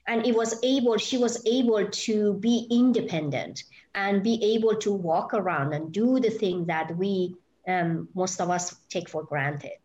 and 0.07 0.25
it 0.25 0.35
was 0.35 0.59
able 0.63 0.97
she 0.97 1.17
was 1.17 1.41
able 1.45 1.87
to 1.89 2.33
be 2.35 2.67
independent 2.69 3.63
and 3.95 4.23
be 4.23 4.55
able 4.55 4.75
to 4.75 4.91
walk 4.91 5.33
around 5.33 5.73
and 5.73 5.91
do 5.91 6.19
the 6.19 6.29
thing 6.29 6.65
that 6.65 6.95
we 6.97 7.35
um, 7.67 8.07
most 8.13 8.39
of 8.41 8.49
us 8.49 8.75
take 8.89 9.09
for 9.09 9.23
granted. 9.23 9.77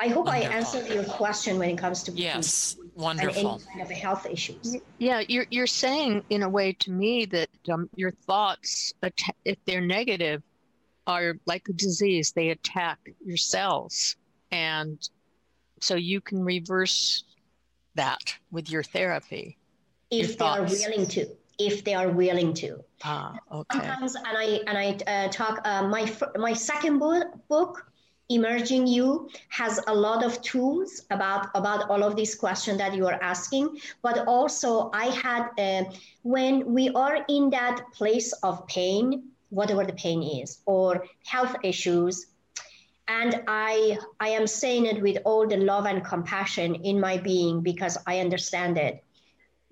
I 0.00 0.08
hope 0.08 0.26
wonderful. 0.26 0.52
I 0.52 0.56
answered 0.56 0.88
your 0.88 1.04
question 1.04 1.58
when 1.58 1.70
it 1.70 1.78
comes 1.78 2.04
to 2.04 2.12
yes, 2.12 2.76
wonderful. 2.94 3.54
any 3.54 3.64
kind 3.64 3.82
of 3.82 3.90
health 3.90 4.26
issues. 4.26 4.76
Yeah, 4.98 5.22
you're 5.26 5.46
you're 5.50 5.66
saying 5.66 6.22
in 6.30 6.44
a 6.44 6.48
way 6.48 6.72
to 6.74 6.92
me 6.92 7.24
that 7.26 7.48
um, 7.68 7.90
your 7.96 8.12
thoughts, 8.12 8.92
if 9.44 9.58
they're 9.64 9.80
negative, 9.80 10.42
are 11.08 11.34
like 11.46 11.68
a 11.68 11.72
disease. 11.72 12.32
They 12.32 12.50
attack 12.50 12.98
your 13.24 13.36
cells, 13.36 14.14
and 14.50 15.08
so 15.80 15.94
you 15.94 16.20
can 16.20 16.44
reverse 16.44 17.24
that 17.94 18.36
with 18.50 18.70
your 18.70 18.82
therapy. 18.82 19.56
If 20.10 20.28
your 20.28 20.36
they 20.36 20.44
are 20.44 20.62
willing 20.62 21.06
to, 21.06 21.26
if 21.58 21.84
they 21.84 21.94
are 21.94 22.08
willing 22.08 22.54
to. 22.54 22.82
Ah, 23.04 23.34
okay. 23.52 23.78
Sometimes, 23.78 24.14
and 24.14 24.26
I 24.26 24.60
and 24.66 24.78
I 24.78 24.88
uh, 25.06 25.28
talk. 25.28 25.60
Uh, 25.64 25.88
my 25.88 26.10
my 26.36 26.52
second 26.52 26.98
book 26.98 27.26
book 27.48 27.84
emerging 28.30 28.86
you 28.86 29.28
has 29.48 29.80
a 29.86 29.94
lot 29.94 30.24
of 30.24 30.40
tools 30.42 31.02
about 31.10 31.48
about 31.54 31.88
all 31.88 32.04
of 32.04 32.14
these 32.14 32.34
questions 32.34 32.76
that 32.76 32.94
you 32.94 33.06
are 33.06 33.18
asking 33.22 33.78
but 34.02 34.26
also 34.26 34.90
i 34.92 35.06
had 35.06 35.48
uh, 35.58 35.82
when 36.22 36.62
we 36.66 36.90
are 36.90 37.24
in 37.28 37.48
that 37.48 37.80
place 37.92 38.32
of 38.42 38.66
pain 38.66 39.30
whatever 39.48 39.82
the 39.82 39.94
pain 39.94 40.22
is 40.22 40.58
or 40.66 41.06
health 41.24 41.56
issues 41.64 42.26
and 43.08 43.42
i 43.48 43.98
i 44.20 44.28
am 44.28 44.46
saying 44.46 44.86
it 44.86 45.02
with 45.02 45.18
all 45.24 45.46
the 45.46 45.56
love 45.56 45.86
and 45.86 46.04
compassion 46.04 46.74
in 46.76 47.00
my 47.00 47.16
being 47.16 47.60
because 47.60 47.98
i 48.06 48.20
understand 48.20 48.78
it 48.78 49.02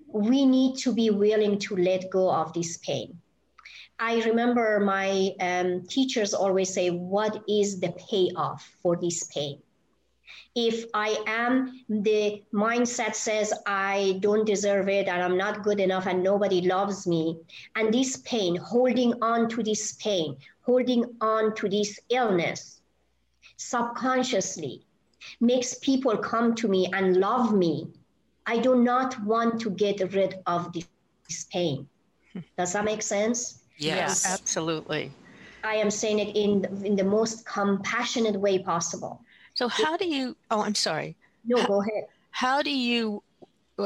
we 0.07 0.45
need 0.45 0.77
to 0.77 0.93
be 0.93 1.09
willing 1.09 1.59
to 1.59 1.75
let 1.75 2.09
go 2.09 2.31
of 2.31 2.51
this 2.53 2.77
pain 2.77 3.19
I 3.99 4.21
remember 4.21 4.79
my 4.79 5.31
um, 5.39 5.83
teachers 5.87 6.33
always 6.35 6.71
say, 6.71 6.89
What 6.91 7.43
is 7.49 7.79
the 7.79 7.93
payoff 8.09 8.63
for 8.83 8.95
this 8.95 9.23
pain? 9.23 9.59
If 10.55 10.85
I 10.93 11.17
am, 11.25 11.83
the 11.89 12.43
mindset 12.53 13.15
says, 13.15 13.53
I 13.65 14.19
don't 14.21 14.45
deserve 14.45 14.87
it 14.87 15.07
and 15.07 15.21
I'm 15.21 15.37
not 15.37 15.63
good 15.63 15.79
enough 15.79 16.05
and 16.05 16.23
nobody 16.23 16.61
loves 16.61 17.07
me. 17.07 17.39
And 17.75 17.93
this 17.93 18.17
pain, 18.17 18.55
holding 18.55 19.13
on 19.23 19.49
to 19.49 19.63
this 19.63 19.93
pain, 19.93 20.37
holding 20.61 21.05
on 21.21 21.55
to 21.55 21.69
this 21.69 21.99
illness 22.09 22.76
subconsciously 23.57 24.85
makes 25.41 25.75
people 25.79 26.17
come 26.17 26.55
to 26.55 26.67
me 26.67 26.89
and 26.93 27.17
love 27.17 27.53
me. 27.53 27.87
I 28.45 28.59
do 28.59 28.75
not 28.75 29.21
want 29.23 29.59
to 29.61 29.69
get 29.71 30.13
rid 30.13 30.35
of 30.45 30.71
this 30.73 31.43
pain. 31.51 31.87
Does 32.57 32.73
that 32.73 32.85
make 32.85 33.01
sense? 33.01 33.59
Yes, 33.77 34.25
absolutely. 34.25 35.11
I 35.63 35.75
am 35.75 35.91
saying 35.91 36.19
it 36.19 36.35
in 36.35 36.65
in 36.85 36.95
the 36.95 37.03
most 37.03 37.45
compassionate 37.45 38.39
way 38.39 38.59
possible. 38.59 39.21
So 39.53 39.67
how 39.67 39.97
do 39.97 40.07
you? 40.07 40.35
Oh, 40.49 40.61
I'm 40.61 40.75
sorry. 40.75 41.15
No, 41.45 41.61
how, 41.61 41.67
go 41.67 41.81
ahead. 41.81 42.03
How 42.31 42.61
do 42.61 42.69
you, 42.69 43.23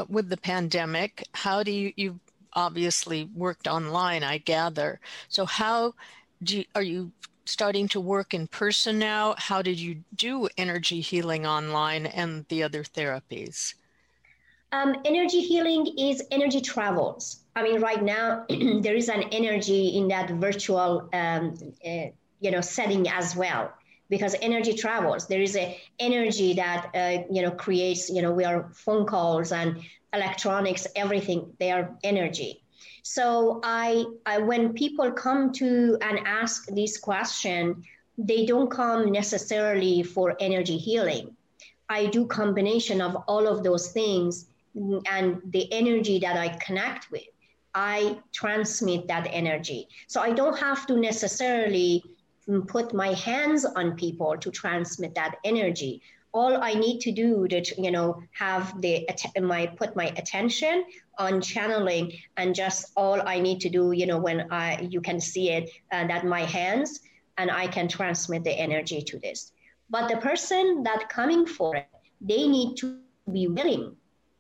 with 0.09 0.29
the 0.29 0.37
pandemic? 0.37 1.27
How 1.33 1.63
do 1.63 1.71
you? 1.71 1.93
You've 1.95 2.19
obviously 2.53 3.29
worked 3.33 3.67
online, 3.67 4.23
I 4.23 4.37
gather. 4.39 4.99
So 5.29 5.45
how 5.45 5.93
do 6.43 6.59
you, 6.59 6.65
are 6.75 6.83
you 6.83 7.11
starting 7.51 7.87
to 7.89 7.99
work 7.99 8.33
in 8.33 8.47
person 8.47 8.97
now? 8.97 9.35
How 9.37 9.61
did 9.61 9.79
you 9.79 10.03
do 10.15 10.47
energy 10.57 11.01
healing 11.01 11.45
online 11.45 12.05
and 12.05 12.45
the 12.49 12.63
other 12.63 12.83
therapies? 12.83 13.73
Um, 14.71 14.95
energy 15.03 15.41
healing 15.41 15.85
is 15.97 16.23
energy 16.31 16.61
travels. 16.61 17.41
I 17.55 17.63
mean, 17.63 17.81
right 17.81 18.01
now 18.01 18.45
there 18.49 18.95
is 18.95 19.09
an 19.09 19.23
energy 19.23 19.97
in 19.97 20.07
that 20.07 20.29
virtual, 20.31 21.09
um, 21.13 21.55
uh, 21.85 22.05
you 22.39 22.51
know, 22.51 22.61
setting 22.61 23.09
as 23.09 23.35
well, 23.35 23.73
because 24.09 24.33
energy 24.41 24.73
travels. 24.73 25.27
There 25.27 25.41
is 25.41 25.57
a 25.57 25.77
energy 25.99 26.53
that 26.53 26.89
uh, 26.95 27.23
you 27.29 27.41
know 27.41 27.51
creates. 27.51 28.09
You 28.09 28.21
know, 28.21 28.31
we 28.31 28.45
are 28.45 28.69
phone 28.73 29.05
calls 29.05 29.51
and 29.51 29.81
electronics, 30.13 30.87
everything. 30.95 31.51
They 31.59 31.71
are 31.71 31.93
energy. 32.03 32.60
So 33.03 33.59
I, 33.63 34.05
I 34.25 34.39
when 34.39 34.73
people 34.73 35.11
come 35.11 35.51
to 35.53 35.97
and 36.01 36.19
ask 36.25 36.67
this 36.67 36.97
question, 36.97 37.83
they 38.17 38.45
don't 38.45 38.69
come 38.69 39.11
necessarily 39.11 40.03
for 40.03 40.35
energy 40.39 40.77
healing. 40.77 41.35
I 41.89 42.05
do 42.05 42.25
combination 42.25 43.01
of 43.01 43.15
all 43.27 43.47
of 43.47 43.63
those 43.63 43.91
things 43.91 44.47
and 44.75 45.41
the 45.45 45.71
energy 45.71 46.19
that 46.19 46.37
I 46.37 46.49
connect 46.57 47.11
with, 47.11 47.27
I 47.73 48.19
transmit 48.31 49.07
that 49.07 49.27
energy. 49.29 49.87
So 50.07 50.21
I 50.21 50.31
don't 50.31 50.57
have 50.57 50.87
to 50.87 50.97
necessarily 50.97 52.03
mm, 52.47 52.67
put 52.67 52.93
my 52.93 53.13
hands 53.13 53.65
on 53.65 53.95
people 53.95 54.37
to 54.37 54.51
transmit 54.51 55.15
that 55.15 55.35
energy. 55.43 56.01
All 56.33 56.63
I 56.63 56.73
need 56.73 56.99
to 57.01 57.11
do 57.11 57.47
to, 57.49 57.81
you 57.81 57.91
know, 57.91 58.23
have 58.31 58.81
the 58.81 59.07
my 59.41 59.67
put 59.67 59.95
my 59.95 60.07
attention 60.15 60.85
on 61.21 61.41
channeling, 61.41 62.05
and 62.37 62.55
just 62.63 62.91
all 62.97 63.21
I 63.33 63.39
need 63.39 63.59
to 63.61 63.69
do, 63.69 63.83
you 63.99 64.05
know, 64.09 64.19
when 64.27 64.39
I 64.51 64.65
you 64.93 65.01
can 65.09 65.19
see 65.31 65.45
it 65.57 65.69
uh, 65.93 66.07
that 66.07 66.25
my 66.25 66.43
hands 66.57 66.99
and 67.37 67.49
I 67.63 67.67
can 67.67 67.87
transmit 67.87 68.43
the 68.43 68.55
energy 68.67 69.01
to 69.09 69.19
this. 69.19 69.51
But 69.89 70.09
the 70.09 70.17
person 70.17 70.83
that 70.83 71.09
coming 71.09 71.45
for 71.45 71.75
it, 71.75 71.87
they 72.19 72.47
need 72.47 72.75
to 72.81 72.97
be 73.31 73.47
willing 73.47 73.95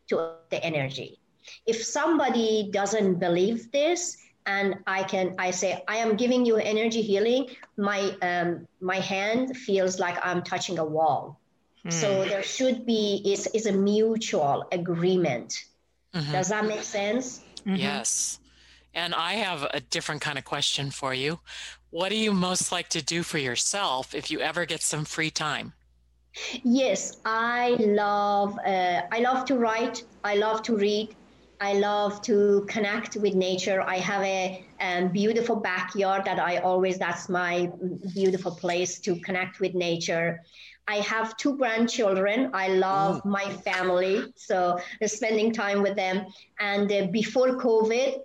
to 0.09 0.15
the 0.49 0.59
energy. 0.63 1.19
If 1.65 1.83
somebody 1.83 2.69
doesn't 2.71 3.19
believe 3.19 3.71
this, 3.71 4.17
and 4.45 4.75
I 4.87 5.03
can 5.03 5.35
I 5.37 5.51
say 5.51 5.83
I 5.87 5.97
am 5.97 6.15
giving 6.15 6.45
you 6.45 6.55
energy 6.57 7.01
healing, 7.01 7.47
my 7.77 8.01
um, 8.21 8.67
my 8.79 8.99
hand 9.13 9.55
feels 9.55 9.99
like 9.99 10.17
I'm 10.25 10.41
touching 10.41 10.79
a 10.79 10.85
wall. 10.85 11.39
Mm. 11.85 11.93
So 11.93 12.07
there 12.25 12.43
should 12.43 12.85
be 12.85 13.21
is 13.25 13.47
is 13.53 13.65
a 13.65 13.71
mutual 13.71 14.65
agreement. 14.71 15.53
Mm-hmm. 16.13 16.31
Does 16.31 16.49
that 16.49 16.65
make 16.65 16.83
sense? 16.83 17.41
Mm-hmm. 17.65 17.75
Yes. 17.75 18.39
And 18.93 19.15
I 19.15 19.33
have 19.33 19.63
a 19.73 19.79
different 19.79 20.21
kind 20.21 20.37
of 20.37 20.43
question 20.43 20.91
for 20.91 21.13
you. 21.13 21.39
What 21.91 22.09
do 22.09 22.15
you 22.15 22.33
most 22.33 22.71
like 22.71 22.89
to 22.89 23.01
do 23.01 23.23
for 23.23 23.37
yourself 23.37 24.13
if 24.13 24.31
you 24.31 24.39
ever 24.39 24.65
get 24.65 24.81
some 24.81 25.05
free 25.05 25.31
time? 25.31 25.73
Yes, 26.63 27.17
I 27.25 27.71
love 27.79 28.57
uh, 28.65 29.01
I 29.11 29.19
love 29.19 29.45
to 29.45 29.55
write. 29.57 30.03
I 30.23 30.35
love 30.35 30.61
to 30.63 30.77
read. 30.77 31.15
I 31.59 31.73
love 31.73 32.21
to 32.23 32.65
connect 32.67 33.17
with 33.17 33.35
nature. 33.35 33.81
I 33.81 33.97
have 33.97 34.23
a 34.23 34.65
um, 34.79 35.09
beautiful 35.09 35.57
backyard 35.57 36.25
that 36.25 36.39
I 36.39 36.57
always 36.57 36.97
that's 36.97 37.29
my 37.29 37.69
beautiful 38.13 38.51
place 38.51 38.99
to 39.01 39.15
connect 39.17 39.59
with 39.59 39.75
nature. 39.75 40.41
I 40.87 40.95
have 40.95 41.37
two 41.37 41.55
grandchildren. 41.57 42.49
I 42.53 42.69
love 42.69 43.23
my 43.23 43.45
family, 43.45 44.33
so 44.35 44.79
spending 45.05 45.53
time 45.53 45.81
with 45.81 45.95
them. 45.95 46.25
And 46.59 46.91
uh, 46.91 47.07
before 47.11 47.57
COVID, 47.57 48.19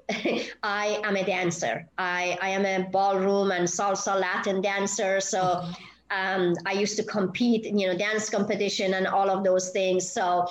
I 0.63 1.01
am 1.05 1.17
a 1.17 1.25
dancer. 1.25 1.87
I, 1.99 2.39
I 2.43 2.49
am 2.49 2.65
a 2.65 2.89
ballroom 2.91 3.53
and 3.53 3.69
salsa 3.69 4.19
Latin 4.21 4.61
dancer. 4.61 5.21
So. 5.21 5.41
Mm-hmm 5.41 5.85
um, 6.11 6.55
I 6.65 6.73
used 6.73 6.97
to 6.99 7.03
compete, 7.03 7.65
you 7.65 7.87
know, 7.89 7.97
dance 7.97 8.31
competition 8.31 8.95
and 8.95 9.07
all 9.07 9.31
of 9.31 9.43
those 9.43 9.71
things. 9.71 10.11
So 10.11 10.47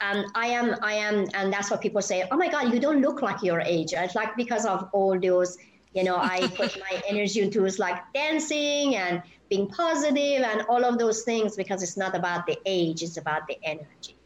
um, 0.00 0.24
I 0.34 0.46
am, 0.46 0.76
I 0.82 0.94
am, 0.94 1.26
and 1.34 1.52
that's 1.52 1.70
what 1.70 1.80
people 1.80 2.00
say. 2.00 2.26
Oh 2.30 2.36
my 2.36 2.48
God, 2.48 2.72
you 2.72 2.80
don't 2.80 3.00
look 3.00 3.22
like 3.22 3.42
your 3.42 3.60
age. 3.60 3.92
It's 3.92 4.14
like 4.14 4.36
because 4.36 4.64
of 4.64 4.88
all 4.92 5.18
those, 5.18 5.58
you 5.94 6.04
know, 6.04 6.16
I 6.16 6.46
put 6.48 6.78
my 6.78 7.02
energy 7.08 7.40
into 7.40 7.64
is 7.64 7.78
like 7.78 8.00
dancing 8.14 8.96
and 8.96 9.22
being 9.48 9.68
positive 9.68 10.42
and 10.42 10.62
all 10.68 10.84
of 10.84 10.98
those 10.98 11.22
things 11.22 11.56
because 11.56 11.82
it's 11.82 11.96
not 11.96 12.14
about 12.16 12.46
the 12.46 12.58
age; 12.66 13.02
it's 13.02 13.16
about 13.16 13.46
the 13.48 13.58
energy. 13.64 14.16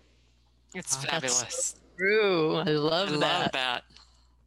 It's 0.75 0.97
oh, 0.97 1.07
fabulous. 1.09 1.77
True. 1.99 2.57
I 2.57 2.65
love 2.65 3.09
I 3.09 3.13
that. 3.13 3.19
Love 3.19 3.53
that. 3.53 3.83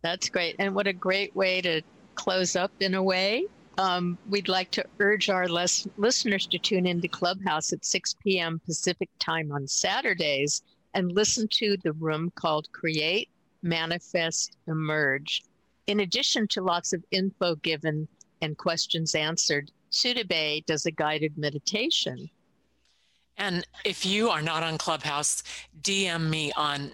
That's 0.04 0.30
great, 0.30 0.56
and 0.60 0.76
what 0.76 0.88
a 0.88 0.94
great 0.94 1.36
way 1.36 1.62
to 1.62 1.82
close 2.16 2.56
up 2.56 2.72
in 2.80 2.96
a 2.96 3.04
way 3.04 3.46
um, 3.78 4.18
we'd 4.30 4.48
like 4.48 4.72
to 4.72 4.86
urge 5.00 5.30
our 5.30 5.48
les- 5.48 5.88
listeners 5.98 6.48
to 6.48 6.58
tune 6.58 6.88
into 6.88 7.08
Clubhouse 7.08 7.72
at 7.74 7.86
6 7.86 8.16
p.m. 8.24 8.60
Pacific 8.66 9.10
time 9.20 9.52
on 9.52 9.68
Saturdays 9.68 10.64
and 10.94 11.12
listen 11.12 11.48
to 11.52 11.78
the 11.84 11.94
room 11.94 12.32
called 12.36 12.68
Create, 12.72 13.30
Manifest, 13.62 14.58
Emerge. 14.68 15.44
In 15.88 16.02
addition 16.02 16.48
to 16.50 16.62
lots 16.62 16.94
of 16.94 17.04
info 17.12 17.56
given 17.56 18.08
and 18.42 18.58
questions 18.58 19.16
answered, 19.16 19.72
Soodabeh 19.92 20.66
does 20.66 20.86
a 20.86 20.92
guided 20.92 21.38
meditation. 21.38 22.30
And 23.38 23.66
if 23.86 24.06
you 24.06 24.30
are 24.30 24.42
not 24.42 24.64
on 24.64 24.78
Clubhouse, 24.78 25.44
DM 25.82 26.30
me 26.30 26.52
on 26.54 26.94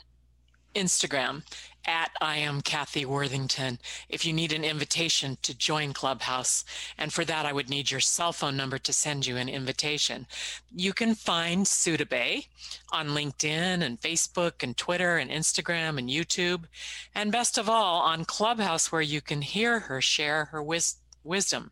Instagram 0.74 1.44
at 1.86 2.12
I 2.22 2.38
am 2.38 2.62
Kathy 2.62 3.06
Worthington 3.06 3.80
if 4.08 4.26
you 4.26 4.34
need 4.34 4.54
an 4.54 4.64
invitation 4.64 5.38
to 5.42 5.58
join 5.58 5.94
Clubhouse. 5.94 6.64
And 6.98 7.12
for 7.12 7.26
that, 7.26 7.46
I 7.46 7.54
would 7.54 7.70
need 7.70 7.92
your 7.92 8.00
cell 8.00 8.32
phone 8.32 8.56
number 8.56 8.78
to 8.78 8.94
send 8.94 9.26
you 9.26 9.38
an 9.38 9.50
invitation. 9.50 10.28
You 10.74 10.94
can 10.94 11.16
find 11.16 11.68
Bay 12.10 12.48
on 12.92 13.10
LinkedIn 13.10 13.82
and 13.84 14.00
Facebook 14.00 14.64
and 14.64 14.78
Twitter 14.78 15.18
and 15.18 15.30
Instagram 15.30 15.98
and 15.98 16.10
YouTube. 16.10 16.66
And 17.14 17.32
best 17.32 17.58
of 17.58 17.70
all, 17.70 18.02
on 18.02 18.26
Clubhouse, 18.26 18.92
where 18.92 19.02
you 19.02 19.22
can 19.22 19.42
hear 19.42 19.82
her 19.82 20.02
share 20.02 20.46
her 20.46 20.64
wis- 20.64 20.98
wisdom. 21.24 21.72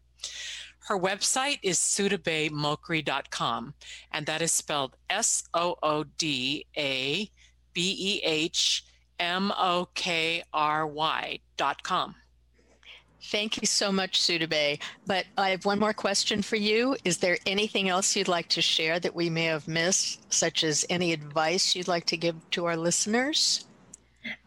Her 0.88 1.00
website 1.00 1.60
is 1.64 1.78
soodabehmokry.com, 1.80 3.74
and 4.12 4.26
that 4.26 4.42
is 4.42 4.52
spelled 4.52 4.98
S 5.10 5.44
O 5.54 5.76
O 5.82 6.04
D 6.04 6.66
A 6.76 7.30
B 7.74 7.96
E 7.98 8.22
H 8.24 8.84
M 9.22 9.54
O 9.56 9.88
K 9.94 10.44
R 10.52 10.86
Y 10.88 11.40
dot 11.56 11.84
com. 11.84 12.16
Thank 13.26 13.62
you 13.62 13.68
so 13.68 13.92
much, 13.92 14.20
Soodabeh. 14.20 14.82
But 15.06 15.26
I 15.38 15.52
have 15.52 15.64
one 15.64 15.78
more 15.78 15.94
question 15.94 16.42
for 16.42 16.56
you. 16.56 16.98
Is 17.06 17.20
there 17.20 17.38
anything 17.46 17.88
else 17.88 18.16
you'd 18.16 18.28
like 18.28 18.50
to 18.50 18.62
share 18.64 19.00
that 19.00 19.14
we 19.14 19.30
may 19.30 19.46
have 19.46 19.68
missed, 19.68 20.34
such 20.34 20.64
as 20.64 20.84
any 20.90 21.14
advice 21.14 21.76
you'd 21.76 21.88
like 21.88 22.06
to 22.08 22.18
give 22.18 22.36
to 22.52 22.66
our 22.66 22.76
listeners? 22.76 23.66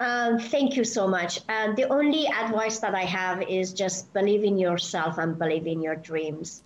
Um, 0.01 0.41
thank 0.41 0.77
you 0.77 0.83
so 0.83 1.07
much. 1.07 1.41
And 1.49 1.77
the 1.77 1.89
only 1.89 2.27
advice 2.27 2.81
that 2.81 2.97
I 2.97 3.05
have 3.05 3.43
is 3.43 3.73
just 3.73 4.13
believe 4.13 4.43
in 4.43 4.59
yourself 4.59 5.19
and 5.19 5.39
believe 5.39 5.69
in 5.69 5.81
your 5.81 5.97
dreams. 5.97 6.65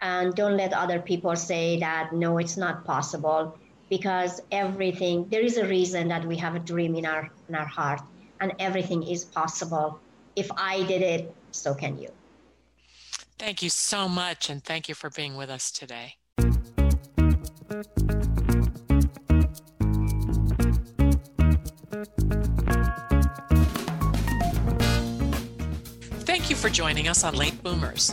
And 0.00 0.34
don't 0.34 0.56
let 0.56 0.72
other 0.72 0.98
people 0.98 1.36
say 1.36 1.78
that, 1.80 2.14
no, 2.14 2.38
it's 2.38 2.56
not 2.56 2.86
possible 2.86 3.58
because 3.90 4.40
everything 4.52 5.28
there 5.28 5.42
is 5.42 5.58
a 5.58 5.66
reason 5.66 6.08
that 6.08 6.24
we 6.24 6.36
have 6.36 6.54
a 6.54 6.60
dream 6.60 6.94
in 6.94 7.04
our 7.04 7.28
in 7.48 7.54
our 7.54 7.66
heart 7.66 8.00
and 8.40 8.54
everything 8.58 9.02
is 9.02 9.24
possible. 9.24 10.00
If 10.36 10.50
i 10.56 10.82
did 10.84 11.02
it 11.02 11.34
so 11.50 11.74
can 11.74 11.98
you. 11.98 12.10
Thank 13.38 13.62
you 13.62 13.68
so 13.70 14.08
much 14.08 14.48
and 14.48 14.64
thank 14.64 14.88
you 14.88 14.94
for 14.94 15.10
being 15.10 15.36
with 15.36 15.50
us 15.50 15.70
today. 15.70 16.14
Thank 26.24 26.48
you 26.48 26.56
for 26.56 26.70
joining 26.70 27.08
us 27.08 27.24
on 27.24 27.34
Late 27.34 27.60
Boomers 27.62 28.12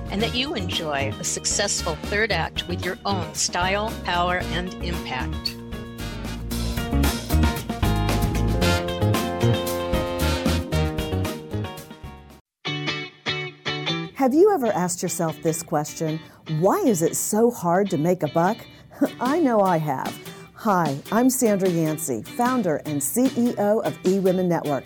and 0.11 0.21
that 0.21 0.35
you 0.35 0.53
enjoy 0.53 1.13
a 1.19 1.23
successful 1.23 1.95
third 2.03 2.31
act 2.31 2.67
with 2.67 2.85
your 2.85 2.97
own 3.05 3.33
style, 3.33 3.91
power, 4.03 4.39
and 4.51 4.73
impact. 4.83 5.55
Have 14.15 14.35
you 14.35 14.53
ever 14.53 14.67
asked 14.67 15.01
yourself 15.01 15.41
this 15.41 15.63
question? 15.63 16.19
Why 16.59 16.77
is 16.77 17.01
it 17.01 17.15
so 17.15 17.49
hard 17.49 17.89
to 17.89 17.97
make 17.97 18.21
a 18.21 18.27
buck? 18.27 18.57
I 19.19 19.39
know 19.39 19.61
I 19.61 19.77
have. 19.77 20.15
Hi, 20.53 20.95
I'm 21.11 21.31
Sandra 21.31 21.69
Yancey, 21.69 22.21
founder 22.21 22.83
and 22.85 23.01
CEO 23.01 23.83
of 23.83 23.97
eWomen 24.03 24.45
Network. 24.45 24.85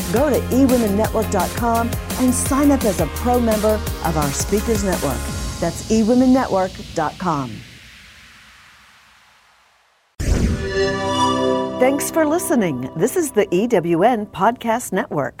go 0.11 0.29
to 0.29 0.39
eWomenNetwork.com 0.39 1.89
and 2.19 2.33
sign 2.33 2.71
up 2.71 2.83
as 2.83 2.99
a 3.01 3.07
pro 3.07 3.39
member 3.39 3.79
of 4.05 4.17
our 4.17 4.31
Speakers 4.31 4.83
Network. 4.83 5.19
That's 5.59 5.89
eWomenNetwork.com. 5.91 7.51
Thanks 11.79 12.11
for 12.11 12.27
listening. 12.27 12.89
This 12.95 13.15
is 13.15 13.31
the 13.31 13.47
EWN 13.47 14.27
Podcast 14.27 14.93
Network. 14.93 15.29